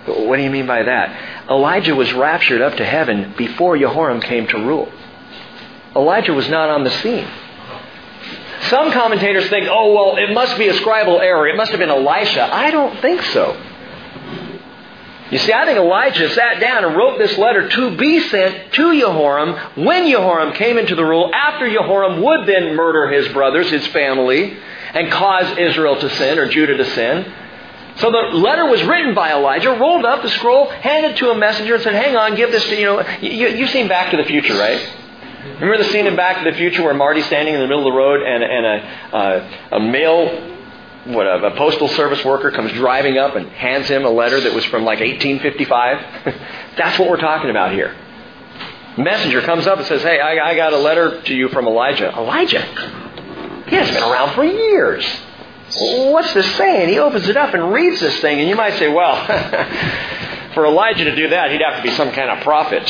What 0.06 0.38
do 0.38 0.44
you 0.44 0.50
mean 0.50 0.68
by 0.68 0.84
that? 0.84 1.50
Elijah 1.50 1.96
was 1.96 2.12
raptured 2.14 2.62
up 2.62 2.76
to 2.78 2.86
heaven 2.86 3.34
before 3.38 3.78
Jehoram 3.78 4.22
came 4.22 4.48
to 4.48 4.58
rule. 4.58 4.92
Elijah 5.96 6.34
was 6.34 6.50
not 6.50 6.70
on 6.70 6.84
the 6.84 6.92
scene. 6.92 7.28
Some 8.64 8.92
commentators 8.92 9.48
think, 9.50 9.68
oh, 9.70 9.94
well, 9.94 10.18
it 10.18 10.34
must 10.34 10.58
be 10.58 10.68
a 10.68 10.74
scribal 10.74 11.22
error. 11.22 11.48
It 11.48 11.56
must 11.56 11.72
have 11.72 11.80
been 11.80 11.90
Elisha. 11.90 12.54
I 12.54 12.72
don't 12.72 13.00
think 13.00 13.22
so. 13.22 13.56
You 15.32 15.40
see, 15.40 15.52
I 15.52 15.66
think 15.66 15.78
Elijah 15.80 16.30
sat 16.30 16.60
down 16.60 16.86
and 16.86 16.96
wrote 16.96 17.18
this 17.18 17.36
letter 17.38 17.68
to 17.68 17.98
be 17.98 18.20
sent 18.30 18.74
to 18.74 19.00
Jehoram 19.00 19.84
when 19.84 20.08
Jehoram 20.08 20.54
came 20.54 20.78
into 20.78 20.94
the 20.96 21.04
rule, 21.04 21.34
after 21.34 21.68
Jehoram 21.68 22.22
would 22.22 22.48
then 22.48 22.76
murder 22.76 23.08
his 23.08 23.34
brothers, 23.34 23.70
his 23.72 23.88
family, 23.88 24.56
and 24.94 25.12
cause 25.12 25.58
Israel 25.58 26.00
to 26.00 26.10
sin, 26.12 26.38
or 26.38 26.48
Judah 26.48 26.78
to 26.78 26.86
sin. 26.86 27.34
So 27.98 28.12
the 28.12 28.38
letter 28.38 28.68
was 28.68 28.84
written 28.84 29.16
by 29.16 29.32
Elijah, 29.32 29.72
rolled 29.72 30.06
up 30.06 30.22
the 30.22 30.30
scroll, 30.30 30.70
handed 30.70 31.18
to 31.18 31.32
a 31.32 31.38
messenger, 31.38 31.76
and 31.76 31.84
said, 31.84 31.96
hang 31.96 32.16
on, 32.16 32.36
give 32.36 32.52
this 32.52 32.64
to, 32.66 32.76
you 32.76 32.86
know, 32.86 33.08
you, 33.22 33.48
you've 33.48 33.70
seen 33.72 33.88
Back 33.88 34.12
to 34.12 34.18
the 34.18 34.26
Future, 34.26 34.54
right? 34.54 34.80
Remember 35.56 35.78
the 35.78 35.90
scene 35.90 36.06
in 36.06 36.16
Back 36.16 36.44
to 36.44 36.52
the 36.52 36.56
Future 36.56 36.84
where 36.84 36.94
Marty's 36.94 37.26
standing 37.26 37.56
in 37.56 37.62
the 37.62 37.68
middle 37.68 37.88
of 37.88 37.94
the 37.94 37.98
road 37.98 38.22
and, 38.22 38.44
and 38.44 38.66
a, 38.66 39.16
uh, 39.16 39.78
a 39.78 39.80
male 39.80 40.55
what 41.06 41.28
a, 41.28 41.48
a, 41.48 41.56
postal 41.56 41.88
service 41.88 42.24
worker 42.26 42.52
comes 42.52 42.72
driving 42.74 43.18
up 43.18 43.36
and 43.36 43.48
hands 43.50 43.88
him 43.88 44.06
a 44.06 44.10
letter 44.10 44.40
that 44.42 44.54
was 44.54 44.66
from 44.66 44.84
like 44.84 45.00
1855. 45.00 46.26
That's 46.78 46.98
what 46.98 47.10
we're 47.10 47.18
talking 47.18 47.50
about 47.50 47.74
here. 47.74 47.96
Messenger 48.98 49.42
comes 49.42 49.68
up 49.68 49.78
and 49.78 49.88
says, 49.88 50.02
"Hey, 50.02 50.20
I, 50.20 50.52
I 50.52 50.56
got 50.56 50.74
a 50.74 50.78
letter 50.78 51.22
to 51.22 51.36
you 51.36 51.50
from 51.50 51.68
Elijah." 51.68 52.18
Elijah, 52.18 52.62
he 53.68 53.76
has 53.76 53.92
been 53.92 54.04
around 54.04 54.34
for 54.34 54.46
years. 54.46 55.06
What's 55.78 56.34
this 56.34 56.50
saying? 56.56 56.90
He 56.90 57.00
opens 57.00 57.28
it 57.28 57.36
up 57.36 57.54
and 57.54 57.74
reads 57.74 58.00
this 58.00 58.20
thing, 58.22 58.40
and 58.40 58.48
you 58.48 58.56
might 58.56 58.80
say, 58.80 58.88
"Well, 58.88 59.26
for 60.54 60.66
Elijah 60.66 61.04
to 61.04 61.16
do 61.16 61.30
that, 61.30 61.52
he'd 61.52 61.62
have 61.62 61.78
to 61.78 61.84
be 61.84 61.92
some 61.92 62.12
kind 62.12 62.30
of 62.30 62.44
prophet." 62.44 62.88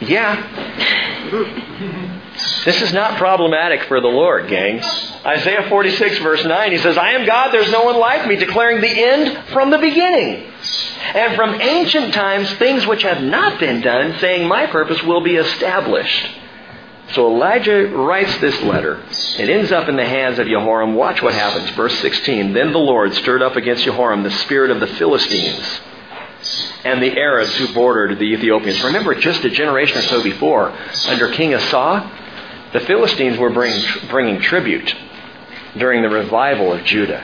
yeah. 0.10 2.13
This 2.64 2.82
is 2.82 2.92
not 2.92 3.18
problematic 3.18 3.84
for 3.84 4.00
the 4.00 4.08
Lord, 4.08 4.48
gang. 4.48 4.82
Isaiah 5.24 5.68
46, 5.68 6.18
verse 6.18 6.44
9, 6.44 6.72
he 6.72 6.78
says, 6.78 6.96
I 6.98 7.12
am 7.12 7.26
God, 7.26 7.52
there's 7.52 7.70
no 7.70 7.84
one 7.84 7.98
like 7.98 8.26
me, 8.26 8.36
declaring 8.36 8.80
the 8.80 8.88
end 8.88 9.50
from 9.52 9.70
the 9.70 9.78
beginning. 9.78 10.50
And 11.14 11.36
from 11.36 11.60
ancient 11.60 12.12
times, 12.12 12.52
things 12.54 12.86
which 12.86 13.02
have 13.02 13.22
not 13.22 13.60
been 13.60 13.82
done, 13.82 14.18
saying, 14.18 14.48
My 14.48 14.66
purpose 14.66 15.02
will 15.02 15.22
be 15.22 15.36
established. 15.36 16.28
So 17.12 17.28
Elijah 17.32 17.86
writes 17.88 18.36
this 18.38 18.60
letter. 18.62 19.00
It 19.38 19.48
ends 19.48 19.70
up 19.70 19.88
in 19.88 19.96
the 19.96 20.06
hands 20.06 20.38
of 20.38 20.46
Jehoram. 20.46 20.94
Watch 20.94 21.22
what 21.22 21.34
happens. 21.34 21.70
Verse 21.70 21.96
16. 22.00 22.54
Then 22.54 22.72
the 22.72 22.78
Lord 22.78 23.14
stirred 23.14 23.42
up 23.42 23.56
against 23.56 23.84
Jehoram 23.84 24.22
the 24.22 24.30
spirit 24.30 24.70
of 24.70 24.80
the 24.80 24.86
Philistines 24.86 25.80
and 26.84 27.02
the 27.02 27.18
Arabs 27.18 27.54
who 27.56 27.72
bordered 27.72 28.18
the 28.18 28.24
Ethiopians. 28.24 28.82
Remember, 28.82 29.14
just 29.14 29.44
a 29.44 29.50
generation 29.50 29.98
or 29.98 30.02
so 30.02 30.22
before, 30.22 30.70
under 31.06 31.30
King 31.30 31.54
Asa, 31.54 32.10
the 32.74 32.80
Philistines 32.80 33.38
were 33.38 33.50
bringing, 33.50 33.82
bringing 34.10 34.40
tribute 34.40 34.94
during 35.78 36.02
the 36.02 36.10
revival 36.10 36.72
of 36.72 36.84
Judah. 36.84 37.20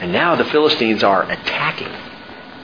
And 0.00 0.12
now 0.12 0.34
the 0.34 0.46
Philistines 0.46 1.04
are 1.04 1.30
attacking 1.30 1.92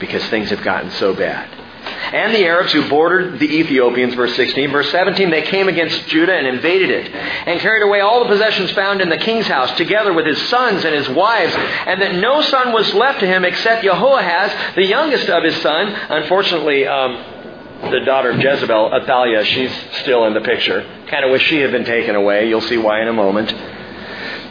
because 0.01 0.25
things 0.29 0.51
have 0.51 0.63
gotten 0.63 0.91
so 0.93 1.15
bad. 1.15 1.51
And 1.85 2.35
the 2.35 2.47
Arabs 2.47 2.73
who 2.73 2.89
bordered 2.89 3.39
the 3.39 3.59
Ethiopians, 3.59 4.15
verse 4.15 4.35
16. 4.37 4.71
Verse 4.71 4.91
17, 4.91 5.31
they 5.31 5.43
came 5.43 5.69
against 5.69 6.07
Judah 6.07 6.33
and 6.33 6.47
invaded 6.47 6.91
it, 6.91 7.13
and 7.13 7.61
carried 7.61 7.83
away 7.83 8.01
all 8.01 8.21
the 8.21 8.31
possessions 8.31 8.71
found 8.71 9.03
in 9.03 9.11
the 9.11 9.19
king's 9.19 9.47
house, 9.47 9.71
together 9.77 10.15
with 10.15 10.27
his 10.27 10.41
sons 10.49 10.85
and 10.85 10.95
his 10.95 11.09
wives, 11.11 11.55
and 11.55 12.01
that 12.01 12.15
no 12.15 12.41
son 12.41 12.73
was 12.73 12.93
left 12.95 13.21
to 13.21 13.27
him 13.27 13.45
except 13.45 13.85
Jehoahaz, 13.85 14.75
the 14.77 14.85
youngest 14.87 15.29
of 15.29 15.43
his 15.43 15.57
son. 15.61 15.89
Unfortunately, 15.89 16.87
um, 16.87 17.34
the 17.83 18.01
daughter 18.01 18.31
of 18.31 18.41
Jezebel, 18.41 18.95
Athaliah, 18.95 19.45
she's 19.45 19.73
still 20.01 20.25
in 20.27 20.35
the 20.35 20.41
picture. 20.41 20.83
Kind 21.09 21.25
of 21.25 21.31
wish 21.31 21.43
she 21.43 21.61
had 21.61 21.73
been 21.73 21.85
taken 21.85 22.15
away. 22.15 22.49
You'll 22.49 22.61
see 22.61 22.79
why 22.79 23.03
in 23.03 23.09
a 23.09 23.13
moment. 23.13 23.53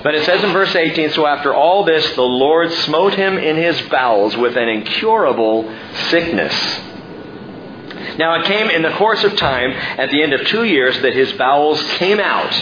But 0.04 0.16
it 0.16 0.26
says 0.26 0.44
in 0.44 0.52
verse 0.52 0.76
18, 0.76 1.12
So 1.12 1.26
after 1.26 1.54
all 1.54 1.86
this, 1.86 2.16
the 2.16 2.22
Lord 2.22 2.72
smote 2.72 3.14
him 3.14 3.38
in 3.38 3.56
his 3.56 3.82
bowels 3.84 4.36
with 4.36 4.58
an 4.58 4.68
incurable 4.68 5.64
sickness. 6.10 6.54
Now 8.18 8.40
it 8.40 8.46
came 8.46 8.70
in 8.70 8.82
the 8.82 8.92
course 8.92 9.24
of 9.24 9.36
time, 9.38 9.72
at 9.72 10.12
the 10.12 10.22
end 10.22 10.34
of 10.34 10.46
two 10.48 10.66
years, 10.66 11.00
that 11.02 11.14
his 11.14 11.32
bowels 11.34 11.82
came 11.94 12.20
out 12.20 12.54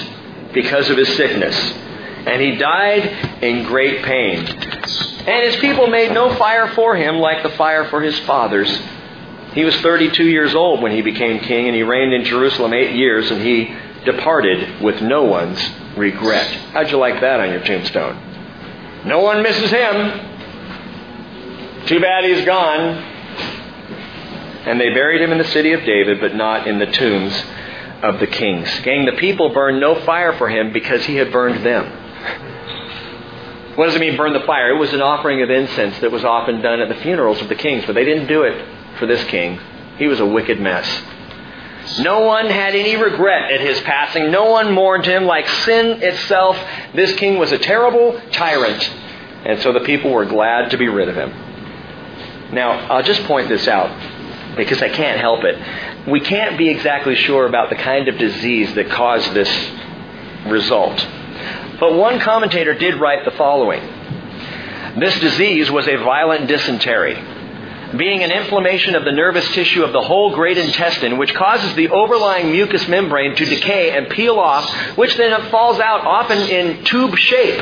because 0.54 0.90
of 0.90 0.98
his 0.98 1.10
sickness. 1.16 1.56
And 1.58 2.40
he 2.42 2.58
died 2.58 3.44
in 3.44 3.64
great 3.64 4.04
pain. 4.04 4.46
And 4.46 5.46
his 5.52 5.56
people 5.58 5.88
made 5.88 6.14
no 6.14 6.36
fire 6.36 6.68
for 6.70 6.96
him 6.96 7.18
like 7.18 7.42
the 7.42 7.50
fire 7.50 7.86
for 7.90 8.02
his 8.02 8.18
fathers. 8.20 8.70
He 9.54 9.66
was 9.66 9.76
32 9.78 10.24
years 10.24 10.56
old 10.56 10.82
when 10.82 10.94
he 10.94 11.02
became 11.02 11.40
king, 11.40 11.68
and 11.68 11.76
he 11.76 11.84
reigned 11.84 12.14
in 12.14 12.24
Jerusalem 12.24 12.74
eight 12.74 12.96
years, 12.96 13.30
and 13.32 13.42
he 13.42 13.76
departed 14.06 14.82
with 14.82 15.02
no 15.02 15.24
one's 15.24 15.60
regret. 15.98 16.48
How'd 16.72 16.90
you 16.90 16.98
like 16.98 17.20
that 17.20 17.42
on 17.42 17.50
your 17.50 17.62
tombstone? 17.62 18.16
No 19.06 19.20
one 19.20 19.44
misses 19.44 19.70
him. 19.70 20.28
Too 21.86 22.00
bad 22.00 22.24
he's 22.24 22.46
gone. 22.46 23.10
And 24.68 24.80
they 24.80 24.90
buried 24.94 25.22
him 25.22 25.32
in 25.32 25.38
the 25.38 25.44
city 25.46 25.74
of 25.74 25.82
David, 25.82 26.22
but 26.22 26.34
not 26.34 26.68
in 26.68 26.80
the 26.80 26.86
tombs 26.86 27.44
of 28.04 28.20
the 28.20 28.28
kings. 28.28 28.70
Gang, 28.82 29.06
the 29.06 29.18
people 29.18 29.50
burned 29.50 29.82
no 29.82 29.96
fire 30.06 30.34
for 30.38 30.48
him 30.48 30.72
because 30.72 31.04
he 31.06 31.16
had 31.16 31.32
burned 31.32 31.66
them. 31.66 31.98
What 33.76 33.88
does 33.88 33.96
it 33.96 34.00
mean, 34.00 34.16
burn 34.16 34.34
the 34.34 34.46
fire? 34.46 34.70
It 34.76 34.80
was 34.80 34.94
an 34.94 35.02
offering 35.02 35.42
of 35.42 35.50
incense 35.50 36.00
that 36.00 36.12
was 36.12 36.24
often 36.24 36.62
done 36.62 36.80
at 36.80 36.90
the 36.90 37.02
funerals 37.02 37.42
of 37.42 37.50
the 37.50 37.56
kings, 37.56 37.86
but 37.86 37.96
they 37.96 38.06
didn't 38.06 38.28
do 38.28 38.44
it 38.44 38.66
for 38.98 39.06
this 39.06 39.24
king. 39.26 39.60
He 39.98 40.08
was 40.08 40.20
a 40.20 40.26
wicked 40.26 40.60
mess. 40.60 40.88
No 42.00 42.22
one 42.22 42.46
had 42.46 42.76
any 42.76 42.96
regret 42.96 43.52
at 43.52 43.60
his 43.60 43.80
passing. 43.82 44.32
No 44.32 44.46
one 44.52 44.72
mourned 44.74 45.06
him 45.06 45.26
like 45.26 45.48
sin 45.48 46.02
itself. 46.02 46.58
This 46.94 47.14
king 47.16 47.38
was 47.38 47.52
a 47.52 47.58
terrible 47.58 48.20
tyrant. 48.32 48.90
And 49.46 49.60
so 49.62 49.74
the 49.74 49.82
people 49.82 50.12
were 50.12 50.26
glad 50.26 50.72
to 50.72 50.78
be 50.78 50.88
rid 50.88 51.10
of 51.10 51.16
him. 51.16 51.30
Now, 52.54 52.72
I'll 52.92 53.04
just 53.04 53.24
point 53.24 53.50
this 53.50 53.68
out 53.68 53.90
because 54.56 54.82
I 54.82 54.90
can't 54.90 55.20
help 55.20 55.44
it. 55.44 56.08
We 56.08 56.20
can't 56.20 56.58
be 56.58 56.70
exactly 56.70 57.16
sure 57.16 57.48
about 57.48 57.70
the 57.70 57.76
kind 57.76 58.08
of 58.08 58.18
disease 58.18 58.74
that 58.76 58.90
caused 58.90 59.34
this 59.34 59.50
result. 60.48 61.06
But 61.80 61.94
one 61.96 62.20
commentator 62.20 62.74
did 62.74 63.00
write 63.00 63.26
the 63.26 63.32
following 63.32 63.82
This 65.00 65.20
disease 65.20 65.72
was 65.72 65.88
a 65.88 65.96
violent 65.98 66.48
dysentery 66.48 67.16
being 67.98 68.24
an 68.24 68.32
inflammation 68.32 68.96
of 68.96 69.04
the 69.04 69.12
nervous 69.12 69.48
tissue 69.54 69.84
of 69.84 69.92
the 69.92 70.02
whole 70.02 70.34
great 70.34 70.58
intestine, 70.58 71.18
which 71.18 71.34
causes 71.34 71.74
the 71.76 71.90
overlying 71.90 72.52
mucous 72.52 72.88
membrane 72.88 73.36
to 73.36 73.46
decay 73.46 73.92
and 73.92 74.10
peel 74.10 74.40
off, 74.40 74.70
which 74.98 75.16
then 75.18 75.50
falls 75.50 75.80
out 75.80 76.02
often 76.02 76.38
in 76.40 76.84
tube 76.86 77.18
shape, 77.18 77.60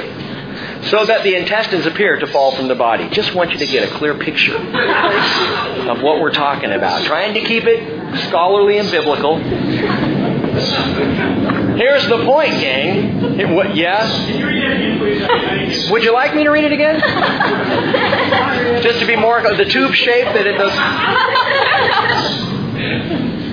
so 0.85 1.05
that 1.05 1.23
the 1.23 1.35
intestines 1.35 1.85
appear 1.85 2.17
to 2.19 2.27
fall 2.27 2.55
from 2.55 2.67
the 2.67 2.75
body. 2.75 3.09
Just 3.09 3.33
want 3.33 3.51
you 3.51 3.57
to 3.57 3.67
get 3.67 3.89
a 3.89 3.95
clear 3.97 4.15
picture 4.17 4.55
of 4.55 6.01
what 6.01 6.19
we're 6.19 6.33
talking 6.33 6.71
about. 6.71 7.03
Trying 7.05 7.33
to 7.33 7.41
keep 7.41 7.63
it 7.65 8.27
scholarly 8.27 8.77
and 8.77 8.89
biblical. 8.91 9.39
Here's 11.79 12.05
the 12.09 12.25
point, 12.25 12.59
gang. 12.59 13.39
It, 13.39 13.47
what, 13.47 13.73
yeah? 13.73 14.03
Would 15.89 16.03
you 16.03 16.11
like 16.11 16.35
me 16.35 16.43
to 16.43 16.49
read 16.49 16.65
it 16.65 16.73
again? 16.73 16.99
Just 18.83 18.99
to 18.99 19.07
be 19.07 19.15
more 19.15 19.41
the 19.41 19.63
tube 19.63 19.93
shape 19.93 20.25
that 20.25 20.45
it 20.45 20.57
does. 20.57 20.73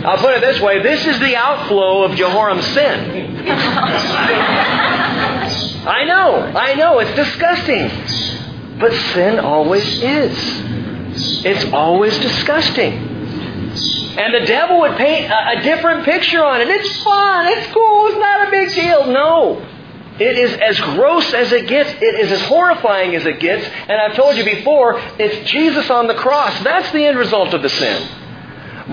I'll 0.04 0.18
put 0.18 0.34
it 0.34 0.40
this 0.40 0.60
way 0.60 0.82
this 0.82 1.06
is 1.06 1.20
the 1.20 1.36
outflow 1.36 2.02
of 2.02 2.16
Jehoram's 2.16 2.66
sin. 2.66 3.46
I 5.86 6.02
know, 6.04 6.36
I 6.46 6.74
know, 6.74 6.98
it's 6.98 7.14
disgusting. 7.14 7.88
But 8.80 8.92
sin 9.14 9.38
always 9.38 9.86
is. 10.02 11.44
It's 11.44 11.72
always 11.72 12.18
disgusting. 12.18 13.15
And 14.18 14.34
the 14.34 14.46
devil 14.46 14.80
would 14.80 14.96
paint 14.96 15.30
a, 15.30 15.58
a 15.58 15.62
different 15.62 16.04
picture 16.04 16.42
on 16.44 16.60
it. 16.60 16.68
It's 16.68 17.02
fun. 17.02 17.46
It's 17.48 17.72
cool. 17.72 18.06
It's 18.08 18.18
not 18.18 18.48
a 18.48 18.50
big 18.50 18.74
deal. 18.74 19.06
No. 19.06 19.66
It 20.18 20.38
is 20.38 20.54
as 20.54 20.80
gross 20.80 21.34
as 21.34 21.52
it 21.52 21.68
gets. 21.68 21.90
It 21.90 22.20
is 22.20 22.32
as 22.32 22.40
horrifying 22.42 23.14
as 23.14 23.26
it 23.26 23.38
gets. 23.38 23.66
And 23.66 24.00
I've 24.00 24.14
told 24.16 24.36
you 24.36 24.44
before, 24.44 24.98
it's 25.18 25.50
Jesus 25.50 25.90
on 25.90 26.06
the 26.06 26.14
cross. 26.14 26.62
That's 26.64 26.90
the 26.92 27.04
end 27.04 27.18
result 27.18 27.52
of 27.52 27.60
the 27.60 27.68
sin. 27.68 28.08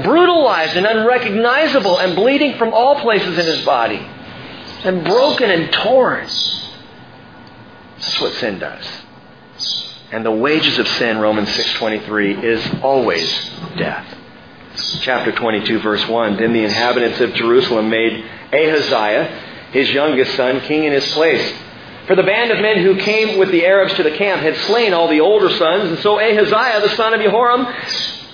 Brutalized 0.04 0.76
and 0.76 0.86
unrecognizable 0.86 2.00
and 2.00 2.16
bleeding 2.16 2.58
from 2.58 2.74
all 2.74 3.00
places 3.00 3.38
in 3.38 3.46
his 3.46 3.64
body. 3.64 4.06
And 4.84 5.06
broken 5.06 5.50
and 5.50 5.72
torn. 5.72 6.28
That's 7.98 8.20
what 8.20 8.34
sin 8.34 8.60
does. 8.60 8.86
And 10.12 10.26
the 10.26 10.32
wages 10.32 10.78
of 10.78 10.88
sin, 10.90 11.20
Romans 11.20 11.48
6.23, 11.50 12.44
is 12.44 12.84
always 12.84 13.50
death. 13.78 14.06
Chapter 15.02 15.32
22, 15.32 15.80
verse 15.80 16.08
1. 16.08 16.38
Then 16.38 16.54
the 16.54 16.64
inhabitants 16.64 17.20
of 17.20 17.34
Jerusalem 17.34 17.90
made 17.90 18.26
Ahaziah, 18.52 19.26
his 19.72 19.92
youngest 19.92 20.36
son, 20.36 20.62
king 20.62 20.84
in 20.84 20.94
his 20.94 21.12
place. 21.14 21.54
For 22.08 22.16
the 22.16 22.24
band 22.24 22.52
of 22.52 22.60
men 22.60 22.84
who 22.84 22.98
came 22.98 23.38
with 23.38 23.52
the 23.52 23.66
Arabs 23.66 23.94
to 23.96 24.04
the 24.04 24.12
camp 24.12 24.42
had 24.42 24.56
slain 24.68 24.94
all 24.94 25.08
the 25.08 25.22
older 25.22 25.50
sons, 25.50 25.90
and 25.90 26.00
so 26.00 26.20
Ahaziah, 26.20 26.82
the 26.82 26.96
son 26.96 27.14
of 27.14 27.22
Jehoram, 27.22 27.66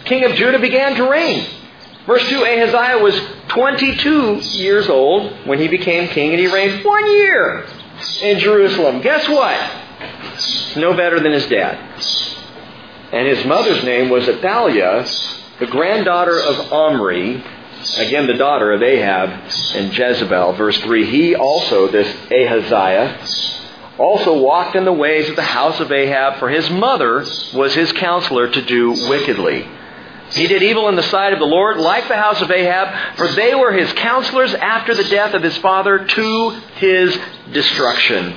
king 0.06 0.24
of 0.26 0.34
Judah, 0.34 0.60
began 0.60 0.96
to 0.96 1.10
reign. 1.10 1.48
Verse 2.08 2.28
2 2.30 2.44
Ahaziah 2.44 2.98
was 3.04 3.20
22 3.50 4.36
years 4.36 4.90
old 4.90 5.32
when 5.46 5.60
he 5.60 5.68
became 5.68 6.08
king, 6.10 6.32
and 6.32 6.40
he 6.40 6.48
reigned 6.48 6.84
one 6.84 7.10
year 7.12 7.66
in 8.22 8.40
Jerusalem. 8.40 9.02
Guess 9.02 9.30
what? 9.30 9.80
no 10.76 10.94
better 10.96 11.20
than 11.20 11.32
his 11.32 11.48
dad. 11.48 11.78
And 13.12 13.28
his 13.28 13.46
mother's 13.46 13.84
name 13.84 14.10
was 14.10 14.28
Athaliah, 14.28 15.06
the 15.60 15.68
granddaughter 15.68 16.40
of 16.40 16.72
Omri, 16.72 17.44
again 17.98 18.28
the 18.28 18.36
daughter 18.36 18.72
of 18.72 18.82
Ahab 18.82 19.30
and 19.76 19.96
Jezebel. 19.96 20.54
Verse 20.54 20.78
3 20.80 21.06
He 21.06 21.36
also, 21.36 21.88
this 21.90 22.08
Ahaziah, 22.32 23.18
also 23.98 24.42
walked 24.42 24.76
in 24.76 24.86
the 24.86 24.94
ways 24.94 25.30
of 25.30 25.36
the 25.36 25.42
house 25.42 25.80
of 25.82 25.92
Ahab, 25.92 26.40
for 26.40 26.50
his 26.50 26.70
mother 26.70 27.26
was 27.54 27.74
his 27.74 27.92
counselor 27.94 28.50
to 28.50 28.62
do 28.62 28.92
wickedly. 29.10 29.68
He 30.32 30.48
did 30.48 30.64
evil 30.64 30.88
in 30.90 30.96
the 30.96 31.04
sight 31.04 31.34
of 31.34 31.40
the 31.40 31.46
Lord, 31.46 31.78
like 31.78 32.08
the 32.08 32.16
house 32.16 32.42
of 32.42 32.52
Ahab, 32.52 33.18
for 33.18 33.28
they 33.30 33.56
were 33.56 33.74
his 33.74 33.92
counselors 33.94 34.54
after 34.54 34.94
the 34.94 35.04
death 35.06 35.34
of 35.34 35.42
his 35.42 35.58
father 35.58 36.06
to 36.06 36.50
his 36.76 37.20
destruction. 37.52 38.36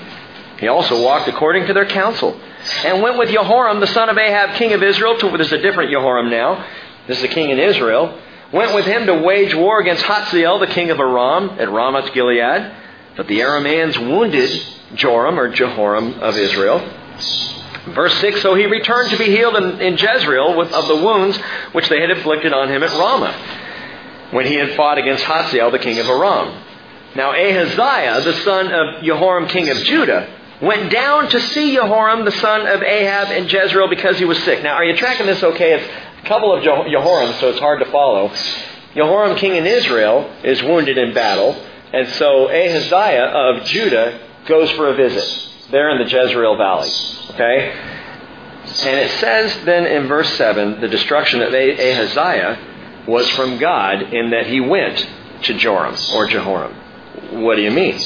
He 0.59 0.69
also 0.69 1.03
walked 1.03 1.29
according 1.29 1.67
to 1.67 1.75
their 1.75 1.87
counsel 1.87 2.41
and 2.85 3.03
went 3.03 3.19
with 3.19 3.29
Jehoram, 3.29 3.81
the 3.81 3.87
son 3.89 4.09
of 4.09 4.17
Ahab, 4.17 4.57
king 4.57 4.73
of 4.73 4.83
Israel. 4.83 5.19
To, 5.19 5.31
there's 5.37 5.53
a 5.53 5.59
different 5.59 5.91
Jehoram 5.91 6.31
now. 6.31 6.65
This 7.07 7.19
is 7.19 7.25
a 7.25 7.29
king 7.29 7.51
in 7.51 7.59
Israel. 7.59 8.19
Went 8.53 8.75
with 8.75 8.85
him 8.85 9.07
to 9.07 9.15
wage 9.15 9.55
war 9.55 9.81
against 9.81 10.03
Hazael, 10.05 10.59
the 10.59 10.67
king 10.67 10.91
of 10.91 11.01
Aram, 11.01 11.51
at 11.59 11.71
Ramoth 11.71 12.13
Gilead. 12.13 12.73
But 13.17 13.27
the 13.27 13.41
Arameans 13.41 13.99
wounded 13.99 14.51
Joram, 14.95 15.39
or 15.39 15.49
Jehoram, 15.49 16.21
of 16.21 16.37
Israel. 16.37 16.79
Verse 17.89 18.15
6 18.21 18.43
So 18.43 18.55
he 18.55 18.67
returned 18.67 19.11
to 19.11 19.19
be 19.19 19.27
healed 19.27 19.57
in, 19.57 19.81
in 19.81 19.97
Jezreel 19.97 20.57
with, 20.57 20.73
of 20.73 20.87
the 20.87 20.97
wounds 20.97 21.37
which 21.73 21.89
they 21.89 22.01
had 22.01 22.11
inflicted 22.11 22.53
on 22.53 22.69
him 22.69 22.83
at 22.83 22.91
Ramah, 22.91 23.35
when 24.31 24.47
he 24.47 24.55
had 24.55 24.75
fought 24.77 24.99
against 24.99 25.25
Hazael, 25.25 25.71
the 25.71 25.79
king 25.79 25.99
of 25.99 26.07
Aram. 26.07 26.63
Now 27.15 27.33
Ahaziah, 27.33 28.21
the 28.23 28.35
son 28.45 28.73
of 28.73 29.03
Jehoram, 29.03 29.49
king 29.49 29.69
of 29.69 29.79
Judah, 29.79 30.29
went 30.63 30.91
down 30.91 31.29
to 31.29 31.41
see 31.41 31.75
Jehoram, 31.75 32.25
the 32.25 32.33
son 32.33 32.67
of 32.67 32.83
Ahab, 32.83 33.31
in 33.31 33.49
Jezreel 33.49 33.89
because 33.89 34.19
he 34.19 34.25
was 34.25 34.39
sick. 34.45 34.63
Now, 34.63 34.75
are 34.75 34.85
you 34.85 34.97
tracking 34.97 35.27
this 35.27 35.43
okay? 35.43 35.75
It's 35.75 35.89
couple 36.25 36.55
of 36.55 36.63
Jehoram, 36.63 37.33
so 37.35 37.49
it's 37.51 37.59
hard 37.59 37.81
to 37.81 37.91
follow. 37.91 38.33
Jehoram, 38.95 39.37
king 39.37 39.57
in 39.57 39.67
Israel, 39.67 40.31
is 40.45 40.63
wounded 40.63 40.99
in 40.99 41.15
battle, 41.15 41.55
and 41.93 42.09
so 42.11 42.49
Ahaziah 42.49 43.27
of 43.27 43.65
Judah 43.65 44.21
goes 44.47 44.71
for 44.73 44.89
a 44.89 44.95
visit 44.95 45.49
there 45.71 45.91
in 45.91 45.99
the 45.99 46.11
Jezreel 46.11 46.57
Valley. 46.57 46.91
Okay? 47.31 47.73
And 48.65 48.99
it 48.99 49.11
says 49.19 49.65
then 49.65 49.87
in 49.87 50.07
verse 50.07 50.33
7 50.35 50.81
the 50.81 50.89
destruction 50.89 51.43
of 51.43 51.53
Ahaziah 51.53 52.59
was 53.07 53.29
from 53.31 53.59
God 53.59 54.03
in 54.15 54.31
that 54.31 54.47
he 54.47 54.61
went 54.61 55.09
to 55.43 55.55
Joram 55.55 55.97
or 56.15 56.27
Jehoram. 56.27 56.73
What 57.43 57.57
do 57.57 57.63
you 57.63 57.71
mean? 57.71 57.99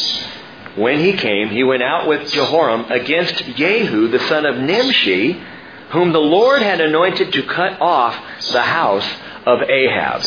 When 0.77 1.01
he 1.01 1.13
came, 1.15 1.51
he 1.51 1.65
went 1.65 1.83
out 1.83 2.07
with 2.07 2.31
Jehoram 2.31 2.91
against 2.91 3.35
Jehu, 3.57 4.09
the 4.09 4.19
son 4.21 4.47
of 4.47 4.57
Nimshi, 4.57 5.43
whom 5.91 6.13
the 6.13 6.21
Lord 6.21 6.63
had 6.63 6.81
anointed 6.81 7.33
to 7.33 7.43
cut 7.45 7.81
off 7.81 8.15
the 8.53 8.63
house 8.63 9.09
of 9.45 9.63
Ahab. 9.63 10.23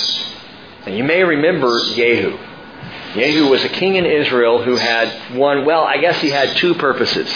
And 0.85 0.97
you 0.97 1.03
may 1.03 1.23
remember 1.23 1.79
Jehu. 1.95 2.37
Jehu 3.13 3.49
was 3.49 3.63
a 3.63 3.69
king 3.69 3.95
in 3.95 4.05
Israel 4.05 4.61
who 4.61 4.75
had 4.75 5.35
one, 5.35 5.65
well, 5.65 5.83
I 5.83 5.97
guess 5.97 6.21
he 6.21 6.29
had 6.29 6.55
two 6.57 6.75
purposes. 6.75 7.29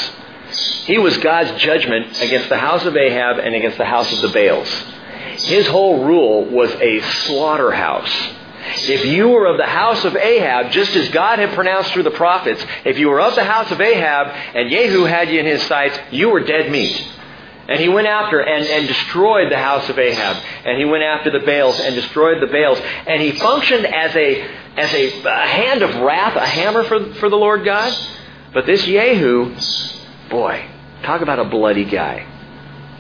He 0.85 0.97
was 0.97 1.17
God's 1.17 1.59
judgment 1.61 2.21
against 2.21 2.49
the 2.49 2.57
house 2.57 2.85
of 2.85 2.95
Ahab 2.95 3.39
and 3.39 3.55
against 3.55 3.77
the 3.77 3.85
house 3.85 4.11
of 4.13 4.21
the 4.21 4.29
Baals. 4.29 4.69
His 5.45 5.67
whole 5.67 6.05
rule 6.05 6.45
was 6.45 6.71
a 6.75 7.01
slaughterhouse 7.25 8.33
if 8.65 9.05
you 9.05 9.29
were 9.29 9.45
of 9.45 9.57
the 9.57 9.65
house 9.65 10.03
of 10.05 10.15
Ahab, 10.15 10.71
just 10.71 10.95
as 10.95 11.09
God 11.09 11.39
had 11.39 11.53
pronounced 11.53 11.91
through 11.93 12.03
the 12.03 12.11
prophets, 12.11 12.63
if 12.85 12.97
you 12.97 13.09
were 13.09 13.19
of 13.19 13.35
the 13.35 13.43
house 13.43 13.71
of 13.71 13.79
Ahab 13.79 14.27
and 14.55 14.69
Jehu 14.69 15.03
had 15.03 15.29
you 15.29 15.39
in 15.39 15.45
his 15.45 15.61
sights, 15.63 15.97
you 16.11 16.29
were 16.29 16.39
dead 16.39 16.71
meat. 16.71 17.07
And 17.67 17.79
he 17.79 17.87
went 17.87 18.07
after 18.07 18.39
and, 18.39 18.65
and 18.65 18.87
destroyed 18.87 19.51
the 19.51 19.57
house 19.57 19.87
of 19.89 19.97
Ahab. 19.97 20.43
And 20.65 20.77
he 20.77 20.85
went 20.85 21.03
after 21.03 21.31
the 21.31 21.45
Baals 21.45 21.79
and 21.79 21.95
destroyed 21.95 22.41
the 22.41 22.47
Baals. 22.47 22.79
And 23.07 23.21
he 23.21 23.31
functioned 23.31 23.85
as 23.85 24.15
a, 24.15 24.41
as 24.75 24.93
a, 24.93 25.23
a 25.23 25.47
hand 25.47 25.81
of 25.81 25.95
wrath, 26.01 26.35
a 26.35 26.45
hammer 26.45 26.83
for, 26.83 27.13
for 27.15 27.29
the 27.29 27.37
Lord 27.37 27.63
God. 27.63 27.95
But 28.53 28.65
this 28.65 28.83
Jehu, 28.83 29.55
boy, 30.29 30.65
talk 31.03 31.21
about 31.21 31.39
a 31.39 31.45
bloody 31.45 31.85
guy. 31.85 32.27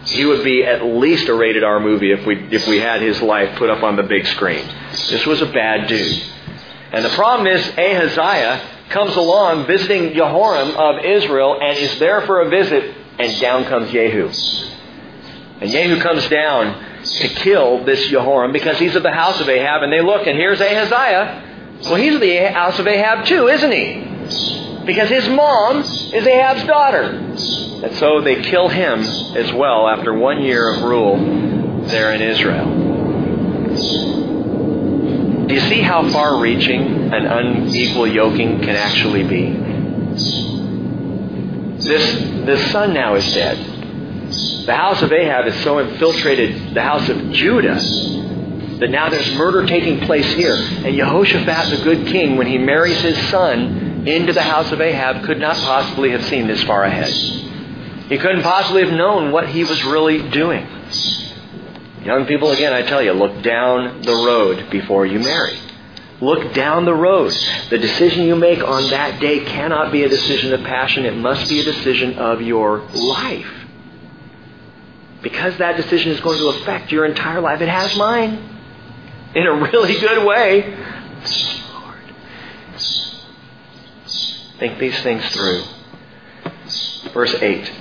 He 0.05 0.25
would 0.25 0.43
be 0.43 0.63
at 0.63 0.83
least 0.83 1.27
a 1.29 1.33
rated 1.33 1.63
R 1.63 1.79
movie 1.79 2.11
if 2.11 2.25
we, 2.25 2.35
if 2.51 2.67
we 2.67 2.79
had 2.79 3.01
his 3.01 3.21
life 3.21 3.57
put 3.57 3.69
up 3.69 3.83
on 3.83 3.95
the 3.95 4.03
big 4.03 4.25
screen. 4.27 4.65
This 4.91 5.25
was 5.25 5.41
a 5.41 5.45
bad 5.45 5.87
dude. 5.87 6.23
And 6.91 7.03
the 7.03 7.09
problem 7.09 7.47
is, 7.47 7.65
Ahaziah 7.77 8.61
comes 8.89 9.15
along 9.15 9.65
visiting 9.65 10.13
Jehoram 10.13 10.71
of 10.75 11.03
Israel 11.03 11.57
and 11.61 11.77
is 11.77 11.97
there 11.99 12.21
for 12.21 12.41
a 12.41 12.49
visit, 12.49 12.95
and 13.19 13.39
down 13.39 13.65
comes 13.65 13.91
Jehu. 13.91 14.29
And 15.61 15.69
Jehu 15.69 15.99
comes 16.01 16.27
down 16.29 17.03
to 17.03 17.27
kill 17.27 17.83
this 17.85 18.07
Jehoram 18.07 18.51
because 18.51 18.79
he's 18.79 18.95
of 18.95 19.03
the 19.03 19.11
house 19.11 19.39
of 19.39 19.47
Ahab, 19.49 19.83
and 19.83 19.91
they 19.91 20.01
look, 20.01 20.25
and 20.27 20.37
here's 20.37 20.59
Ahaziah. 20.59 21.79
Well, 21.83 21.95
he's 21.95 22.15
of 22.15 22.21
the 22.21 22.51
house 22.51 22.79
of 22.79 22.87
Ahab 22.87 23.25
too, 23.25 23.47
isn't 23.47 23.71
he? 23.71 24.85
Because 24.85 25.09
his 25.09 25.27
mom 25.29 25.81
is 25.81 26.25
Ahab's 26.27 26.65
daughter. 26.65 27.01
And 27.01 27.95
so 27.95 28.21
they 28.21 28.41
kill 28.43 28.69
him 28.69 28.99
as 29.01 29.51
well 29.53 29.87
after 29.87 30.13
one 30.13 30.41
year 30.41 30.69
of 30.69 30.83
rule 30.83 31.17
there 31.87 32.13
in 32.13 32.21
Israel. 32.21 32.65
Do 35.47 35.53
you 35.53 35.59
see 35.61 35.81
how 35.81 36.09
far 36.09 36.39
reaching 36.39 37.13
an 37.13 37.25
unequal 37.25 38.07
yoking 38.07 38.61
can 38.61 38.75
actually 38.75 39.23
be? 39.23 40.52
This, 41.83 42.45
this 42.45 42.71
son 42.71 42.93
now 42.93 43.15
is 43.15 43.33
dead. 43.33 43.57
The 44.65 44.75
house 44.75 45.01
of 45.01 45.11
Ahab 45.11 45.45
has 45.45 45.63
so 45.63 45.79
infiltrated 45.79 46.73
the 46.73 46.81
house 46.81 47.09
of 47.09 47.31
Judah 47.31 47.75
that 48.79 48.89
now 48.89 49.09
there's 49.09 49.33
murder 49.35 49.65
taking 49.65 49.99
place 50.01 50.31
here. 50.33 50.55
And 50.55 50.95
Jehoshaphat, 50.95 51.77
the 51.77 51.83
good 51.83 52.07
king, 52.07 52.37
when 52.37 52.47
he 52.47 52.57
marries 52.57 53.01
his 53.01 53.17
son 53.29 54.07
into 54.07 54.33
the 54.33 54.41
house 54.41 54.71
of 54.71 54.81
Ahab, 54.81 55.25
could 55.25 55.39
not 55.39 55.57
possibly 55.57 56.11
have 56.11 56.23
seen 56.25 56.47
this 56.47 56.63
far 56.63 56.83
ahead. 56.83 57.09
He 58.09 58.17
couldn't 58.17 58.43
possibly 58.43 58.83
have 58.83 58.93
known 58.93 59.31
what 59.31 59.49
he 59.49 59.63
was 59.63 59.83
really 59.83 60.29
doing. 60.29 60.65
Young 62.03 62.25
people, 62.25 62.51
again, 62.51 62.73
I 62.73 62.81
tell 62.81 63.01
you, 63.01 63.13
look 63.13 63.41
down 63.41 64.01
the 64.01 64.11
road 64.11 64.69
before 64.69 65.05
you 65.05 65.19
marry. 65.19 65.57
Look 66.21 66.53
down 66.53 66.85
the 66.85 66.93
road. 66.93 67.33
The 67.69 67.77
decision 67.77 68.25
you 68.25 68.35
make 68.35 68.63
on 68.63 68.89
that 68.89 69.19
day 69.19 69.43
cannot 69.43 69.91
be 69.91 70.03
a 70.03 70.09
decision 70.09 70.53
of 70.53 70.61
passion. 70.61 71.05
It 71.05 71.15
must 71.17 71.49
be 71.49 71.59
a 71.59 71.63
decision 71.63 72.17
of 72.17 72.41
your 72.41 72.81
life. 72.93 73.51
Because 75.21 75.57
that 75.57 75.77
decision 75.77 76.11
is 76.11 76.19
going 76.21 76.37
to 76.37 76.47
affect 76.49 76.91
your 76.91 77.05
entire 77.05 77.41
life. 77.41 77.61
It 77.61 77.69
has 77.69 77.95
mine. 77.97 78.49
In 79.35 79.47
a 79.47 79.53
really 79.53 79.99
good 79.99 80.25
way. 80.25 80.77
Lord. 81.73 81.97
Think 84.59 84.79
these 84.79 85.01
things 85.01 85.27
through. 85.33 85.63
Verse 87.13 87.33
8 87.35 87.71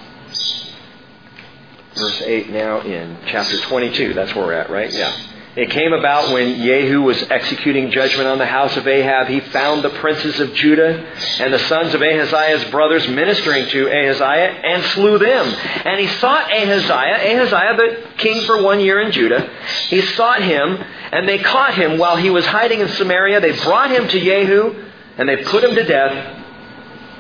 verse 2.03 2.23
8 2.23 2.51
now 2.51 2.81
in 2.81 3.17
chapter 3.27 3.61
22. 3.61 4.15
That's 4.15 4.35
where 4.35 4.47
we're 4.47 4.53
at, 4.55 4.71
right? 4.71 4.93
Yeah. 4.93 5.15
It 5.55 5.69
came 5.69 5.93
about 5.93 6.33
when 6.33 6.57
Jehu 6.57 7.03
was 7.03 7.23
executing 7.25 7.91
judgment 7.91 8.27
on 8.27 8.39
the 8.39 8.47
house 8.47 8.75
of 8.79 8.89
Ahab. 8.89 9.29
He 9.29 9.41
found 9.41 9.85
the 9.85 9.91
princes 9.91 10.41
of 10.41 10.55
Judah 10.55 11.05
and 11.41 11.53
the 11.53 11.59
sons 11.59 11.93
of 11.93 12.01
Ahaziah's 12.01 12.65
brothers 12.71 13.07
ministering 13.07 13.67
to 13.67 13.87
Ahaziah 13.87 14.49
and 14.65 14.83
slew 14.95 15.19
them. 15.19 15.47
And 15.85 16.01
he 16.01 16.07
sought 16.07 16.51
Ahaziah, 16.51 17.37
Ahaziah 17.37 17.77
the 17.77 18.17
king 18.17 18.47
for 18.47 18.63
one 18.63 18.81
year 18.81 19.03
in 19.03 19.13
Judah. 19.13 19.47
He 19.89 20.01
sought 20.01 20.43
him 20.43 20.83
and 21.13 21.29
they 21.29 21.39
caught 21.39 21.75
him 21.75 21.99
while 21.99 22.17
he 22.17 22.31
was 22.31 22.47
hiding 22.47 22.81
in 22.81 22.89
Samaria. 22.89 23.41
They 23.41 23.53
brought 23.63 23.91
him 23.91 24.09
to 24.09 24.19
Jehu 24.19 24.75
and 25.19 25.29
they 25.29 25.45
put 25.45 25.63
him 25.63 25.75
to 25.75 25.85
death. 25.85 26.39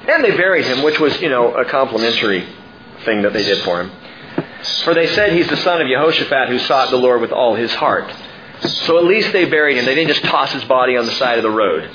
And 0.09 0.24
they 0.24 0.35
buried 0.35 0.64
him, 0.64 0.83
which 0.83 0.99
was, 0.99 1.20
you 1.20 1.28
know, 1.28 1.55
a 1.55 1.66
complimentary 1.66 2.47
thing 3.05 3.22
that 3.22 3.35
they 3.35 3.45
did 3.45 3.59
for 3.59 3.83
him. 3.83 3.93
For 4.62 4.94
they 4.94 5.08
said 5.08 5.32
he's 5.32 5.48
the 5.48 5.56
son 5.58 5.80
of 5.80 5.88
Jehoshaphat 5.88 6.48
who 6.48 6.58
sought 6.60 6.90
the 6.90 6.96
Lord 6.96 7.20
with 7.20 7.32
all 7.32 7.54
his 7.54 7.72
heart. 7.74 8.12
So 8.60 8.98
at 8.98 9.04
least 9.04 9.32
they 9.32 9.44
buried 9.44 9.76
him. 9.76 9.84
They 9.84 9.94
didn't 9.94 10.14
just 10.14 10.24
toss 10.24 10.52
his 10.52 10.64
body 10.64 10.96
on 10.96 11.06
the 11.06 11.12
side 11.12 11.38
of 11.38 11.42
the 11.42 11.50
road. 11.50 11.90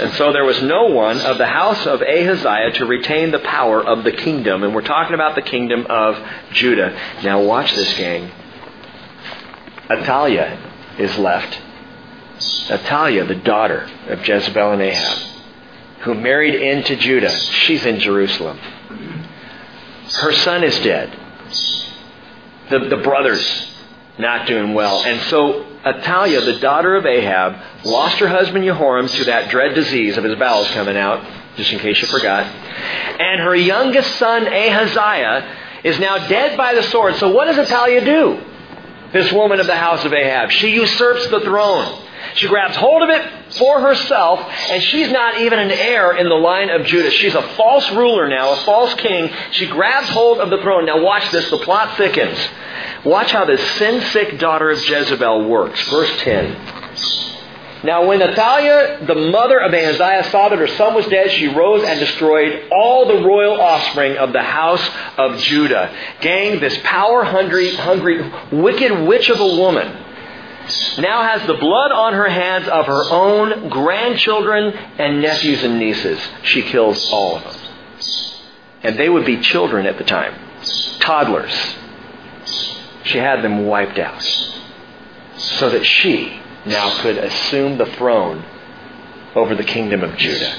And 0.00 0.12
so 0.14 0.32
there 0.32 0.44
was 0.44 0.60
no 0.62 0.86
one 0.86 1.20
of 1.20 1.38
the 1.38 1.46
house 1.46 1.86
of 1.86 2.02
Ahaziah 2.02 2.72
to 2.74 2.86
retain 2.86 3.30
the 3.30 3.38
power 3.38 3.82
of 3.82 4.04
the 4.04 4.12
kingdom. 4.12 4.62
And 4.62 4.74
we're 4.74 4.82
talking 4.82 5.14
about 5.14 5.34
the 5.34 5.42
kingdom 5.42 5.86
of 5.88 6.16
Judah. 6.52 6.96
Now 7.22 7.42
watch 7.42 7.74
this, 7.74 7.92
gang. 7.94 8.30
Athaliah 9.90 10.58
is 10.98 11.16
left. 11.18 11.60
Athaliah, 12.70 13.24
the 13.24 13.34
daughter 13.34 13.88
of 14.08 14.26
Jezebel 14.26 14.72
and 14.72 14.82
Ahab, 14.82 15.18
who 16.00 16.14
married 16.14 16.54
into 16.54 16.96
Judah. 16.96 17.30
She's 17.30 17.84
in 17.84 18.00
Jerusalem. 18.00 18.58
Her 18.58 20.32
son 20.32 20.64
is 20.64 20.78
dead. 20.80 21.16
The, 22.70 22.78
the 22.88 22.98
brothers 22.98 23.70
not 24.18 24.46
doing 24.46 24.74
well. 24.74 25.02
And 25.02 25.20
so 25.22 25.64
Athaliah, 25.84 26.42
the 26.42 26.58
daughter 26.58 26.96
of 26.96 27.06
Ahab, 27.06 27.84
lost 27.84 28.18
her 28.18 28.28
husband 28.28 28.64
Jehoram 28.64 29.08
to 29.08 29.24
that 29.24 29.50
dread 29.50 29.74
disease 29.74 30.16
of 30.16 30.24
his 30.24 30.38
bowels 30.38 30.68
coming 30.70 30.96
out, 30.96 31.24
just 31.56 31.72
in 31.72 31.78
case 31.78 32.00
you 32.00 32.08
forgot. 32.08 32.44
And 32.44 33.40
her 33.40 33.56
youngest 33.56 34.16
son 34.16 34.46
Ahaziah 34.46 35.56
is 35.84 35.98
now 35.98 36.28
dead 36.28 36.56
by 36.56 36.74
the 36.74 36.82
sword. 36.84 37.16
So 37.16 37.32
what 37.32 37.46
does 37.46 37.58
Athaliah 37.58 38.04
do? 38.04 38.40
This 39.12 39.32
woman 39.32 39.58
of 39.58 39.66
the 39.66 39.76
house 39.76 40.04
of 40.04 40.12
Ahab. 40.12 40.50
She 40.50 40.70
usurps 40.70 41.26
the 41.28 41.40
throne. 41.40 42.06
She 42.34 42.48
grabs 42.48 42.76
hold 42.76 43.02
of 43.02 43.10
it 43.10 43.54
for 43.54 43.80
herself, 43.80 44.40
and 44.70 44.82
she's 44.82 45.10
not 45.10 45.40
even 45.40 45.58
an 45.58 45.70
heir 45.70 46.16
in 46.16 46.28
the 46.28 46.34
line 46.34 46.70
of 46.70 46.86
Judah. 46.86 47.10
She's 47.10 47.34
a 47.34 47.42
false 47.54 47.90
ruler 47.92 48.28
now, 48.28 48.52
a 48.52 48.56
false 48.58 48.94
king. 48.94 49.30
She 49.52 49.66
grabs 49.66 50.08
hold 50.10 50.38
of 50.38 50.50
the 50.50 50.58
throne. 50.58 50.86
Now 50.86 51.02
watch 51.02 51.30
this, 51.30 51.50
the 51.50 51.58
plot 51.58 51.96
thickens. 51.96 52.38
Watch 53.04 53.32
how 53.32 53.44
this 53.44 53.60
sin 53.78 54.02
sick 54.12 54.38
daughter 54.38 54.70
of 54.70 54.78
Jezebel 54.86 55.48
works. 55.48 55.82
Verse 55.88 56.10
10. 56.20 56.56
Now, 57.82 58.04
when 58.04 58.20
Athaliah, 58.20 59.06
the 59.06 59.14
mother 59.14 59.58
of 59.58 59.72
Ahaziah, 59.72 60.24
saw 60.30 60.50
that 60.50 60.58
her 60.58 60.68
son 60.68 60.94
was 60.94 61.06
dead, 61.06 61.30
she 61.30 61.48
rose 61.48 61.82
and 61.82 61.98
destroyed 61.98 62.68
all 62.70 63.06
the 63.08 63.24
royal 63.26 63.58
offspring 63.58 64.18
of 64.18 64.34
the 64.34 64.42
house 64.42 64.86
of 65.16 65.38
Judah. 65.38 65.90
Gang, 66.20 66.60
this 66.60 66.76
power 66.84 67.24
hungry, 67.24 67.74
hungry, 67.74 68.30
wicked 68.52 69.06
witch 69.06 69.30
of 69.30 69.40
a 69.40 69.46
woman 69.46 70.09
now 70.98 71.22
has 71.22 71.46
the 71.46 71.54
blood 71.54 71.92
on 71.92 72.12
her 72.12 72.28
hands 72.28 72.68
of 72.68 72.86
her 72.86 73.04
own 73.10 73.68
grandchildren 73.68 74.72
and 74.98 75.20
nephews 75.20 75.62
and 75.62 75.78
nieces. 75.78 76.20
She 76.42 76.62
kills 76.62 77.10
all 77.12 77.36
of 77.36 77.44
them. 77.44 77.54
And 78.82 78.98
they 78.98 79.08
would 79.08 79.26
be 79.26 79.40
children 79.40 79.86
at 79.86 79.98
the 79.98 80.04
time, 80.04 80.34
toddlers. 81.00 81.52
She 83.04 83.18
had 83.18 83.42
them 83.42 83.66
wiped 83.66 83.98
out 83.98 84.22
so 85.36 85.70
that 85.70 85.84
she 85.84 86.40
now 86.66 87.00
could 87.00 87.18
assume 87.18 87.78
the 87.78 87.86
throne 87.86 88.44
over 89.34 89.54
the 89.54 89.64
kingdom 89.64 90.02
of 90.02 90.16
Judah. 90.16 90.54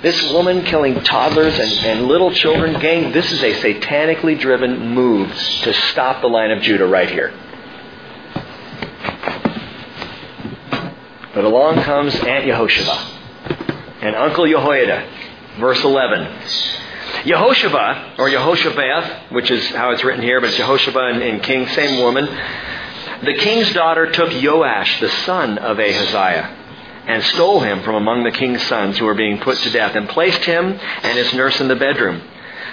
This 0.00 0.32
woman 0.32 0.64
killing 0.64 1.02
toddlers 1.02 1.58
and, 1.58 1.72
and, 1.84 2.06
little 2.06 2.32
children, 2.32 2.80
gang, 2.80 3.12
this 3.12 3.30
is 3.30 3.42
a 3.42 3.52
satanically 3.54 4.38
driven 4.38 4.94
move 4.94 5.30
to 5.62 5.72
stop 5.74 6.20
the 6.20 6.28
line 6.28 6.50
of 6.50 6.62
Judah 6.62 6.86
right 6.86 7.10
here. 7.10 7.32
But 11.34 11.44
along 11.44 11.82
comes 11.82 12.14
Aunt 12.14 12.44
Yehosheba 12.44 13.14
and 14.02 14.14
Uncle 14.14 14.46
Jehoiada. 14.46 15.08
Verse 15.58 15.82
11. 15.82 16.22
Yehosheba, 17.24 18.18
or 18.18 18.28
Yehoshabath, 18.28 19.32
which 19.32 19.50
is 19.50 19.66
how 19.70 19.90
it's 19.90 20.04
written 20.04 20.22
here, 20.22 20.40
but 20.40 20.50
it's 20.50 20.60
and, 20.60 21.22
and 21.22 21.42
king, 21.42 21.66
same 21.68 22.00
woman. 22.00 22.26
The 23.24 23.34
king's 23.34 23.72
daughter 23.72 24.10
took 24.10 24.30
Joash, 24.30 25.00
the 25.00 25.08
son 25.08 25.58
of 25.58 25.78
Ahaziah, 25.78 26.54
and 27.06 27.22
stole 27.24 27.60
him 27.60 27.82
from 27.82 27.94
among 27.94 28.24
the 28.24 28.30
king's 28.30 28.62
sons 28.62 28.98
who 28.98 29.06
were 29.06 29.14
being 29.14 29.38
put 29.38 29.56
to 29.58 29.70
death, 29.70 29.94
and 29.94 30.08
placed 30.08 30.44
him 30.44 30.78
and 31.02 31.18
his 31.18 31.32
nurse 31.32 31.60
in 31.60 31.68
the 31.68 31.76
bedroom. 31.76 32.20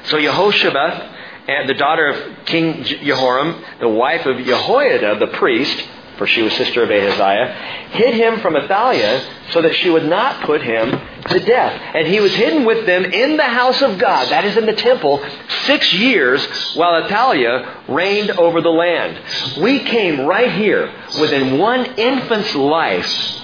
So 0.05 0.18
Yehoshabath, 0.18 1.14
eh, 1.47 1.68
the 1.68 1.76
daughter 1.76 2.07
of 2.07 2.45
King 2.45 2.84
Jehoram, 2.84 3.64
the 3.80 3.89
wife 3.89 4.26
of 4.26 4.38
Jehoiada, 4.38 5.20
the 5.20 5.38
priest, 5.38 5.88
for 6.18 6.28
she 6.28 6.41
was 6.41 6.53
sister 6.53 6.84
of 6.84 6.89
Ahaziah, 6.89 7.53
hid 7.91 8.14
him 8.14 8.39
from 8.39 8.55
Athaliah 8.55 9.24
so 9.51 9.62
that 9.62 9.76
she 9.76 9.89
would 9.89 10.05
not 10.05 10.43
put 10.45 10.62
him 10.62 10.91
to 11.30 11.39
death. 11.39 11.82
And 11.95 12.07
he 12.07 12.20
was 12.20 12.34
hidden 12.34 12.66
with 12.66 12.86
them 12.86 13.05
in 13.05 13.38
the 13.38 13.43
house 13.43 13.82
of 13.82 13.97
God, 13.97 14.30
that 14.30 14.45
is 14.45 14.57
in 14.57 14.66
the 14.66 14.74
temple, 14.74 15.24
six 15.66 15.93
years 15.93 16.45
while 16.76 17.03
Athaliah 17.03 17.84
reigned 17.88 18.32
over 18.32 18.62
the 18.62 18.70
land. 18.70 19.20
We 19.62 19.80
came 19.80 20.26
right 20.26 20.51
here 20.51 20.93
within 21.20 21.57
one 21.57 21.86
infant's 21.97 22.55
life 22.55 23.39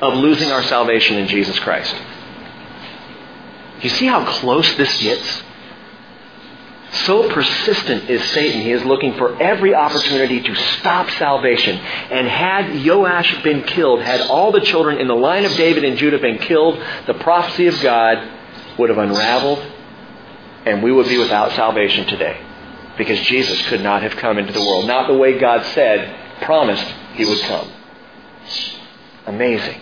of 0.00 0.14
losing 0.14 0.50
our 0.50 0.62
salvation 0.64 1.16
in 1.18 1.28
Jesus 1.28 1.58
Christ. 1.60 1.94
You 3.80 3.88
see 3.88 4.06
how 4.06 4.24
close 4.24 4.76
this 4.76 5.02
gets? 5.02 5.42
So 6.92 7.28
persistent 7.30 8.10
is 8.10 8.22
Satan, 8.30 8.60
he 8.60 8.70
is 8.70 8.84
looking 8.84 9.14
for 9.14 9.40
every 9.42 9.74
opportunity 9.74 10.42
to 10.42 10.54
stop 10.54 11.08
salvation. 11.12 11.78
And 11.78 12.28
had 12.28 12.84
Joash 12.86 13.42
been 13.42 13.62
killed, 13.62 14.02
had 14.02 14.20
all 14.22 14.52
the 14.52 14.60
children 14.60 14.98
in 14.98 15.08
the 15.08 15.16
line 15.16 15.46
of 15.46 15.52
David 15.52 15.84
and 15.84 15.96
Judah 15.96 16.18
been 16.18 16.38
killed, 16.38 16.78
the 17.06 17.14
prophecy 17.14 17.66
of 17.66 17.80
God 17.80 18.30
would 18.78 18.90
have 18.90 18.98
unraveled 18.98 19.66
and 20.66 20.82
we 20.82 20.92
would 20.92 21.08
be 21.08 21.18
without 21.18 21.52
salvation 21.52 22.06
today. 22.06 22.40
Because 22.98 23.20
Jesus 23.20 23.60
could 23.68 23.80
not 23.80 24.02
have 24.02 24.14
come 24.16 24.38
into 24.38 24.52
the 24.52 24.60
world. 24.60 24.86
Not 24.86 25.08
the 25.08 25.16
way 25.16 25.38
God 25.38 25.64
said, 25.74 26.42
promised 26.42 26.84
he 27.14 27.24
would 27.24 27.40
come. 27.40 27.72
Amazing. 29.26 29.80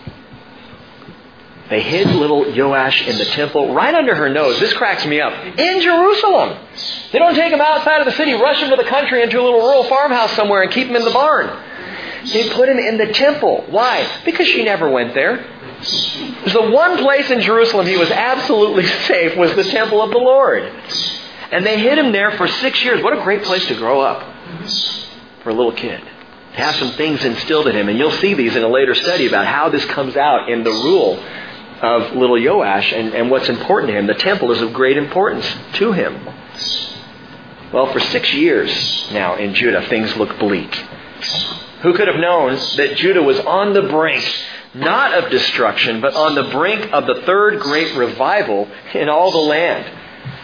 They 1.70 1.82
hid 1.82 2.08
little 2.08 2.52
Joash 2.52 3.06
in 3.06 3.16
the 3.16 3.26
temple 3.26 3.72
right 3.72 3.94
under 3.94 4.16
her 4.16 4.28
nose. 4.28 4.58
This 4.58 4.72
cracks 4.72 5.06
me 5.06 5.20
up. 5.20 5.32
In 5.56 5.80
Jerusalem. 5.80 6.58
They 7.12 7.18
don't 7.20 7.36
take 7.36 7.52
him 7.52 7.60
outside 7.60 8.00
of 8.00 8.06
the 8.06 8.12
city, 8.12 8.32
rush 8.32 8.60
him 8.60 8.70
to 8.70 8.76
the 8.76 8.88
country 8.88 9.22
into 9.22 9.40
a 9.40 9.42
little 9.42 9.60
rural 9.60 9.84
farmhouse 9.84 10.32
somewhere 10.32 10.62
and 10.62 10.72
keep 10.72 10.88
him 10.88 10.96
in 10.96 11.04
the 11.04 11.12
barn. 11.12 11.46
They 12.32 12.50
put 12.50 12.68
him 12.68 12.78
in 12.78 12.98
the 12.98 13.12
temple. 13.12 13.66
Why? 13.70 14.04
Because 14.24 14.48
she 14.48 14.64
never 14.64 14.90
went 14.90 15.14
there. 15.14 15.36
The 16.52 16.70
one 16.70 16.98
place 16.98 17.30
in 17.30 17.40
Jerusalem 17.40 17.86
he 17.86 17.96
was 17.96 18.10
absolutely 18.10 18.86
safe 19.06 19.36
was 19.36 19.54
the 19.54 19.64
temple 19.64 20.02
of 20.02 20.10
the 20.10 20.18
Lord. 20.18 20.64
And 21.52 21.64
they 21.64 21.78
hid 21.78 21.98
him 21.98 22.10
there 22.10 22.32
for 22.32 22.48
six 22.48 22.82
years. 22.82 23.00
What 23.02 23.16
a 23.16 23.22
great 23.22 23.44
place 23.44 23.64
to 23.66 23.76
grow 23.76 24.00
up 24.00 24.22
for 25.44 25.50
a 25.50 25.54
little 25.54 25.72
kid. 25.72 26.00
Have 26.52 26.74
some 26.74 26.92
things 26.92 27.24
instilled 27.24 27.68
in 27.68 27.76
him. 27.76 27.88
And 27.88 27.96
you'll 27.96 28.10
see 28.10 28.34
these 28.34 28.56
in 28.56 28.64
a 28.64 28.68
later 28.68 28.94
study 28.96 29.28
about 29.28 29.46
how 29.46 29.68
this 29.68 29.84
comes 29.84 30.16
out 30.16 30.50
in 30.50 30.64
the 30.64 30.70
rule 30.70 31.22
of 31.82 32.14
little 32.16 32.42
Joash 32.42 32.92
and, 32.92 33.14
and 33.14 33.30
what's 33.30 33.48
important 33.48 33.90
to 33.92 33.98
him. 33.98 34.06
The 34.06 34.14
temple 34.14 34.52
is 34.52 34.60
of 34.60 34.72
great 34.72 34.96
importance 34.96 35.46
to 35.74 35.92
him. 35.92 36.26
Well, 37.72 37.92
for 37.92 38.00
six 38.00 38.32
years 38.32 39.08
now 39.12 39.36
in 39.36 39.54
Judah, 39.54 39.86
things 39.88 40.16
look 40.16 40.38
bleak. 40.38 40.74
Who 41.82 41.94
could 41.94 42.08
have 42.08 42.20
known 42.20 42.56
that 42.76 42.96
Judah 42.96 43.22
was 43.22 43.38
on 43.40 43.72
the 43.72 43.82
brink, 43.82 44.24
not 44.74 45.14
of 45.14 45.30
destruction, 45.30 46.00
but 46.00 46.14
on 46.14 46.34
the 46.34 46.50
brink 46.50 46.92
of 46.92 47.06
the 47.06 47.22
third 47.22 47.60
great 47.60 47.96
revival 47.96 48.68
in 48.92 49.08
all 49.08 49.30
the 49.30 49.38
land? 49.38 49.98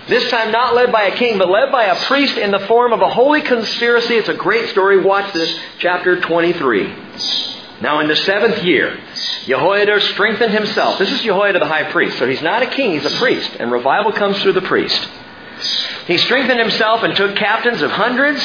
This 0.08 0.30
time 0.30 0.52
not 0.52 0.74
led 0.74 0.92
by 0.92 1.02
a 1.04 1.16
king, 1.16 1.36
but 1.36 1.50
led 1.50 1.72
by 1.72 1.86
a 1.86 1.96
priest 2.04 2.38
in 2.38 2.52
the 2.52 2.60
form 2.60 2.92
of 2.92 3.02
a 3.02 3.08
holy 3.08 3.42
conspiracy. 3.42 4.14
It's 4.14 4.28
a 4.28 4.34
great 4.34 4.68
story. 4.68 5.02
Watch 5.02 5.32
this, 5.34 5.58
chapter 5.78 6.20
23. 6.20 7.55
Now 7.80 8.00
in 8.00 8.08
the 8.08 8.16
seventh 8.16 8.62
year, 8.64 8.98
Jehoiada 9.44 10.00
strengthened 10.00 10.52
himself. 10.52 10.98
This 10.98 11.12
is 11.12 11.22
Jehoiada 11.22 11.58
the 11.58 11.66
high 11.66 11.90
priest. 11.90 12.18
So 12.18 12.26
he's 12.26 12.42
not 12.42 12.62
a 12.62 12.66
king, 12.66 12.92
he's 12.92 13.04
a 13.04 13.16
priest. 13.18 13.50
And 13.58 13.70
revival 13.70 14.12
comes 14.12 14.40
through 14.42 14.54
the 14.54 14.62
priest. 14.62 15.08
He 16.06 16.18
strengthened 16.18 16.60
himself 16.60 17.02
and 17.02 17.14
took 17.16 17.36
captains 17.36 17.82
of 17.82 17.90
hundreds. 17.90 18.40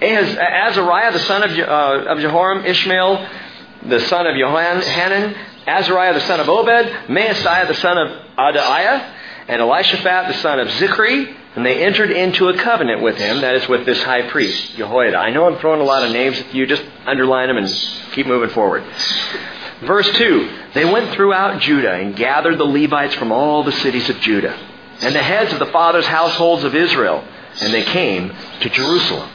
Azariah, 0.00 1.12
the 1.12 1.20
son 1.20 1.42
of, 1.42 1.50
uh, 1.58 2.10
of 2.10 2.18
Jehoram, 2.18 2.64
Ishmael, 2.66 3.28
the 3.86 4.00
son 4.00 4.26
of 4.26 4.36
Johanan, 4.36 5.34
Azariah, 5.66 6.14
the 6.14 6.20
son 6.20 6.40
of 6.40 6.48
Obed, 6.48 7.08
Maaseiah, 7.08 7.68
the 7.68 7.74
son 7.74 7.98
of 7.98 8.08
Adaiah, 8.36 9.10
and 9.48 9.62
Elishaphat, 9.62 10.28
the 10.28 10.34
son 10.34 10.60
of 10.60 10.68
Zichri, 10.68 11.34
And 11.56 11.64
they 11.64 11.84
entered 11.84 12.10
into 12.10 12.48
a 12.48 12.56
covenant 12.56 13.00
with 13.00 13.16
him, 13.16 13.40
that 13.42 13.54
is 13.54 13.68
with 13.68 13.86
this 13.86 14.02
high 14.02 14.28
priest, 14.28 14.76
Jehoiada. 14.76 15.16
I 15.16 15.30
know 15.30 15.46
I'm 15.46 15.58
throwing 15.60 15.80
a 15.80 15.84
lot 15.84 16.02
of 16.02 16.10
names 16.10 16.38
at 16.40 16.52
you, 16.52 16.66
just 16.66 16.84
underline 17.06 17.48
them 17.48 17.58
and 17.58 17.68
keep 18.12 18.26
moving 18.26 18.50
forward. 18.50 18.82
Verse 19.82 20.10
2 20.16 20.50
They 20.74 20.84
went 20.84 21.12
throughout 21.14 21.60
Judah 21.60 21.92
and 21.92 22.16
gathered 22.16 22.58
the 22.58 22.64
Levites 22.64 23.14
from 23.14 23.30
all 23.30 23.62
the 23.62 23.72
cities 23.72 24.10
of 24.10 24.18
Judah, 24.20 24.58
and 25.00 25.14
the 25.14 25.22
heads 25.22 25.52
of 25.52 25.60
the 25.60 25.66
fathers' 25.66 26.06
households 26.06 26.64
of 26.64 26.74
Israel, 26.74 27.24
and 27.60 27.72
they 27.72 27.82
came 27.84 28.34
to 28.60 28.68
Jerusalem. 28.68 29.30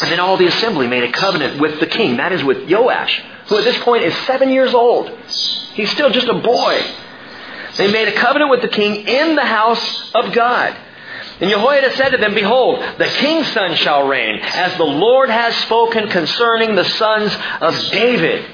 And 0.00 0.10
then 0.10 0.18
all 0.18 0.36
the 0.36 0.46
assembly 0.46 0.88
made 0.88 1.04
a 1.04 1.12
covenant 1.12 1.60
with 1.60 1.78
the 1.78 1.86
king, 1.86 2.16
that 2.16 2.32
is 2.32 2.42
with 2.42 2.68
Joash, 2.68 3.22
who 3.46 3.58
at 3.58 3.64
this 3.64 3.78
point 3.84 4.02
is 4.02 4.16
seven 4.26 4.48
years 4.48 4.74
old. 4.74 5.10
He's 5.74 5.90
still 5.90 6.10
just 6.10 6.26
a 6.28 6.34
boy. 6.34 6.82
They 7.76 7.92
made 7.92 8.08
a 8.08 8.12
covenant 8.12 8.50
with 8.50 8.62
the 8.62 8.68
king 8.68 9.06
in 9.06 9.36
the 9.36 9.44
house 9.44 10.12
of 10.14 10.32
God. 10.32 10.76
And 11.40 11.50
Jehoiada 11.50 11.96
said 11.96 12.10
to 12.10 12.18
them, 12.18 12.34
Behold, 12.34 12.80
the 12.98 13.06
king's 13.06 13.48
son 13.52 13.74
shall 13.76 14.06
reign, 14.06 14.38
as 14.40 14.76
the 14.76 14.84
Lord 14.84 15.30
has 15.30 15.56
spoken 15.56 16.08
concerning 16.08 16.74
the 16.74 16.84
sons 16.84 17.36
of 17.60 17.74
David. 17.90 18.44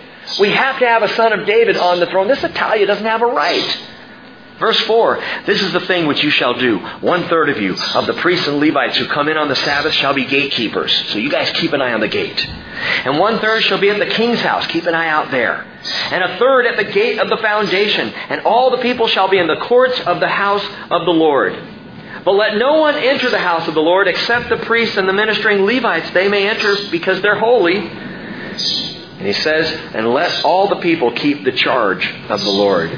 We 0.40 0.50
have 0.50 0.78
to 0.78 0.86
have 0.86 1.02
a 1.02 1.14
son 1.14 1.32
of 1.32 1.46
David 1.46 1.76
on 1.76 2.00
the 2.00 2.06
throne. 2.06 2.28
This 2.28 2.42
Athaliah 2.44 2.86
doesn't 2.86 3.04
have 3.04 3.22
a 3.22 3.26
right. 3.26 3.88
Verse 4.58 4.80
4, 4.80 5.22
This 5.46 5.62
is 5.62 5.72
the 5.72 5.80
thing 5.80 6.06
which 6.06 6.22
you 6.22 6.30
shall 6.30 6.54
do. 6.54 6.78
One 7.00 7.28
third 7.28 7.48
of 7.48 7.60
you, 7.60 7.76
of 7.94 8.06
the 8.06 8.14
priests 8.14 8.48
and 8.48 8.58
Levites 8.58 8.96
who 8.96 9.06
come 9.06 9.28
in 9.28 9.36
on 9.36 9.48
the 9.48 9.54
Sabbath, 9.54 9.92
shall 9.94 10.14
be 10.14 10.24
gatekeepers. 10.24 10.92
So 11.10 11.18
you 11.18 11.30
guys 11.30 11.50
keep 11.52 11.72
an 11.72 11.80
eye 11.80 11.92
on 11.92 12.00
the 12.00 12.08
gate. 12.08 12.44
And 13.04 13.18
one 13.18 13.38
third 13.38 13.62
shall 13.62 13.78
be 13.78 13.90
at 13.90 13.98
the 13.98 14.12
king's 14.14 14.40
house. 14.40 14.66
Keep 14.66 14.86
an 14.86 14.94
eye 14.94 15.08
out 15.08 15.30
there. 15.30 15.64
And 16.10 16.24
a 16.24 16.38
third 16.38 16.66
at 16.66 16.76
the 16.76 16.92
gate 16.92 17.20
of 17.20 17.28
the 17.28 17.36
foundation. 17.36 18.08
And 18.08 18.40
all 18.40 18.70
the 18.70 18.78
people 18.78 19.06
shall 19.06 19.28
be 19.28 19.38
in 19.38 19.46
the 19.46 19.60
courts 19.62 19.98
of 20.00 20.18
the 20.18 20.28
house 20.28 20.64
of 20.90 21.04
the 21.04 21.12
Lord. 21.12 21.56
But 22.28 22.34
let 22.34 22.58
no 22.58 22.74
one 22.74 22.94
enter 22.94 23.30
the 23.30 23.38
house 23.38 23.66
of 23.68 23.72
the 23.72 23.80
Lord 23.80 24.06
except 24.06 24.50
the 24.50 24.58
priests 24.58 24.98
and 24.98 25.08
the 25.08 25.14
ministering 25.14 25.62
Levites. 25.62 26.10
They 26.10 26.28
may 26.28 26.46
enter 26.46 26.76
because 26.90 27.22
they're 27.22 27.38
holy. 27.38 27.78
And 27.78 29.26
he 29.26 29.32
says, 29.32 29.72
And 29.94 30.12
let 30.12 30.44
all 30.44 30.68
the 30.68 30.76
people 30.76 31.10
keep 31.12 31.42
the 31.42 31.52
charge 31.52 32.06
of 32.28 32.42
the 32.42 32.50
Lord. 32.50 32.90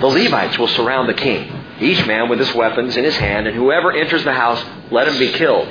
The 0.00 0.06
Levites 0.06 0.58
will 0.58 0.68
surround 0.68 1.10
the 1.10 1.14
king, 1.20 1.52
each 1.78 2.06
man 2.06 2.30
with 2.30 2.38
his 2.38 2.54
weapons 2.54 2.96
in 2.96 3.04
his 3.04 3.18
hand, 3.18 3.48
and 3.48 3.54
whoever 3.54 3.92
enters 3.92 4.24
the 4.24 4.32
house, 4.32 4.64
let 4.90 5.08
him 5.08 5.18
be 5.18 5.32
killed. 5.32 5.68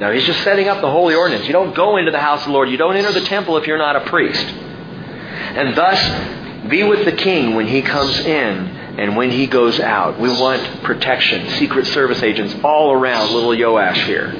Now 0.00 0.10
he's 0.10 0.26
just 0.26 0.42
setting 0.42 0.66
up 0.66 0.80
the 0.80 0.90
holy 0.90 1.14
ordinance. 1.14 1.46
You 1.46 1.52
don't 1.52 1.76
go 1.76 1.96
into 1.96 2.10
the 2.10 2.18
house 2.18 2.40
of 2.40 2.46
the 2.46 2.52
Lord. 2.54 2.70
You 2.70 2.76
don't 2.76 2.96
enter 2.96 3.12
the 3.12 3.24
temple 3.24 3.56
if 3.56 3.68
you're 3.68 3.78
not 3.78 3.94
a 3.94 4.00
priest. 4.00 4.44
And 4.44 5.76
thus, 5.76 6.68
be 6.68 6.82
with 6.82 7.04
the 7.04 7.12
king 7.12 7.54
when 7.54 7.68
he 7.68 7.82
comes 7.82 8.18
in 8.18 8.83
and 8.98 9.16
when 9.16 9.30
he 9.30 9.46
goes 9.46 9.80
out. 9.80 10.18
We 10.18 10.28
want 10.28 10.82
protection, 10.82 11.48
Secret 11.58 11.86
Service 11.86 12.22
agents 12.22 12.54
all 12.62 12.92
around 12.92 13.32
little 13.32 13.56
Joash 13.58 14.04
here. 14.04 14.30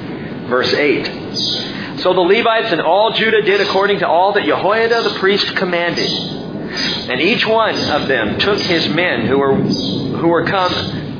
Verse 0.47 0.73
8. 0.73 1.99
So 1.99 2.13
the 2.13 2.21
Levites 2.21 2.71
and 2.71 2.81
all 2.81 3.11
Judah 3.11 3.41
did 3.41 3.61
according 3.61 3.99
to 3.99 4.07
all 4.07 4.33
that 4.33 4.43
Jehoiada 4.43 5.03
the 5.03 5.17
priest 5.19 5.55
commanded. 5.55 6.09
And 6.09 7.21
each 7.21 7.45
one 7.45 7.75
of 7.75 8.07
them 8.07 8.37
took 8.39 8.59
his 8.59 8.87
men 8.89 9.25
who 9.27 9.39
were, 9.39 9.55
who 9.55 10.27
were 10.27 10.45
come, 10.45 10.71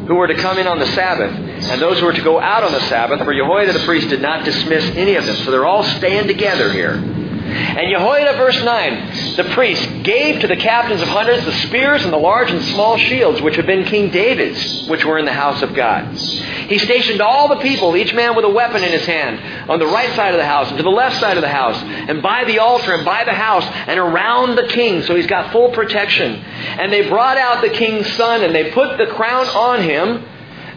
who 0.06 0.16
were 0.16 0.28
to 0.28 0.36
come 0.36 0.58
in 0.58 0.68
on 0.68 0.80
the 0.80 0.88
Sabbath, 0.88 1.32
and 1.32 1.82
those 1.82 2.00
who 2.00 2.06
were 2.06 2.14
to 2.14 2.22
go 2.22 2.40
out 2.40 2.64
on 2.64 2.72
the 2.72 2.82
Sabbath, 2.82 3.24
for 3.24 3.34
Jehoiada 3.34 3.74
the 3.74 3.86
priest 3.86 4.10
did 4.10 4.22
not 4.22 4.44
dismiss 4.46 4.84
any 4.96 5.16
of 5.16 5.26
them. 5.26 5.36
So 5.38 5.52
they're 5.52 5.66
all 5.66 5.84
staying 5.84 6.28
together 6.28 6.72
here. 6.72 6.98
And 7.46 7.92
Jehoiada, 7.92 8.38
verse 8.38 8.64
9, 8.64 9.36
the 9.36 9.44
priest 9.54 10.04
gave 10.04 10.42
to 10.42 10.48
the 10.48 10.56
captains 10.56 11.02
of 11.02 11.08
hundreds 11.08 11.46
the 11.46 11.52
spears 11.68 12.04
and 12.04 12.12
the 12.12 12.18
large 12.18 12.50
and 12.50 12.62
small 12.66 12.98
shields 12.98 13.40
which 13.42 13.56
had 13.56 13.68
been 13.68 13.86
King 13.86 14.10
David's, 14.10 14.88
which 14.90 15.06
were 15.06 15.20
in 15.20 15.26
the 15.26 15.34
house 15.34 15.62
of 15.62 15.76
God. 15.76 16.16
He 16.16 16.80
stationed 16.80 17.22
all 17.22 17.48
the 17.48 17.58
people, 17.58 17.96
each 17.96 18.16
man 18.16 18.36
with 18.36 18.46
a 18.46 18.50
weapon 18.50 18.84
in 18.84 18.92
his 18.92 19.06
hand, 19.06 19.70
on 19.70 19.78
the 19.78 19.86
right 19.86 20.16
side 20.16 20.34
of 20.34 20.40
the 20.40 20.46
house 20.46 20.70
and 20.70 20.78
to 20.78 20.84
the 20.84 20.90
left 20.90 21.20
side 21.20 21.38
of 21.38 21.42
the 21.42 21.48
house, 21.48 21.80
and 21.84 22.24
by 22.24 22.46
the 22.46 22.58
altar 22.58 22.94
and 22.94 23.06
by 23.06 23.24
the 23.24 23.34
house 23.34 23.66
and 23.88 24.00
around 24.00 24.56
the 24.56 24.68
king, 24.70 25.04
so 25.04 25.16
he's 25.16 25.28
got 25.28 25.52
full 25.52 25.70
protection. 25.72 26.34
And 26.34 26.92
they 26.92 27.08
brought 27.08 27.38
out 27.38 27.62
the 27.62 27.70
king's 27.70 28.12
son 28.14 28.44
and 28.44 28.56
they 28.56 28.72
put 28.72 28.98
the 28.98 29.08
crown 29.08 29.46
on 29.48 29.84
him 29.84 30.26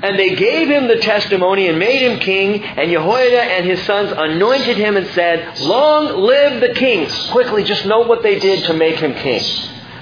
and 0.02 0.18
they 0.18 0.36
gave 0.36 0.68
him 0.68 0.86
the 0.86 0.98
testimony 0.98 1.66
and 1.66 1.78
made 1.78 2.02
him 2.02 2.20
king, 2.20 2.62
and 2.62 2.90
Jehoiada 2.90 3.42
and 3.42 3.66
his 3.66 3.82
sons 3.82 4.12
anointed 4.16 4.76
him 4.76 4.96
and 4.96 5.06
said, 5.08 5.58
Long 5.60 6.20
live 6.20 6.60
the 6.60 6.74
king. 6.74 7.08
Quickly, 7.30 7.64
just 7.64 7.84
note 7.84 8.06
what 8.06 8.22
they 8.22 8.38
did 8.38 8.64
to 8.64 8.74
make 8.74 8.96
him 8.96 9.14
king. 9.14 9.42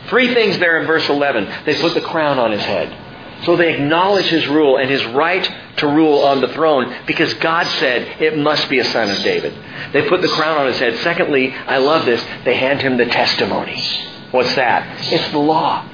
Three 0.08 0.34
things 0.34 0.58
there 0.58 0.80
in 0.80 0.86
verse 0.86 1.08
11. 1.08 1.64
They 1.64 1.80
put 1.80 1.94
the 1.94 2.02
crown 2.02 2.38
on 2.38 2.52
his 2.52 2.62
head. 2.62 3.44
So 3.44 3.56
they 3.56 3.74
acknowledge 3.74 4.26
his 4.26 4.46
rule 4.48 4.78
and 4.78 4.88
his 4.88 5.04
right 5.06 5.50
to 5.78 5.86
rule 5.86 6.20
on 6.20 6.40
the 6.40 6.48
throne 6.48 6.94
because 7.06 7.34
God 7.34 7.66
said 7.66 8.20
it 8.20 8.38
must 8.38 8.68
be 8.70 8.78
a 8.78 8.84
son 8.84 9.10
of 9.10 9.18
David. 9.18 9.54
They 9.92 10.08
put 10.08 10.22
the 10.22 10.28
crown 10.28 10.58
on 10.58 10.66
his 10.66 10.78
head. 10.78 10.96
Secondly, 11.00 11.52
I 11.52 11.78
love 11.78 12.06
this, 12.06 12.24
they 12.44 12.56
hand 12.56 12.80
him 12.80 12.96
the 12.96 13.04
testimony. 13.04 13.82
What's 14.30 14.54
that? 14.54 15.12
It's 15.12 15.30
the 15.32 15.38
law. 15.38 15.86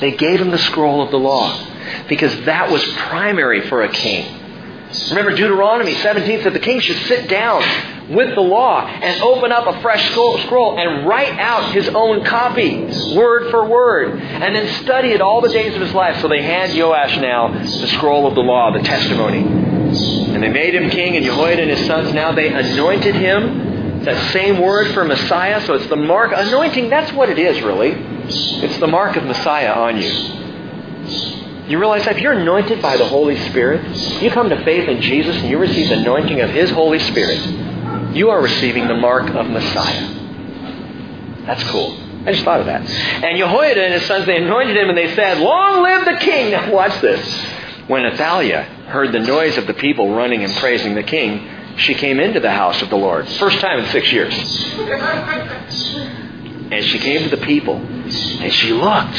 They 0.00 0.12
gave 0.12 0.40
him 0.40 0.50
the 0.50 0.58
scroll 0.58 1.02
of 1.02 1.10
the 1.10 1.18
law 1.18 1.73
because 2.08 2.44
that 2.44 2.70
was 2.70 2.82
primary 3.08 3.62
for 3.68 3.82
a 3.82 3.88
king. 3.88 4.40
Remember 5.10 5.30
Deuteronomy 5.32 5.94
17 5.94 6.42
said 6.42 6.52
the 6.52 6.60
king 6.60 6.80
should 6.80 6.96
sit 7.08 7.28
down 7.28 7.62
with 8.10 8.34
the 8.34 8.40
law 8.40 8.86
and 8.86 9.22
open 9.22 9.50
up 9.50 9.66
a 9.66 9.80
fresh 9.80 10.10
scroll 10.10 10.78
and 10.78 11.06
write 11.06 11.38
out 11.38 11.72
his 11.72 11.88
own 11.88 12.24
copy, 12.24 12.84
word 13.14 13.50
for 13.50 13.66
word, 13.66 14.20
and 14.20 14.54
then 14.54 14.82
study 14.82 15.08
it 15.08 15.20
all 15.20 15.40
the 15.40 15.48
days 15.48 15.74
of 15.74 15.80
his 15.80 15.92
life. 15.94 16.20
So 16.20 16.28
they 16.28 16.42
hand 16.42 16.78
Joash 16.78 17.16
now 17.16 17.48
the 17.48 17.88
scroll 17.88 18.26
of 18.26 18.34
the 18.34 18.42
law, 18.42 18.70
the 18.72 18.82
testimony. 18.82 19.38
And 19.38 20.42
they 20.42 20.50
made 20.50 20.74
him 20.74 20.90
king, 20.90 21.16
and 21.16 21.24
Jehoiada 21.24 21.62
and 21.62 21.70
his 21.70 21.86
sons, 21.86 22.12
now 22.12 22.32
they 22.32 22.52
anointed 22.52 23.14
him. 23.14 24.02
That 24.04 24.32
same 24.32 24.60
word 24.60 24.92
for 24.92 25.04
Messiah, 25.04 25.64
so 25.64 25.74
it's 25.74 25.86
the 25.86 25.96
mark. 25.96 26.32
Anointing, 26.34 26.90
that's 26.90 27.12
what 27.12 27.30
it 27.30 27.38
is, 27.38 27.62
really. 27.62 27.92
It's 27.92 28.78
the 28.78 28.86
mark 28.86 29.16
of 29.16 29.24
Messiah 29.24 29.72
on 29.72 30.00
you. 30.00 31.43
You 31.66 31.78
realize 31.78 32.04
that 32.04 32.16
if 32.16 32.22
you're 32.22 32.34
anointed 32.34 32.82
by 32.82 32.96
the 32.96 33.06
Holy 33.06 33.36
Spirit, 33.48 33.96
you 34.22 34.30
come 34.30 34.50
to 34.50 34.64
faith 34.64 34.88
in 34.88 35.00
Jesus 35.00 35.36
and 35.36 35.48
you 35.48 35.58
receive 35.58 35.88
the 35.88 35.98
anointing 35.98 36.40
of 36.40 36.50
His 36.50 36.70
Holy 36.70 36.98
Spirit, 36.98 37.38
you 38.14 38.30
are 38.30 38.42
receiving 38.42 38.86
the 38.86 38.94
mark 38.94 39.30
of 39.30 39.48
Messiah. 39.48 40.08
That's 41.46 41.64
cool. 41.64 41.98
I 42.26 42.32
just 42.32 42.44
thought 42.44 42.60
of 42.60 42.66
that. 42.66 42.88
And 42.88 43.38
Jehoiada 43.38 43.82
and 43.82 43.94
his 43.94 44.06
sons, 44.06 44.26
they 44.26 44.36
anointed 44.36 44.76
him 44.76 44.88
and 44.88 44.96
they 44.96 45.14
said, 45.14 45.38
Long 45.38 45.82
live 45.82 46.04
the 46.04 46.24
king! 46.24 46.52
Now 46.52 46.72
watch 46.72 47.00
this. 47.00 47.26
When 47.86 48.06
Athaliah 48.06 48.62
heard 48.86 49.12
the 49.12 49.20
noise 49.20 49.58
of 49.58 49.66
the 49.66 49.74
people 49.74 50.14
running 50.14 50.42
and 50.42 50.52
praising 50.54 50.94
the 50.94 51.02
king, 51.02 51.46
she 51.76 51.94
came 51.94 52.20
into 52.20 52.40
the 52.40 52.50
house 52.50 52.80
of 52.80 52.88
the 52.88 52.96
Lord. 52.96 53.28
First 53.28 53.60
time 53.60 53.80
in 53.80 53.86
six 53.90 54.10
years. 54.12 54.34
And 56.64 56.82
she 56.86 56.98
came 56.98 57.28
to 57.28 57.36
the 57.36 57.44
people, 57.44 57.78
and 58.04 58.52
she 58.52 58.72
looked. 58.72 59.16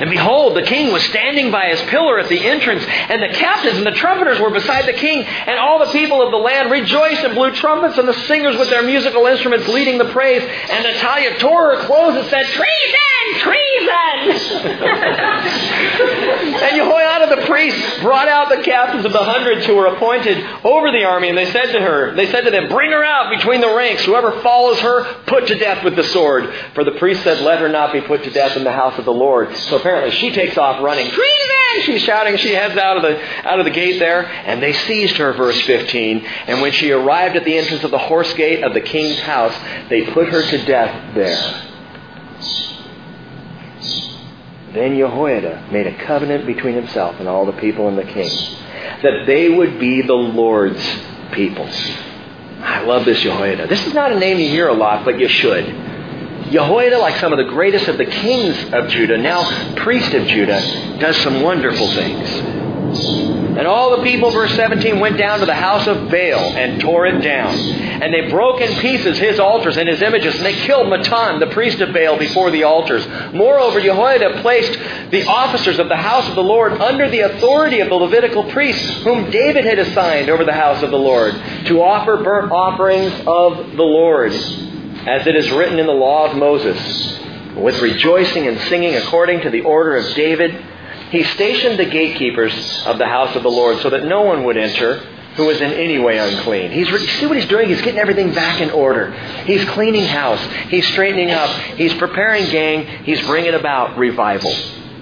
And 0.00 0.10
behold, 0.10 0.56
the 0.56 0.62
king 0.62 0.92
was 0.92 1.02
standing 1.04 1.50
by 1.50 1.68
his 1.68 1.80
pillar 1.82 2.18
at 2.18 2.28
the 2.28 2.46
entrance, 2.46 2.84
and 2.86 3.22
the 3.22 3.28
captains 3.28 3.76
and 3.76 3.86
the 3.86 3.92
trumpeters 3.92 4.40
were 4.40 4.50
beside 4.50 4.86
the 4.86 4.92
king, 4.92 5.22
and 5.24 5.58
all 5.58 5.78
the 5.84 5.92
people 5.92 6.22
of 6.22 6.30
the 6.30 6.36
land 6.36 6.70
rejoiced 6.70 7.24
and 7.24 7.34
blew 7.34 7.52
trumpets, 7.52 7.98
and 7.98 8.08
the 8.08 8.14
singers 8.26 8.56
with 8.56 8.70
their 8.70 8.82
musical 8.82 9.26
instruments 9.26 9.68
leading 9.68 9.98
the 9.98 10.10
praise. 10.12 10.42
And 10.42 10.86
Athaliah 10.86 11.38
tore 11.38 11.76
her 11.76 11.86
clothes 11.86 12.16
and 12.16 12.26
said, 12.28 12.46
Treason! 12.46 13.00
Treason! 13.38 13.60
and 16.62 16.76
Jehoiada 16.76 17.36
the 17.36 17.46
priest 17.46 18.00
brought 18.00 18.28
out 18.28 18.48
the 18.48 18.62
captains 18.62 19.04
of 19.04 19.12
the 19.12 19.22
hundreds 19.22 19.66
who 19.66 19.74
were 19.76 19.86
appointed 19.86 20.38
over 20.64 20.90
the 20.92 21.04
army, 21.04 21.28
and 21.28 21.38
they 21.38 21.50
said 21.50 21.72
to 21.72 21.80
her, 21.80 22.14
they 22.14 22.30
said 22.30 22.42
to 22.42 22.50
them, 22.50 22.68
Bring 22.68 22.90
her 22.92 23.04
out 23.04 23.30
between 23.36 23.60
the 23.60 23.74
ranks. 23.74 24.04
Whoever 24.04 24.40
follows 24.42 24.78
her, 24.80 25.04
put 25.26 25.46
to 25.48 25.54
death 25.56 25.84
with 25.84 25.96
the 25.96 26.04
sword. 26.04 26.52
For 26.74 26.84
the 26.84 26.92
priest 26.92 27.22
said, 27.22 27.40
Let 27.40 27.60
her 27.60 27.68
not 27.68 27.92
be 27.92 28.00
put 28.00 28.13
to 28.22 28.30
death 28.30 28.56
in 28.56 28.64
the 28.64 28.72
house 28.72 28.98
of 28.98 29.04
the 29.04 29.12
Lord. 29.12 29.56
So 29.56 29.76
apparently 29.76 30.12
she 30.12 30.30
takes 30.30 30.56
off 30.56 30.82
running. 30.82 31.10
Treason! 31.10 31.54
She's 31.82 32.02
shouting. 32.02 32.36
She 32.36 32.52
heads 32.52 32.76
out 32.76 32.96
of 32.96 33.02
the 33.02 33.20
out 33.46 33.58
of 33.58 33.64
the 33.64 33.70
gate 33.70 33.98
there, 33.98 34.26
and 34.26 34.62
they 34.62 34.72
seized 34.72 35.16
her. 35.16 35.32
Verse 35.32 35.60
15. 35.62 36.24
And 36.46 36.60
when 36.60 36.72
she 36.72 36.92
arrived 36.92 37.36
at 37.36 37.44
the 37.44 37.56
entrance 37.56 37.82
of 37.84 37.90
the 37.90 37.98
horse 37.98 38.32
gate 38.34 38.62
of 38.62 38.74
the 38.74 38.80
king's 38.80 39.18
house, 39.20 39.54
they 39.88 40.06
put 40.12 40.28
her 40.28 40.42
to 40.42 40.64
death 40.64 41.14
there. 41.14 41.70
Then 44.72 44.96
Jehoiada 44.96 45.68
made 45.70 45.86
a 45.86 45.96
covenant 46.04 46.46
between 46.46 46.74
himself 46.74 47.20
and 47.20 47.28
all 47.28 47.46
the 47.46 47.52
people 47.52 47.88
and 47.88 47.96
the 47.96 48.04
king, 48.04 48.28
that 49.02 49.24
they 49.26 49.48
would 49.48 49.78
be 49.78 50.02
the 50.02 50.14
Lord's 50.14 50.84
people. 51.32 51.68
I 52.60 52.82
love 52.82 53.04
this 53.04 53.20
Jehoiada. 53.20 53.68
This 53.68 53.86
is 53.86 53.94
not 53.94 54.10
a 54.10 54.18
name 54.18 54.38
you 54.38 54.48
hear 54.48 54.68
a 54.68 54.74
lot, 54.74 55.04
but 55.04 55.20
you 55.20 55.28
should. 55.28 55.93
Jehoiada, 56.50 56.98
like 56.98 57.16
some 57.20 57.32
of 57.32 57.38
the 57.38 57.44
greatest 57.44 57.88
of 57.88 57.98
the 57.98 58.06
kings 58.06 58.72
of 58.72 58.88
Judah, 58.88 59.18
now 59.18 59.74
priest 59.76 60.12
of 60.14 60.26
Judah, 60.26 60.98
does 60.98 61.16
some 61.18 61.42
wonderful 61.42 61.88
things. 61.88 62.64
And 63.56 63.68
all 63.68 63.96
the 63.96 64.02
people, 64.02 64.32
verse 64.32 64.52
17, 64.56 64.98
went 64.98 65.16
down 65.16 65.38
to 65.38 65.46
the 65.46 65.54
house 65.54 65.86
of 65.86 66.10
Baal 66.10 66.40
and 66.56 66.80
tore 66.80 67.06
it 67.06 67.20
down. 67.20 67.54
And 67.54 68.12
they 68.12 68.28
broke 68.28 68.60
in 68.60 68.80
pieces 68.80 69.16
his 69.16 69.38
altars 69.38 69.76
and 69.76 69.88
his 69.88 70.02
images, 70.02 70.34
and 70.34 70.44
they 70.44 70.54
killed 70.54 70.88
Mattan, 70.88 71.38
the 71.38 71.46
priest 71.46 71.80
of 71.80 71.94
Baal, 71.94 72.18
before 72.18 72.50
the 72.50 72.64
altars. 72.64 73.06
Moreover, 73.32 73.80
Jehoiada 73.80 74.42
placed 74.42 74.72
the 75.10 75.24
officers 75.26 75.78
of 75.78 75.88
the 75.88 75.96
house 75.96 76.28
of 76.28 76.34
the 76.34 76.42
Lord 76.42 76.72
under 76.80 77.08
the 77.08 77.20
authority 77.20 77.78
of 77.78 77.88
the 77.88 77.94
Levitical 77.94 78.50
priests, 78.50 79.02
whom 79.04 79.30
David 79.30 79.64
had 79.64 79.78
assigned 79.78 80.30
over 80.30 80.44
the 80.44 80.52
house 80.52 80.82
of 80.82 80.90
the 80.90 80.98
Lord, 80.98 81.34
to 81.66 81.80
offer 81.80 82.16
burnt 82.24 82.50
offerings 82.50 83.12
of 83.24 83.76
the 83.76 83.84
Lord, 83.84 84.32
as 85.06 85.26
it 85.26 85.36
is 85.36 85.50
written 85.50 85.78
in 85.78 85.86
the 85.86 85.92
law 85.92 86.30
of 86.30 86.36
Moses, 86.36 86.78
with 87.56 87.80
rejoicing 87.80 88.46
and 88.46 88.58
singing 88.62 88.94
according 88.96 89.42
to 89.42 89.50
the 89.50 89.60
order 89.60 89.96
of 89.96 90.14
David. 90.14 90.64
He 91.10 91.22
stationed 91.22 91.78
the 91.78 91.84
gatekeepers 91.84 92.84
of 92.86 92.98
the 92.98 93.06
house 93.06 93.36
of 93.36 93.42
the 93.42 93.50
Lord 93.50 93.78
so 93.78 93.90
that 93.90 94.04
no 94.04 94.22
one 94.22 94.44
would 94.44 94.56
enter 94.56 94.96
who 95.36 95.46
was 95.46 95.60
in 95.60 95.72
any 95.72 95.98
way 95.98 96.18
unclean. 96.18 96.70
He's 96.70 96.88
see 97.18 97.26
what 97.26 97.36
he's 97.36 97.48
doing? 97.48 97.68
He's 97.68 97.82
getting 97.82 98.00
everything 98.00 98.32
back 98.32 98.60
in 98.60 98.70
order. 98.70 99.12
He's 99.44 99.64
cleaning 99.70 100.04
house. 100.04 100.40
He's 100.68 100.86
straightening 100.88 101.30
up. 101.30 101.50
He's 101.76 101.94
preparing 101.94 102.46
gang. 102.50 102.86
He's 103.04 103.20
bringing 103.26 103.54
about 103.54 103.98
revival 103.98 104.52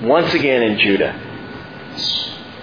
once 0.02 0.32
again 0.34 0.62
in 0.62 0.78
Judah. 0.78 1.12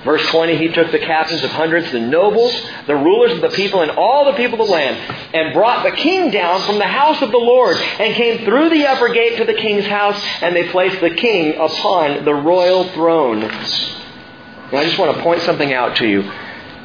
Verse 0.10 0.26
20, 0.30 0.58
he 0.58 0.70
took 0.70 0.92
the 0.92 0.98
captains 0.98 1.44
of 1.44 1.52
hundreds, 1.52 1.92
the 1.92 2.00
nobles, 2.00 2.52
the 2.88 2.96
rulers 2.96 3.32
of 3.34 3.42
the 3.42 3.50
people, 3.50 3.82
and 3.82 3.92
all 3.92 4.26
the 4.26 4.34
people 4.34 4.60
of 4.60 4.66
the 4.66 4.74
land, 4.74 4.98
and 5.36 5.54
brought 5.54 5.84
the 5.84 5.92
king 5.92 6.32
down 6.32 6.64
from 6.64 6.80
the 6.80 6.88
house 6.88 7.22
of 7.22 7.30
the 7.30 7.38
Lord, 7.38 7.78
and 7.78 8.16
came 8.16 8.44
through 8.44 8.70
the 8.72 8.88
upper 8.88 9.10
gate 9.10 9.38
to 9.38 9.46
the 9.46 9.54
king's 9.54 9.86
house, 9.86 10.20
and 10.42 10.56
they 10.56 10.68
placed 10.70 11.00
the 11.00 11.12
king 11.12 11.58
upon 11.58 12.26
the 12.26 12.34
royal 12.34 12.86
throne. 12.86 13.44
I 13.44 14.84
just 14.84 14.98
want 14.98 15.16
to 15.16 15.22
point 15.22 15.44
something 15.44 15.72
out 15.72 15.98
to 15.98 16.08
you. 16.08 16.24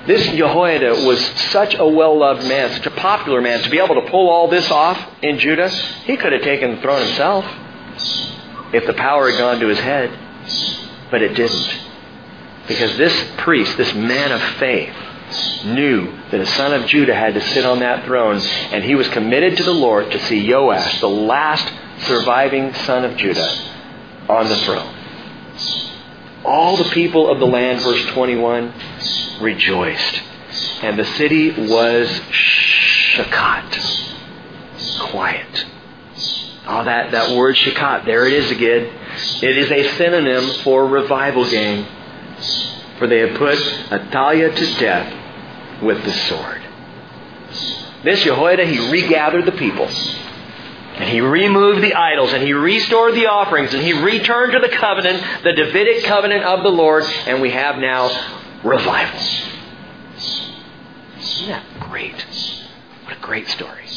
This 0.06 0.26
Jehoiada 0.36 1.06
was 1.06 1.18
such 1.50 1.74
a 1.76 1.88
well-loved 1.88 2.46
man, 2.46 2.72
such 2.72 2.84
a 2.84 2.90
popular 2.90 3.40
man. 3.40 3.62
To 3.62 3.70
be 3.70 3.78
able 3.78 3.94
to 4.02 4.10
pull 4.10 4.28
all 4.28 4.48
this 4.48 4.70
off 4.70 5.02
in 5.22 5.38
Judah, 5.38 5.70
he 5.70 6.18
could 6.18 6.34
have 6.34 6.42
taken 6.42 6.74
the 6.74 6.82
throne 6.82 7.00
himself 7.06 7.46
if 8.74 8.84
the 8.86 8.92
power 8.92 9.30
had 9.30 9.38
gone 9.38 9.60
to 9.60 9.68
his 9.68 9.78
head. 9.78 10.10
But 11.10 11.22
it 11.22 11.32
didn't. 11.32 11.93
Because 12.66 12.96
this 12.96 13.14
priest, 13.38 13.76
this 13.76 13.94
man 13.94 14.32
of 14.32 14.40
faith, 14.58 14.94
knew 15.64 16.12
that 16.30 16.40
a 16.40 16.46
son 16.46 16.72
of 16.74 16.86
Judah 16.86 17.14
had 17.14 17.34
to 17.34 17.40
sit 17.40 17.64
on 17.64 17.80
that 17.80 18.04
throne, 18.04 18.38
and 18.38 18.84
he 18.84 18.94
was 18.94 19.08
committed 19.08 19.56
to 19.56 19.62
the 19.62 19.72
Lord 19.72 20.10
to 20.12 20.18
see 20.20 20.50
Joash, 20.50 21.00
the 21.00 21.08
last 21.08 21.72
surviving 22.06 22.72
son 22.74 23.04
of 23.04 23.16
Judah, 23.16 23.48
on 24.28 24.48
the 24.48 24.56
throne. 24.56 24.94
All 26.44 26.76
the 26.76 26.90
people 26.90 27.30
of 27.30 27.38
the 27.38 27.46
land, 27.46 27.80
verse 27.80 28.04
21, 28.06 28.72
rejoiced. 29.40 30.20
And 30.82 30.98
the 30.98 31.04
city 31.04 31.50
was 31.50 32.08
shakat. 32.30 34.10
Quiet. 35.10 35.66
Oh, 36.66 36.84
that, 36.84 37.12
that 37.12 37.36
word 37.36 37.56
shakat, 37.56 38.04
there 38.04 38.26
it 38.26 38.32
is 38.34 38.50
again. 38.50 38.92
It 39.42 39.56
is 39.56 39.70
a 39.70 39.96
synonym 39.96 40.62
for 40.62 40.86
revival 40.86 41.48
gang. 41.48 41.86
For 42.98 43.06
they 43.06 43.18
have 43.20 43.36
put 43.36 43.58
Athaliah 43.90 44.54
to 44.54 44.74
death 44.78 45.82
with 45.82 46.04
the 46.04 46.12
sword. 46.12 46.62
This 48.04 48.22
Jehoiada, 48.22 48.66
he 48.66 48.90
regathered 48.90 49.46
the 49.46 49.52
people. 49.52 49.86
And 49.86 51.08
he 51.10 51.20
removed 51.20 51.82
the 51.82 51.94
idols 51.94 52.32
and 52.32 52.42
he 52.42 52.52
restored 52.52 53.14
the 53.14 53.26
offerings 53.26 53.74
and 53.74 53.82
he 53.82 53.92
returned 53.92 54.52
to 54.52 54.60
the 54.60 54.68
covenant, 54.68 55.24
the 55.42 55.52
Davidic 55.52 56.04
covenant 56.04 56.44
of 56.44 56.62
the 56.62 56.68
Lord, 56.68 57.02
and 57.26 57.42
we 57.42 57.50
have 57.50 57.78
now 57.78 58.08
revival. 58.62 59.18
Isn't 61.18 61.48
that 61.48 61.64
great? 61.80 62.14
What 63.04 63.16
a 63.16 63.20
great 63.20 63.48
story. 63.48 63.88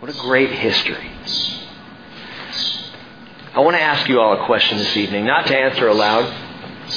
What 0.00 0.14
a 0.14 0.18
great 0.18 0.50
history. 0.50 1.10
I 3.54 3.60
want 3.60 3.76
to 3.76 3.80
ask 3.80 4.08
you 4.08 4.20
all 4.20 4.42
a 4.42 4.46
question 4.46 4.76
this 4.76 4.94
evening, 4.96 5.24
not 5.24 5.46
to 5.46 5.56
answer 5.56 5.88
aloud, 5.88 6.24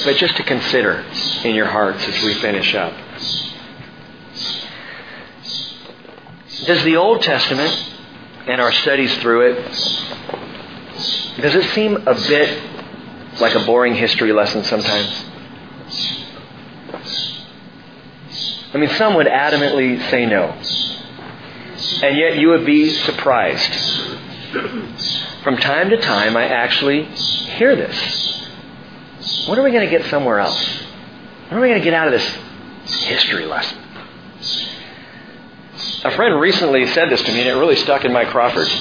but 0.03 0.15
just 0.17 0.35
to 0.37 0.43
consider 0.43 1.05
in 1.43 1.55
your 1.55 1.65
hearts 1.65 2.07
as 2.07 2.23
we 2.23 2.33
finish 2.35 2.75
up. 2.75 2.93
Does 6.65 6.83
the 6.83 6.97
Old 6.97 7.21
Testament 7.21 7.71
and 8.47 8.59
our 8.59 8.71
studies 8.71 9.15
through 9.19 9.51
it, 9.51 9.65
does 11.41 11.55
it 11.55 11.63
seem 11.73 11.95
a 12.07 12.13
bit 12.13 12.61
like 13.39 13.55
a 13.55 13.65
boring 13.65 13.95
history 13.95 14.33
lesson 14.33 14.63
sometimes? 14.63 15.25
I 18.73 18.77
mean, 18.77 18.89
some 18.91 19.15
would 19.15 19.27
adamantly 19.27 20.09
say 20.09 20.25
no. 20.25 20.49
And 22.03 22.17
yet 22.17 22.37
you 22.37 22.49
would 22.49 22.65
be 22.65 22.89
surprised. 22.89 23.73
From 25.43 25.57
time 25.57 25.89
to 25.89 25.97
time, 25.97 26.35
I 26.35 26.45
actually 26.45 27.03
hear 27.05 27.75
this. 27.75 28.26
When 29.47 29.59
are 29.59 29.63
we 29.63 29.71
going 29.71 29.89
to 29.89 29.89
get 29.89 30.09
somewhere 30.09 30.39
else? 30.39 30.59
When 31.49 31.59
are 31.59 31.61
we 31.61 31.69
going 31.69 31.81
to 31.81 31.83
get 31.83 31.93
out 31.93 32.07
of 32.07 32.13
this 32.13 32.37
history 33.05 33.45
lesson? 33.45 33.77
A 36.03 36.11
friend 36.11 36.39
recently 36.39 36.85
said 36.87 37.09
this 37.09 37.21
to 37.23 37.31
me, 37.31 37.39
and 37.41 37.49
it 37.49 37.53
really 37.53 37.75
stuck 37.75 38.05
in 38.05 38.13
my 38.13 38.25
Crawford. 38.25 38.67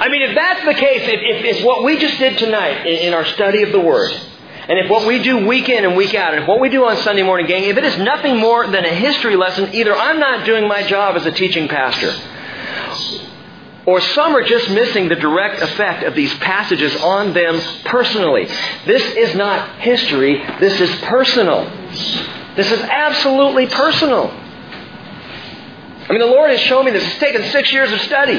I 0.00 0.08
mean, 0.10 0.22
if 0.22 0.34
that's 0.34 0.64
the 0.64 0.74
case, 0.74 1.02
if, 1.02 1.20
if, 1.22 1.56
if 1.56 1.64
what 1.64 1.84
we 1.84 1.98
just 1.98 2.18
did 2.18 2.38
tonight 2.38 2.86
in, 2.86 3.08
in 3.08 3.14
our 3.14 3.24
study 3.24 3.62
of 3.62 3.72
the 3.72 3.80
Word, 3.80 4.10
and 4.68 4.78
if 4.78 4.90
what 4.90 5.06
we 5.06 5.22
do 5.22 5.46
week 5.46 5.70
in 5.70 5.86
and 5.86 5.96
week 5.96 6.14
out, 6.14 6.34
and 6.34 6.42
if 6.42 6.48
what 6.48 6.60
we 6.60 6.68
do 6.68 6.84
on 6.84 6.98
Sunday 6.98 7.22
morning, 7.22 7.46
gang, 7.46 7.64
if 7.64 7.78
it 7.78 7.84
is 7.84 7.96
nothing 7.98 8.36
more 8.36 8.66
than 8.66 8.84
a 8.84 8.94
history 8.94 9.34
lesson, 9.34 9.74
either 9.74 9.96
I'm 9.96 10.20
not 10.20 10.44
doing 10.44 10.68
my 10.68 10.82
job 10.82 11.16
as 11.16 11.24
a 11.24 11.32
teaching 11.32 11.68
pastor, 11.68 12.14
or 13.86 14.02
some 14.02 14.36
are 14.36 14.42
just 14.42 14.68
missing 14.68 15.08
the 15.08 15.16
direct 15.16 15.62
effect 15.62 16.02
of 16.04 16.14
these 16.14 16.34
passages 16.34 16.94
on 16.96 17.32
them 17.32 17.58
personally. 17.86 18.46
This 18.84 19.02
is 19.14 19.34
not 19.34 19.80
history, 19.80 20.44
this 20.60 20.78
is 20.78 20.94
personal. 21.00 21.64
This 22.54 22.70
is 22.70 22.80
absolutely 22.80 23.68
personal. 23.68 24.30
I 26.08 26.08
mean, 26.10 26.20
the 26.20 26.26
Lord 26.26 26.50
has 26.50 26.60
shown 26.60 26.84
me 26.84 26.90
this. 26.90 27.04
It's 27.04 27.18
taken 27.18 27.42
six 27.44 27.72
years 27.72 27.90
of 27.90 28.00
study 28.02 28.36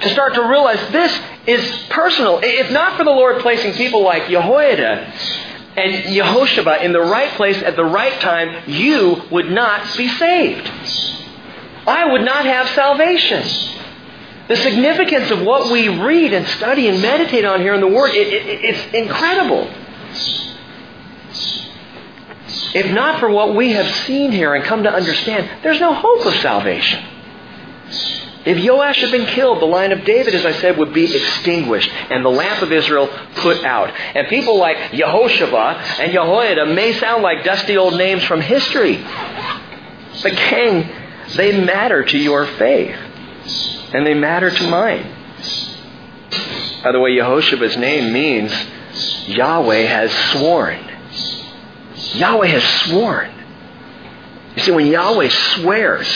to 0.00 0.08
start 0.10 0.34
to 0.34 0.42
realize 0.42 0.80
this 0.90 1.18
is 1.46 1.86
personal. 1.88 2.40
If 2.42 2.70
not 2.70 2.98
for 2.98 3.04
the 3.04 3.10
Lord 3.10 3.40
placing 3.40 3.72
people 3.74 4.02
like 4.02 4.28
Jehoiada 4.28 5.12
and 5.76 6.14
Yehosheba 6.14 6.82
in 6.82 6.92
the 6.92 7.00
right 7.00 7.30
place 7.32 7.62
at 7.62 7.76
the 7.76 7.84
right 7.84 8.18
time, 8.20 8.68
you 8.68 9.22
would 9.30 9.50
not 9.50 9.96
be 9.96 10.08
saved. 10.08 10.70
I 11.86 12.10
would 12.10 12.22
not 12.22 12.46
have 12.46 12.68
salvation. 12.70 13.42
The 14.48 14.56
significance 14.56 15.30
of 15.30 15.42
what 15.42 15.70
we 15.70 15.88
read 15.88 16.32
and 16.32 16.46
study 16.46 16.88
and 16.88 17.02
meditate 17.02 17.44
on 17.44 17.60
here 17.60 17.74
in 17.74 17.80
the 17.80 17.88
Word, 17.88 18.14
it, 18.14 18.28
it, 18.28 18.64
it's 18.64 18.94
incredible. 18.94 19.70
If 22.74 22.92
not 22.92 23.20
for 23.20 23.28
what 23.28 23.54
we 23.54 23.72
have 23.72 23.90
seen 24.06 24.32
here 24.32 24.54
and 24.54 24.64
come 24.64 24.82
to 24.84 24.92
understand, 24.92 25.48
there's 25.62 25.80
no 25.80 25.92
hope 25.94 26.26
of 26.26 26.34
salvation. 26.36 27.04
If 28.46 28.64
Joash 28.64 29.00
had 29.00 29.10
been 29.10 29.26
killed, 29.26 29.60
the 29.60 29.66
line 29.66 29.90
of 29.90 30.04
David, 30.04 30.32
as 30.32 30.46
I 30.46 30.52
said, 30.52 30.78
would 30.78 30.94
be 30.94 31.04
extinguished 31.04 31.90
and 32.10 32.24
the 32.24 32.30
lamp 32.30 32.62
of 32.62 32.70
Israel 32.70 33.08
put 33.34 33.64
out. 33.64 33.90
And 34.14 34.28
people 34.28 34.56
like 34.56 34.76
Yehosheba 34.92 35.98
and 35.98 36.12
Jehoiada 36.12 36.66
may 36.66 36.92
sound 36.92 37.24
like 37.24 37.44
dusty 37.44 37.76
old 37.76 37.96
names 37.96 38.22
from 38.24 38.40
history. 38.40 39.04
But 40.22 40.36
king, 40.36 40.88
they 41.34 41.60
matter 41.60 42.04
to 42.04 42.18
your 42.18 42.46
faith. 42.46 42.96
And 43.92 44.06
they 44.06 44.14
matter 44.14 44.50
to 44.50 44.70
mine. 44.70 45.12
By 46.84 46.92
the 46.92 47.00
way, 47.00 47.16
Yehosheba's 47.16 47.76
name 47.76 48.12
means 48.12 48.52
Yahweh 49.26 49.82
has 49.86 50.12
sworn. 50.30 50.78
Yahweh 52.14 52.46
has 52.46 52.64
sworn. 52.84 53.32
You 54.54 54.62
see, 54.62 54.70
when 54.70 54.86
Yahweh 54.86 55.30
swears, 55.30 56.06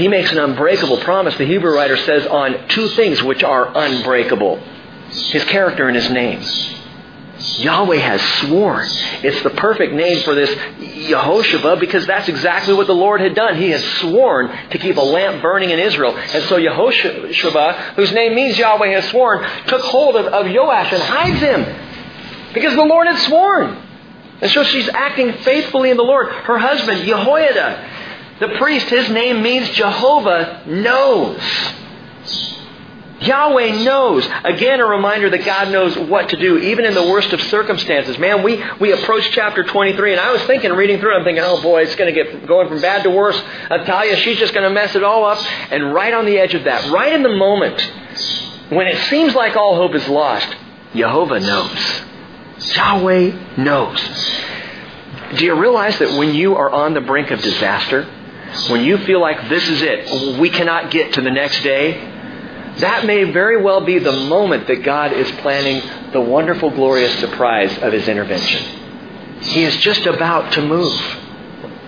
he 0.00 0.08
makes 0.08 0.32
an 0.32 0.38
unbreakable 0.38 0.98
promise. 0.98 1.36
The 1.36 1.46
Hebrew 1.46 1.74
writer 1.74 1.96
says 1.96 2.26
on 2.26 2.68
two 2.68 2.88
things 2.88 3.22
which 3.22 3.42
are 3.42 3.70
unbreakable 3.74 4.62
his 5.10 5.44
character 5.44 5.88
and 5.88 5.96
his 5.96 6.10
name. 6.10 6.40
Yahweh 7.58 7.96
has 7.96 8.20
sworn. 8.40 8.86
It's 9.22 9.42
the 9.42 9.50
perfect 9.50 9.94
name 9.94 10.22
for 10.22 10.34
this 10.34 10.50
Yehosheba 10.50 11.80
because 11.80 12.06
that's 12.06 12.28
exactly 12.28 12.74
what 12.74 12.86
the 12.86 12.94
Lord 12.94 13.20
had 13.20 13.34
done. 13.34 13.56
He 13.56 13.70
had 13.70 13.80
sworn 13.80 14.48
to 14.70 14.78
keep 14.78 14.96
a 14.96 15.02
lamp 15.02 15.42
burning 15.42 15.70
in 15.70 15.78
Israel. 15.78 16.16
And 16.16 16.44
so 16.44 16.58
Yehosheba, 16.58 17.94
whose 17.94 18.12
name 18.12 18.34
means 18.34 18.58
Yahweh 18.58 18.92
has 18.92 19.08
sworn, 19.08 19.42
took 19.66 19.80
hold 19.82 20.16
of, 20.16 20.26
of 20.26 20.46
Joash 20.52 20.92
and 20.92 21.02
hides 21.02 21.40
him 21.40 22.52
because 22.52 22.74
the 22.74 22.84
Lord 22.84 23.06
had 23.06 23.18
sworn. 23.20 23.86
And 24.42 24.50
so 24.50 24.62
she's 24.64 24.88
acting 24.88 25.32
faithfully 25.38 25.90
in 25.90 25.96
the 25.96 26.02
Lord. 26.02 26.28
Her 26.28 26.58
husband, 26.58 27.06
Jehoiada, 27.06 27.99
the 28.40 28.48
priest, 28.58 28.88
his 28.88 29.08
name 29.10 29.42
means 29.42 29.68
Jehovah 29.70 30.62
knows. 30.66 31.40
Yahweh 33.20 33.84
knows. 33.84 34.26
Again, 34.44 34.80
a 34.80 34.86
reminder 34.86 35.28
that 35.28 35.44
God 35.44 35.70
knows 35.70 35.96
what 35.96 36.30
to 36.30 36.36
do, 36.36 36.56
even 36.56 36.86
in 36.86 36.94
the 36.94 37.02
worst 37.02 37.34
of 37.34 37.40
circumstances. 37.42 38.18
Man, 38.18 38.42
we, 38.42 38.62
we 38.80 38.92
approach 38.92 39.30
chapter 39.32 39.62
23, 39.62 40.12
and 40.12 40.20
I 40.20 40.32
was 40.32 40.40
thinking, 40.44 40.72
reading 40.72 41.00
through 41.00 41.14
it, 41.14 41.18
I'm 41.18 41.24
thinking, 41.24 41.44
oh 41.44 41.60
boy, 41.60 41.82
it's 41.82 41.94
going 41.96 42.14
to 42.14 42.24
get 42.24 42.46
going 42.46 42.68
from 42.68 42.80
bad 42.80 43.02
to 43.02 43.10
worse. 43.10 43.38
Athaliah, 43.70 44.16
she's 44.16 44.38
just 44.38 44.54
going 44.54 44.66
to 44.66 44.74
mess 44.74 44.94
it 44.94 45.04
all 45.04 45.26
up. 45.26 45.38
And 45.70 45.92
right 45.92 46.14
on 46.14 46.24
the 46.24 46.38
edge 46.38 46.54
of 46.54 46.64
that, 46.64 46.90
right 46.90 47.12
in 47.12 47.22
the 47.22 47.36
moment, 47.36 47.78
when 48.70 48.86
it 48.86 48.96
seems 49.08 49.34
like 49.34 49.54
all 49.54 49.76
hope 49.76 49.94
is 49.94 50.08
lost, 50.08 50.48
Jehovah 50.94 51.40
knows. 51.40 52.02
Yahweh 52.74 53.56
knows. 53.58 54.00
Do 55.36 55.44
you 55.44 55.54
realize 55.54 55.98
that 55.98 56.18
when 56.18 56.34
you 56.34 56.56
are 56.56 56.70
on 56.70 56.94
the 56.94 57.00
brink 57.00 57.30
of 57.30 57.40
disaster, 57.42 58.08
when 58.68 58.84
you 58.84 58.98
feel 58.98 59.20
like 59.20 59.48
this 59.48 59.68
is 59.68 59.82
it, 59.82 60.38
we 60.38 60.50
cannot 60.50 60.90
get 60.90 61.14
to 61.14 61.20
the 61.20 61.30
next 61.30 61.62
day, 61.62 61.92
that 62.78 63.04
may 63.04 63.24
very 63.24 63.62
well 63.62 63.80
be 63.80 63.98
the 63.98 64.12
moment 64.12 64.66
that 64.66 64.82
God 64.82 65.12
is 65.12 65.30
planning 65.40 65.82
the 66.12 66.20
wonderful, 66.20 66.70
glorious 66.70 67.16
surprise 67.18 67.76
of 67.78 67.92
His 67.92 68.08
intervention. 68.08 68.62
He 69.40 69.64
is 69.64 69.76
just 69.78 70.06
about 70.06 70.52
to 70.52 70.62
move. 70.62 71.00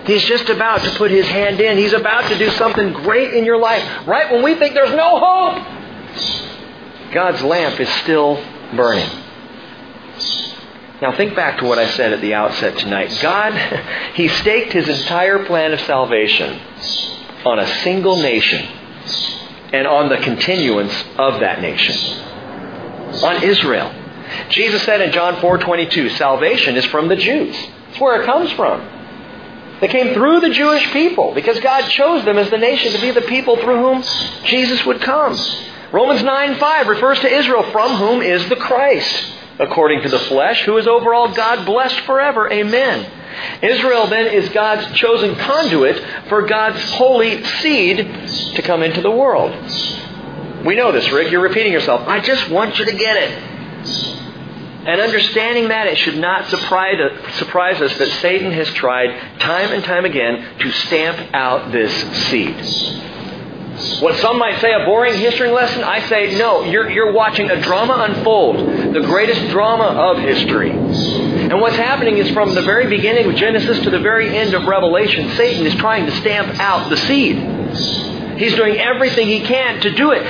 He's 0.05 0.23
just 0.23 0.49
about 0.49 0.81
to 0.83 0.89
put 0.91 1.11
His 1.11 1.27
hand 1.27 1.59
in. 1.59 1.77
He's 1.77 1.93
about 1.93 2.29
to 2.29 2.37
do 2.37 2.49
something 2.51 2.93
great 2.93 3.33
in 3.33 3.45
your 3.45 3.57
life. 3.57 4.07
Right 4.07 4.31
when 4.31 4.43
we 4.43 4.55
think 4.55 4.73
there's 4.73 4.95
no 4.95 5.19
hope, 5.19 7.13
God's 7.13 7.41
lamp 7.43 7.79
is 7.79 7.89
still 8.01 8.43
burning. 8.75 9.09
Now 11.03 11.11
think 11.17 11.35
back 11.35 11.57
to 11.57 11.65
what 11.65 11.77
I 11.79 11.89
said 11.91 12.13
at 12.13 12.21
the 12.21 12.33
outset 12.33 12.77
tonight. 12.77 13.19
God, 13.21 13.51
He 14.13 14.29
staked 14.29 14.71
His 14.71 14.87
entire 14.87 15.43
plan 15.43 15.73
of 15.73 15.81
salvation 15.81 16.61
on 17.45 17.59
a 17.59 17.67
single 17.83 18.21
nation 18.21 18.65
and 19.73 19.85
on 19.85 20.07
the 20.07 20.15
continuance 20.19 20.93
of 21.17 21.41
that 21.41 21.61
nation. 21.61 21.93
On 23.21 23.43
Israel. 23.43 23.93
Jesus 24.47 24.81
said 24.83 25.01
in 25.01 25.11
John 25.11 25.35
4:22, 25.41 26.11
salvation 26.11 26.77
is 26.77 26.85
from 26.85 27.09
the 27.09 27.17
Jews. 27.17 27.53
That's 27.87 27.99
where 27.99 28.21
it 28.21 28.25
comes 28.25 28.49
from. 28.53 28.87
They 29.81 29.89
came 29.89 30.13
through 30.13 30.39
the 30.39 30.51
Jewish 30.51 30.89
people 30.93 31.33
because 31.33 31.59
God 31.59 31.81
chose 31.89 32.23
them 32.23 32.37
as 32.37 32.49
the 32.49 32.57
nation 32.57 32.93
to 32.93 33.01
be 33.01 33.11
the 33.11 33.23
people 33.23 33.57
through 33.57 33.77
whom 33.77 34.03
Jesus 34.45 34.85
would 34.85 35.01
come. 35.01 35.37
Romans 35.91 36.23
9:5 36.23 36.87
refers 36.87 37.19
to 37.19 37.27
Israel 37.27 37.63
from 37.73 37.97
whom 37.97 38.21
is 38.21 38.47
the 38.47 38.55
Christ, 38.55 39.33
according 39.59 40.01
to 40.01 40.09
the 40.09 40.19
flesh, 40.19 40.63
who 40.65 40.77
is 40.77 40.87
overall 40.87 41.33
God 41.33 41.65
blessed 41.65 41.99
forever. 42.01 42.51
Amen. 42.51 43.09
Israel 43.61 44.07
then 44.07 44.27
is 44.27 44.49
God's 44.49 44.95
chosen 44.97 45.35
conduit 45.35 46.03
for 46.29 46.43
God's 46.43 46.81
holy 46.91 47.43
seed 47.43 47.97
to 48.55 48.61
come 48.61 48.83
into 48.83 49.01
the 49.01 49.11
world. 49.11 49.51
We 50.65 50.75
know 50.75 50.91
this, 50.91 51.09
Rick. 51.11 51.31
You're 51.31 51.41
repeating 51.41 51.73
yourself. 51.73 52.07
I 52.07 52.19
just 52.19 52.49
want 52.49 52.79
you 52.79 52.85
to 52.85 52.93
get 52.93 53.17
it. 53.17 53.53
And 54.85 54.99
understanding 54.99 55.69
that, 55.69 55.87
it 55.87 55.97
should 55.97 56.17
not 56.17 56.49
surprise, 56.49 56.97
surprise 57.35 57.81
us 57.81 57.97
that 57.97 58.09
Satan 58.21 58.51
has 58.51 58.69
tried 58.69 59.39
time 59.39 59.71
and 59.71 59.83
time 59.83 60.03
again 60.03 60.59
to 60.59 60.71
stamp 60.71 61.33
out 61.33 61.71
this 61.71 61.91
seed. 62.27 62.55
What 64.01 64.15
some 64.19 64.37
might 64.37 64.59
say 64.61 64.71
a 64.73 64.85
boring 64.85 65.17
history 65.17 65.49
lesson, 65.49 65.83
I 65.83 66.07
say 66.07 66.37
no, 66.37 66.63
you're, 66.63 66.89
you're 66.89 67.11
watching 67.13 67.49
a 67.49 67.61
drama 67.61 68.07
unfold, 68.09 68.57
the 68.93 69.01
greatest 69.01 69.49
drama 69.49 69.85
of 69.85 70.19
history. 70.19 70.71
And 70.71 71.59
what's 71.59 71.75
happening 71.75 72.17
is 72.17 72.29
from 72.31 72.53
the 72.53 72.61
very 72.61 72.87
beginning 72.87 73.29
of 73.29 73.35
Genesis 73.35 73.79
to 73.83 73.89
the 73.89 73.99
very 73.99 74.37
end 74.37 74.53
of 74.53 74.65
Revelation, 74.65 75.35
Satan 75.35 75.65
is 75.65 75.75
trying 75.75 76.05
to 76.05 76.11
stamp 76.17 76.59
out 76.59 76.89
the 76.89 76.97
seed. 76.97 77.37
He's 78.37 78.55
doing 78.55 78.77
everything 78.77 79.27
he 79.27 79.41
can 79.41 79.79
to 79.81 79.91
do 79.91 80.11
it. 80.11 80.23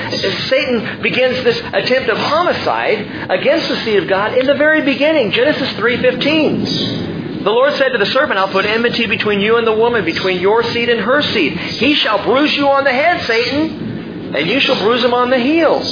Satan 0.48 1.02
begins 1.02 1.42
this 1.42 1.58
attempt 1.58 2.10
of 2.10 2.18
homicide 2.18 3.30
against 3.30 3.68
the 3.68 3.76
seed 3.76 4.02
of 4.02 4.08
God 4.08 4.36
in 4.36 4.46
the 4.46 4.54
very 4.54 4.82
beginning, 4.82 5.30
Genesis 5.30 5.72
3:15. 5.72 7.44
The 7.44 7.50
Lord 7.50 7.74
said 7.74 7.90
to 7.90 7.98
the 7.98 8.06
serpent, 8.06 8.38
I'll 8.38 8.48
put 8.48 8.64
enmity 8.64 9.06
between 9.06 9.40
you 9.40 9.56
and 9.56 9.66
the 9.66 9.74
woman, 9.74 10.04
between 10.04 10.40
your 10.40 10.62
seed 10.62 10.88
and 10.88 11.00
her 11.00 11.20
seed. 11.20 11.58
He 11.58 11.94
shall 11.94 12.22
bruise 12.24 12.56
you 12.56 12.68
on 12.68 12.84
the 12.84 12.92
head, 12.92 13.20
Satan, 13.22 14.34
and 14.34 14.46
you 14.48 14.60
shall 14.60 14.78
bruise 14.82 15.04
him 15.04 15.12
on 15.12 15.28
the 15.28 15.38
heel. 15.38 15.82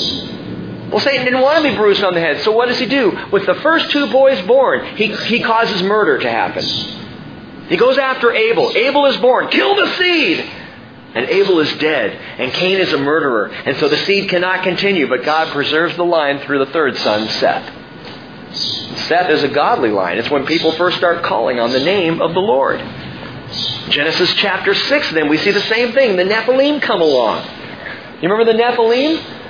Well, 0.93 1.01
Satan 1.01 1.25
didn't 1.25 1.41
want 1.41 1.65
to 1.65 1.71
be 1.71 1.75
bruised 1.75 2.05
on 2.05 2.13
the 2.13 2.21
head, 2.21 2.43
so 2.43 2.53
what 2.53 2.69
does 2.69 2.79
he 2.79 2.85
do? 2.85 3.19
With 3.33 3.47
the 3.47 3.55
first 3.55 3.91
two 3.91 4.13
boys 4.13 4.47
born, 4.47 4.95
he, 4.97 5.07
he 5.07 5.43
causes 5.43 5.83
murder 5.83 6.19
to 6.19 6.31
happen. 6.31 6.63
He 7.69 7.79
goes 7.79 7.97
after 7.97 8.31
Abel. 8.31 8.71
Abel 8.77 9.07
is 9.07 9.17
born. 9.17 9.49
Kill 9.49 9.75
the 9.75 9.91
seed! 9.97 10.41
And 11.15 11.27
Abel 11.31 11.61
is 11.61 11.73
dead, 11.79 12.13
and 12.39 12.53
Cain 12.53 12.79
is 12.79 12.93
a 12.93 12.99
murderer, 12.99 13.49
and 13.49 13.77
so 13.79 13.89
the 13.89 13.97
seed 13.99 14.29
cannot 14.29 14.63
continue, 14.65 15.09
but 15.09 15.25
God 15.25 15.49
preserves 15.53 15.97
the 15.97 16.05
line 16.05 16.41
through 16.41 16.59
the 16.59 16.73
third 16.73 16.97
son, 16.99 17.27
Seth. 17.29 17.71
Seth 19.09 19.31
is 19.31 19.43
a 19.43 19.49
godly 19.49 19.91
line. 19.91 20.19
It's 20.19 20.31
when 20.31 20.45
people 20.45 20.73
first 20.73 20.99
start 20.99 21.23
calling 21.23 21.59
on 21.59 21.73
the 21.73 21.81
name 21.81 22.21
of 22.21 22.35
the 22.35 22.41
Lord. 22.41 22.81
Genesis 23.89 24.33
chapter 24.35 24.75
6, 24.75 25.13
then, 25.13 25.31
we 25.31 25.39
see 25.39 25.53
the 25.53 25.61
same 25.61 25.93
thing. 25.93 26.17
The 26.17 26.25
Nephilim 26.25 26.83
come 26.83 27.01
along. 27.01 27.47
You 28.21 28.29
remember 28.29 28.45
the 28.45 28.59
Nephilim? 28.59 29.42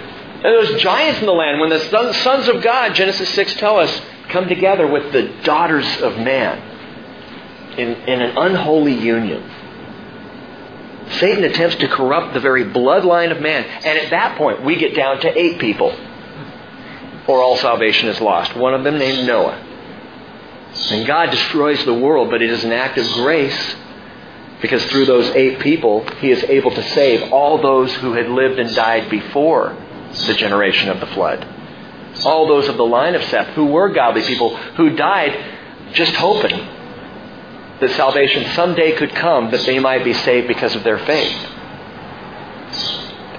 And 0.45 0.55
those 0.55 0.81
giants 0.83 1.21
in 1.21 1.27
the 1.27 1.33
land, 1.33 1.61
when 1.61 1.71
the 1.71 2.15
sons 2.15 2.49
of 2.49 2.63
God, 2.63 2.95
Genesis 2.95 3.29
6 3.31 3.55
tell 3.55 3.79
us, 3.79 4.03
come 4.29 4.49
together 4.49 4.87
with 4.89 5.13
the 5.13 5.29
daughters 5.45 5.87
of 6.01 6.17
man 6.19 6.59
in, 7.79 7.89
in 8.09 8.21
an 8.21 8.37
unholy 8.37 8.95
union. 8.95 9.49
Satan 11.19 11.45
attempts 11.45 11.77
to 11.77 11.89
corrupt 11.89 12.35
the 12.35 12.41
very 12.41 12.65
bloodline 12.65 13.31
of 13.31 13.41
man. 13.41 13.65
And 13.65 13.99
at 13.99 14.11
that 14.11 14.37
point, 14.37 14.65
we 14.65 14.77
get 14.77 14.97
down 14.97 15.21
to 15.21 15.39
eight 15.39 15.61
people. 15.61 15.97
Or 17.29 17.41
all 17.41 17.57
salvation 17.59 18.09
is 18.09 18.21
lost. 18.21 18.57
One 18.57 18.75
of 18.75 18.83
them 18.83 18.99
named 18.99 19.29
Noah. 19.29 19.69
And 20.91 21.07
God 21.07 21.31
destroys 21.31 21.85
the 21.85 21.95
world, 21.95 22.31
but 22.31 22.43
it 22.43 22.51
is 22.51 22.65
an 22.65 22.73
act 22.73 22.99
of 22.99 23.07
grace 23.13 23.77
because 24.61 24.85
through 24.87 25.07
those 25.07 25.29
eight 25.31 25.61
people, 25.61 26.05
He 26.19 26.31
is 26.31 26.43
able 26.45 26.71
to 26.73 26.83
save 26.91 27.33
all 27.33 27.61
those 27.61 27.93
who 27.95 28.15
had 28.15 28.29
lived 28.29 28.59
and 28.59 28.75
died 28.75 29.11
before 29.11 29.77
the 30.27 30.35
generation 30.35 30.89
of 30.89 31.01
the 31.01 31.07
flood. 31.07 31.47
All 32.25 32.47
those 32.47 32.69
of 32.69 32.77
the 32.77 32.85
line 32.85 33.15
of 33.15 33.23
Seth 33.25 33.49
who 33.55 33.67
were 33.67 33.89
godly 33.89 34.23
people 34.23 34.57
who 34.57 34.97
died 34.97 35.93
just 35.93 36.15
hoping 36.15 36.57
that 37.81 37.91
salvation 37.97 38.45
someday 38.55 38.97
could 38.97 39.15
come 39.15 39.51
that 39.51 39.65
they 39.67 39.79
might 39.79 40.05
be 40.05 40.13
saved 40.13 40.47
because 40.47 40.75
of 40.75 40.85
their 40.85 40.99
faith. 40.99 41.49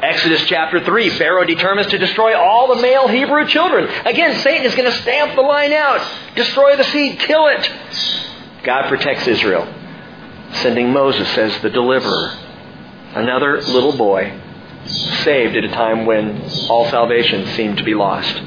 Exodus 0.01 0.43
chapter 0.47 0.83
3, 0.83 1.11
Pharaoh 1.11 1.45
determines 1.45 1.87
to 1.87 1.97
destroy 1.97 2.37
all 2.37 2.75
the 2.75 2.81
male 2.81 3.07
Hebrew 3.07 3.47
children. 3.47 3.87
Again, 4.05 4.37
Satan 4.41 4.65
is 4.65 4.75
going 4.75 4.91
to 4.91 4.97
stamp 5.01 5.35
the 5.35 5.41
line 5.41 5.71
out, 5.71 6.05
destroy 6.35 6.75
the 6.75 6.83
seed, 6.83 7.19
kill 7.19 7.47
it. 7.47 7.71
God 8.63 8.89
protects 8.89 9.25
Israel, 9.27 9.65
sending 10.55 10.91
Moses 10.91 11.37
as 11.37 11.57
the 11.61 11.69
deliverer. 11.69 12.37
Another 13.15 13.61
little 13.61 13.95
boy 13.95 14.41
saved 14.85 15.55
at 15.55 15.63
a 15.63 15.69
time 15.69 16.05
when 16.05 16.41
all 16.69 16.89
salvation 16.89 17.45
seemed 17.55 17.77
to 17.77 17.83
be 17.83 17.93
lost. 17.93 18.41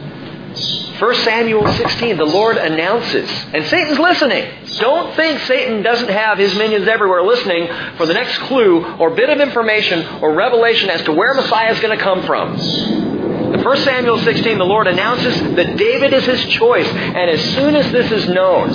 1 0.99 1.15
Samuel 1.17 1.71
16, 1.75 2.17
the 2.17 2.25
Lord 2.25 2.57
announces, 2.57 3.29
and 3.53 3.67
Satan's 3.67 3.99
listening. 3.99 4.51
Don't 4.79 5.15
think 5.15 5.41
Satan 5.41 5.83
doesn't 5.83 6.09
have 6.09 6.39
his 6.39 6.55
minions 6.55 6.89
everywhere 6.89 7.23
listening 7.23 7.69
for 7.97 8.07
the 8.07 8.15
next 8.15 8.39
clue 8.39 8.83
or 8.97 9.11
bit 9.11 9.29
of 9.29 9.41
information 9.41 10.23
or 10.23 10.35
revelation 10.35 10.89
as 10.89 11.03
to 11.03 11.13
where 11.13 11.35
Messiah 11.35 11.73
is 11.73 11.81
going 11.81 11.97
to 11.97 12.03
come 12.03 12.23
from. 12.23 12.55
In 12.57 13.63
1 13.63 13.77
Samuel 13.79 14.19
16, 14.19 14.57
the 14.57 14.65
Lord 14.65 14.87
announces 14.87 15.39
that 15.57 15.77
David 15.77 16.15
is 16.15 16.25
his 16.25 16.47
choice, 16.47 16.89
and 16.89 17.31
as 17.31 17.43
soon 17.55 17.77
as 17.77 17.93
this 17.93 18.11
is 18.11 18.29
known, 18.29 18.71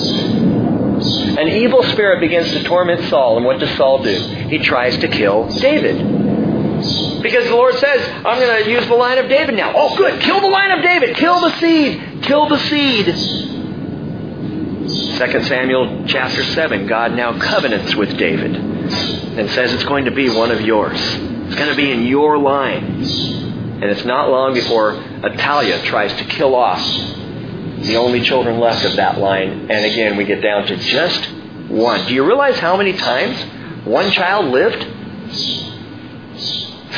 an 1.40 1.48
evil 1.48 1.82
spirit 1.84 2.20
begins 2.20 2.52
to 2.52 2.64
torment 2.64 3.04
Saul, 3.10 3.38
and 3.38 3.46
what 3.46 3.60
does 3.60 3.76
Saul 3.78 4.04
do? 4.04 4.14
He 4.48 4.60
tries 4.60 4.96
to 5.00 5.08
kill 5.08 5.48
David. 5.48 6.21
Because 7.22 7.46
the 7.46 7.56
Lord 7.56 7.76
says, 7.76 8.08
I'm 8.26 8.40
going 8.40 8.64
to 8.64 8.70
use 8.70 8.86
the 8.88 8.96
line 8.96 9.18
of 9.18 9.30
David 9.30 9.56
now. 9.56 9.74
Oh, 9.76 9.96
good. 9.96 10.22
Kill 10.22 10.42
the 10.42 10.48
line 10.48 10.72
of 10.72 10.84
David. 10.84 11.16
Kill 11.16 11.40
the 11.42 11.58
seed. 11.60 12.24
Kill 12.24 12.48
the 12.50 12.58
seed. 12.58 13.06
2 15.22 15.44
Samuel 15.44 16.06
chapter 16.08 16.44
7, 16.44 16.88
God 16.88 17.14
now 17.14 17.38
covenants 17.38 17.96
with 17.96 18.18
David 18.18 18.56
and 18.56 19.50
says 19.52 19.72
it's 19.72 19.84
going 19.84 20.06
to 20.06 20.12
be 20.12 20.30
one 20.30 20.52
of 20.52 20.62
yours. 20.62 21.00
It's 21.00 21.56
going 21.56 21.70
to 21.70 21.76
be 21.76 21.92
in 21.92 22.06
your 22.06 22.38
line. 22.38 23.04
And 23.04 23.84
it's 23.84 24.06
not 24.06 24.30
long 24.30 24.54
before 24.54 24.94
Athaliah 24.94 25.84
tries 25.84 26.14
to 26.16 26.24
kill 26.26 26.56
off 26.56 26.82
the 26.82 27.98
only 27.98 28.22
children 28.22 28.60
left 28.60 28.86
of 28.86 28.96
that 28.96 29.20
line. 29.20 29.72
And 29.72 29.86
again, 29.86 30.18
we 30.18 30.26
get 30.26 30.42
down 30.42 30.68
to 30.68 30.76
just 30.78 31.26
one. 31.70 32.08
Do 32.08 32.14
you 32.14 32.26
realize 32.26 32.60
how 32.60 32.78
many 32.78 32.94
times 32.94 33.42
one 33.86 34.12
child 34.12 34.48
lived? 34.48 34.88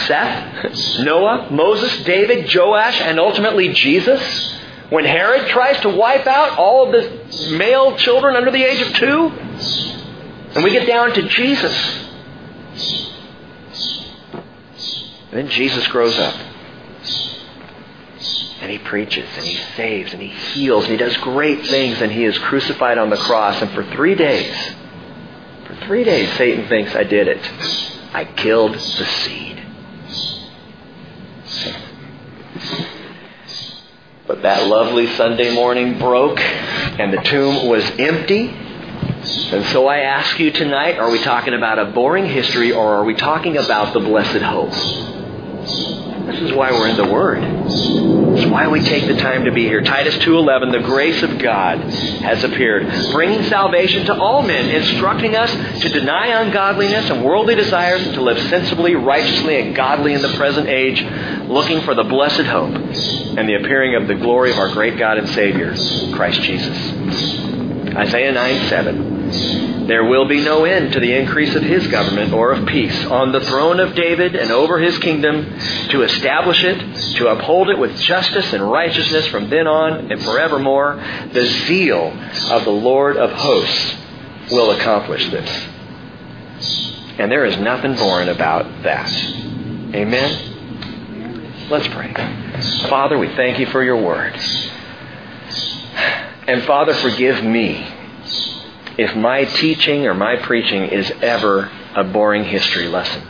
Seth, 0.08 1.00
Noah, 1.00 1.50
Moses, 1.52 2.04
David, 2.04 2.54
Joash, 2.54 3.00
and 3.02 3.20
ultimately 3.20 3.70
Jesus? 3.74 4.22
When 4.90 5.06
Herod 5.06 5.48
tries 5.50 5.80
to 5.82 5.90
wipe 5.90 6.28
out 6.28 6.58
all 6.58 6.86
of 6.86 6.92
the 6.92 7.58
male 7.58 7.96
children 7.98 8.36
under 8.36 8.52
the 8.52 8.64
age 8.64 8.82
of 8.82 8.94
two? 8.94 9.28
And 10.56 10.64
we 10.64 10.72
get 10.72 10.88
down 10.88 11.14
to 11.14 11.28
Jesus. 11.30 12.00
And 15.32 15.40
then 15.40 15.48
Jesus 15.50 15.88
grows 15.88 16.18
up. 16.20 16.36
and 18.62 18.72
he 18.72 18.78
preaches 18.78 19.28
and 19.36 19.46
he 19.46 19.58
saves 19.76 20.14
and 20.14 20.22
he 20.22 20.30
heals 20.30 20.86
and 20.86 20.92
he 20.94 20.98
does 20.98 21.18
great 21.18 21.66
things 21.68 22.02
and 22.02 22.10
he 22.10 22.24
is 22.24 22.38
crucified 22.40 22.98
on 22.98 23.10
the 23.10 23.18
cross. 23.18 23.62
And 23.62 23.70
for 23.72 23.84
three 23.92 24.16
days, 24.16 24.56
for 25.66 25.76
three 25.86 26.06
days, 26.06 26.32
Satan 26.38 26.68
thinks 26.70 26.96
I 26.96 27.04
did 27.04 27.28
it. 27.28 27.52
I 28.14 28.24
killed 28.24 28.74
the 28.76 28.80
seed. 28.80 29.53
But 34.34 34.42
that 34.42 34.66
lovely 34.66 35.06
Sunday 35.16 35.54
morning 35.54 36.00
broke 36.00 36.40
and 36.40 37.14
the 37.14 37.22
tomb 37.22 37.68
was 37.68 37.88
empty. 38.00 38.48
And 38.50 39.64
so 39.66 39.86
I 39.86 40.00
ask 40.00 40.40
you 40.40 40.50
tonight, 40.50 40.98
are 40.98 41.12
we 41.12 41.20
talking 41.20 41.54
about 41.54 41.78
a 41.78 41.86
boring 41.92 42.26
history 42.26 42.72
or 42.72 42.96
are 42.96 43.04
we 43.04 43.14
talking 43.14 43.58
about 43.58 43.94
the 43.94 44.00
blessed 44.00 44.42
hope? 44.42 44.74
This 46.26 46.40
is 46.40 46.54
why 46.54 46.72
we're 46.72 46.88
in 46.88 46.96
the 46.96 47.12
Word. 47.12 47.44
This 47.44 48.46
is 48.46 48.50
why 48.50 48.68
we 48.70 48.82
take 48.82 49.08
the 49.08 49.18
time 49.18 49.44
to 49.44 49.52
be 49.52 49.64
here. 49.64 49.82
Titus 49.82 50.16
2.11, 50.16 50.72
the 50.72 50.80
grace 50.80 51.22
of 51.22 51.38
God 51.38 51.80
has 51.80 52.44
appeared, 52.46 53.12
bringing 53.12 53.44
salvation 53.44 54.06
to 54.06 54.16
all 54.16 54.42
men, 54.42 54.70
instructing 54.70 55.36
us 55.36 55.52
to 55.82 55.90
deny 55.90 56.28
ungodliness 56.42 57.10
and 57.10 57.26
worldly 57.26 57.56
desires 57.56 58.06
and 58.06 58.14
to 58.16 58.22
live 58.22 58.40
sensibly, 58.50 58.96
righteously, 58.96 59.60
and 59.60 59.76
godly 59.76 60.14
in 60.14 60.22
the 60.22 60.34
present 60.36 60.70
age, 60.70 61.04
looking 61.50 61.82
for 61.82 61.94
the 61.94 62.04
blessed 62.04 62.46
hope 62.46 62.74
and 62.74 63.50
the 63.50 63.56
appearing 63.56 63.96
of 63.96 64.08
the 64.08 64.16
glory 64.16 64.52
of 64.52 64.58
our 64.58 64.72
great 64.72 64.98
God 64.98 65.18
and 65.18 65.28
Savior, 65.30 65.76
Christ 66.16 66.42
Jesus. 66.42 66.78
Isaiah 67.96 68.32
9 68.32 68.70
7. 68.70 69.63
There 69.88 70.06
will 70.06 70.28
be 70.28 70.42
no 70.42 70.64
end 70.66 70.94
to 70.94 71.00
the 71.00 71.14
increase 71.14 71.56
of 71.56 71.64
his 71.64 71.88
government 71.88 72.34
or 72.34 72.52
of 72.52 72.66
peace 72.68 73.06
on 73.06 73.32
the 73.32 73.42
throne 73.42 73.80
of 73.80 73.96
David 73.96 74.36
and 74.36 74.52
over 74.52 74.80
his 74.80 74.98
kingdom 75.00 75.44
to 75.90 76.04
establish 76.04 76.64
it, 76.64 77.16
to 77.18 77.28
uphold 77.28 77.70
it 77.70 77.78
with 77.78 78.00
justice 78.00 78.54
and 78.54 78.72
righteousness 78.72 79.28
from 79.28 79.50
then 79.50 79.68
on 79.68 80.12
and 80.12 80.22
forevermore. 80.24 80.96
The 81.34 81.46
zeal 81.46 82.14
of 82.52 82.64
the 82.64 82.72
Lord 82.72 83.18
of 83.18 83.32
hosts 83.32 83.96
will 84.52 84.72
accomplish 84.72 85.30
this. 85.30 85.50
And 87.20 87.32
there 87.32 87.46
is 87.46 87.58
nothing 87.58 87.96
boring 87.96 88.30
about 88.30 88.84
that. 88.84 89.12
Amen? 89.94 91.68
Let's 91.70 91.88
pray. 91.88 92.14
Father, 92.90 93.18
we 93.18 93.28
thank 93.36 93.60
you 93.60 93.66
for 93.68 93.84
your 93.84 94.02
word. 94.02 94.34
And 96.48 96.64
Father, 96.64 96.94
forgive 96.96 97.44
me 97.44 98.03
if 98.98 99.16
my 99.16 99.46
teaching 99.46 100.06
or 100.06 100.14
my 100.14 100.36
preaching 100.38 100.84
is 100.84 101.12
ever 101.22 101.72
a 101.96 102.04
boring 102.04 102.44
history 102.44 102.88
lesson. 102.88 103.24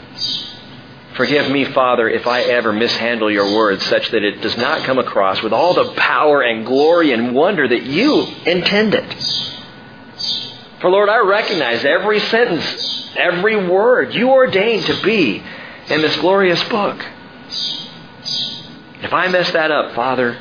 Forgive 1.16 1.52
me, 1.52 1.66
Father, 1.66 2.10
if 2.10 2.26
I 2.26 2.42
ever 2.42 2.74
mishandle 2.74 3.30
your 3.30 3.56
words 3.56 3.86
such 3.86 4.10
that 4.12 4.24
it 4.24 4.42
does 4.42 4.58
not 4.58 4.84
come 4.84 4.98
across 4.98 5.44
with 5.44 5.54
all 5.54 5.74
the 5.76 5.94
power 5.94 6.42
and 6.42 6.66
glory 6.66 7.12
and 7.12 7.36
wonder 7.36 7.68
that 7.68 7.84
you 7.84 8.26
intended. 8.46 9.06
For 10.82 10.90
Lord, 10.90 11.10
I 11.10 11.20
recognize 11.20 11.86
every 11.86 12.20
sentence, 12.20 13.12
every 13.16 13.70
word 13.70 14.14
you 14.14 14.32
ordained 14.32 14.86
to 14.88 15.02
be 15.04 15.44
in 15.90 16.02
this 16.02 16.16
glorious 16.18 16.62
book. 16.66 17.06
If 19.04 19.14
I 19.14 19.28
mess 19.28 19.52
that 19.52 19.70
up, 19.70 19.94
Father, 19.94 20.38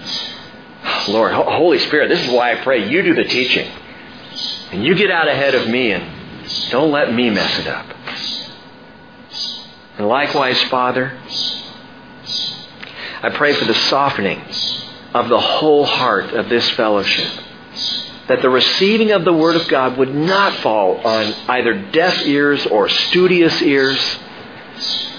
Lord, 1.08 1.32
Holy 1.32 1.80
Spirit, 1.80 2.08
this 2.08 2.26
is 2.26 2.32
why 2.32 2.52
I 2.52 2.62
pray 2.62 2.88
you 2.88 3.02
do 3.02 3.14
the 3.14 3.24
teaching. 3.24 3.70
And 4.72 4.82
you 4.82 4.94
get 4.94 5.10
out 5.10 5.28
ahead 5.28 5.54
of 5.54 5.68
me 5.68 5.92
and 5.92 6.02
don't 6.70 6.90
let 6.90 7.12
me 7.12 7.28
mess 7.28 7.58
it 7.58 7.66
up. 7.66 7.86
And 9.98 10.08
likewise, 10.08 10.60
Father, 10.64 11.12
I 13.22 13.30
pray 13.34 13.52
for 13.52 13.66
the 13.66 13.74
softening 13.74 14.40
of 15.12 15.28
the 15.28 15.38
whole 15.38 15.84
heart 15.84 16.32
of 16.32 16.48
this 16.48 16.68
fellowship. 16.70 17.30
That 18.28 18.40
the 18.40 18.48
receiving 18.48 19.10
of 19.10 19.24
the 19.24 19.32
Word 19.32 19.56
of 19.56 19.68
God 19.68 19.98
would 19.98 20.14
not 20.14 20.54
fall 20.60 20.96
on 21.06 21.34
either 21.48 21.74
deaf 21.90 22.24
ears 22.24 22.66
or 22.66 22.88
studious 22.88 23.60
ears, 23.60 24.00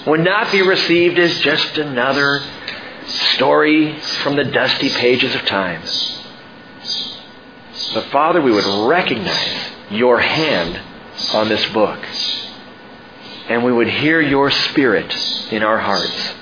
would 0.04 0.20
not 0.20 0.50
be 0.50 0.62
received 0.62 1.18
as 1.18 1.38
just 1.40 1.78
another 1.78 2.42
story 3.06 4.00
from 4.00 4.34
the 4.34 4.44
dusty 4.44 4.88
pages 4.90 5.32
of 5.34 5.42
time. 5.46 5.82
But 7.94 8.06
Father, 8.06 8.42
we 8.42 8.50
would 8.50 8.88
recognize 8.88 9.70
your 9.90 10.18
hand 10.18 10.80
on 11.32 11.48
this 11.48 11.64
book. 11.66 12.00
And 13.48 13.62
we 13.62 13.72
would 13.72 13.88
hear 13.88 14.20
your 14.20 14.50
spirit 14.50 15.14
in 15.52 15.62
our 15.62 15.78
hearts. 15.78 16.34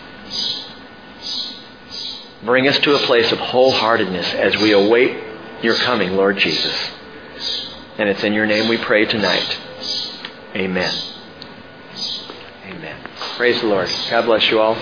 Bring 2.45 2.67
us 2.67 2.79
to 2.79 2.95
a 2.95 2.99
place 3.01 3.31
of 3.31 3.39
wholeheartedness 3.39 4.35
as 4.35 4.57
we 4.57 4.73
await 4.73 5.17
your 5.63 5.75
coming, 5.77 6.17
Lord 6.17 6.39
Jesus. 6.39 6.91
And 7.99 8.09
it's 8.09 8.25
in 8.25 8.33
your 8.33 8.47
name 8.47 8.69
we 8.69 8.79
pray 8.79 9.05
tonight. 9.05 9.59
Amen. 10.57 10.95
Amen. 12.67 12.97
Praise 13.37 13.61
the 13.61 13.67
Lord. 13.67 13.91
God 14.11 14.25
bless 14.25 14.51
you 14.51 14.61
all. 14.61 14.77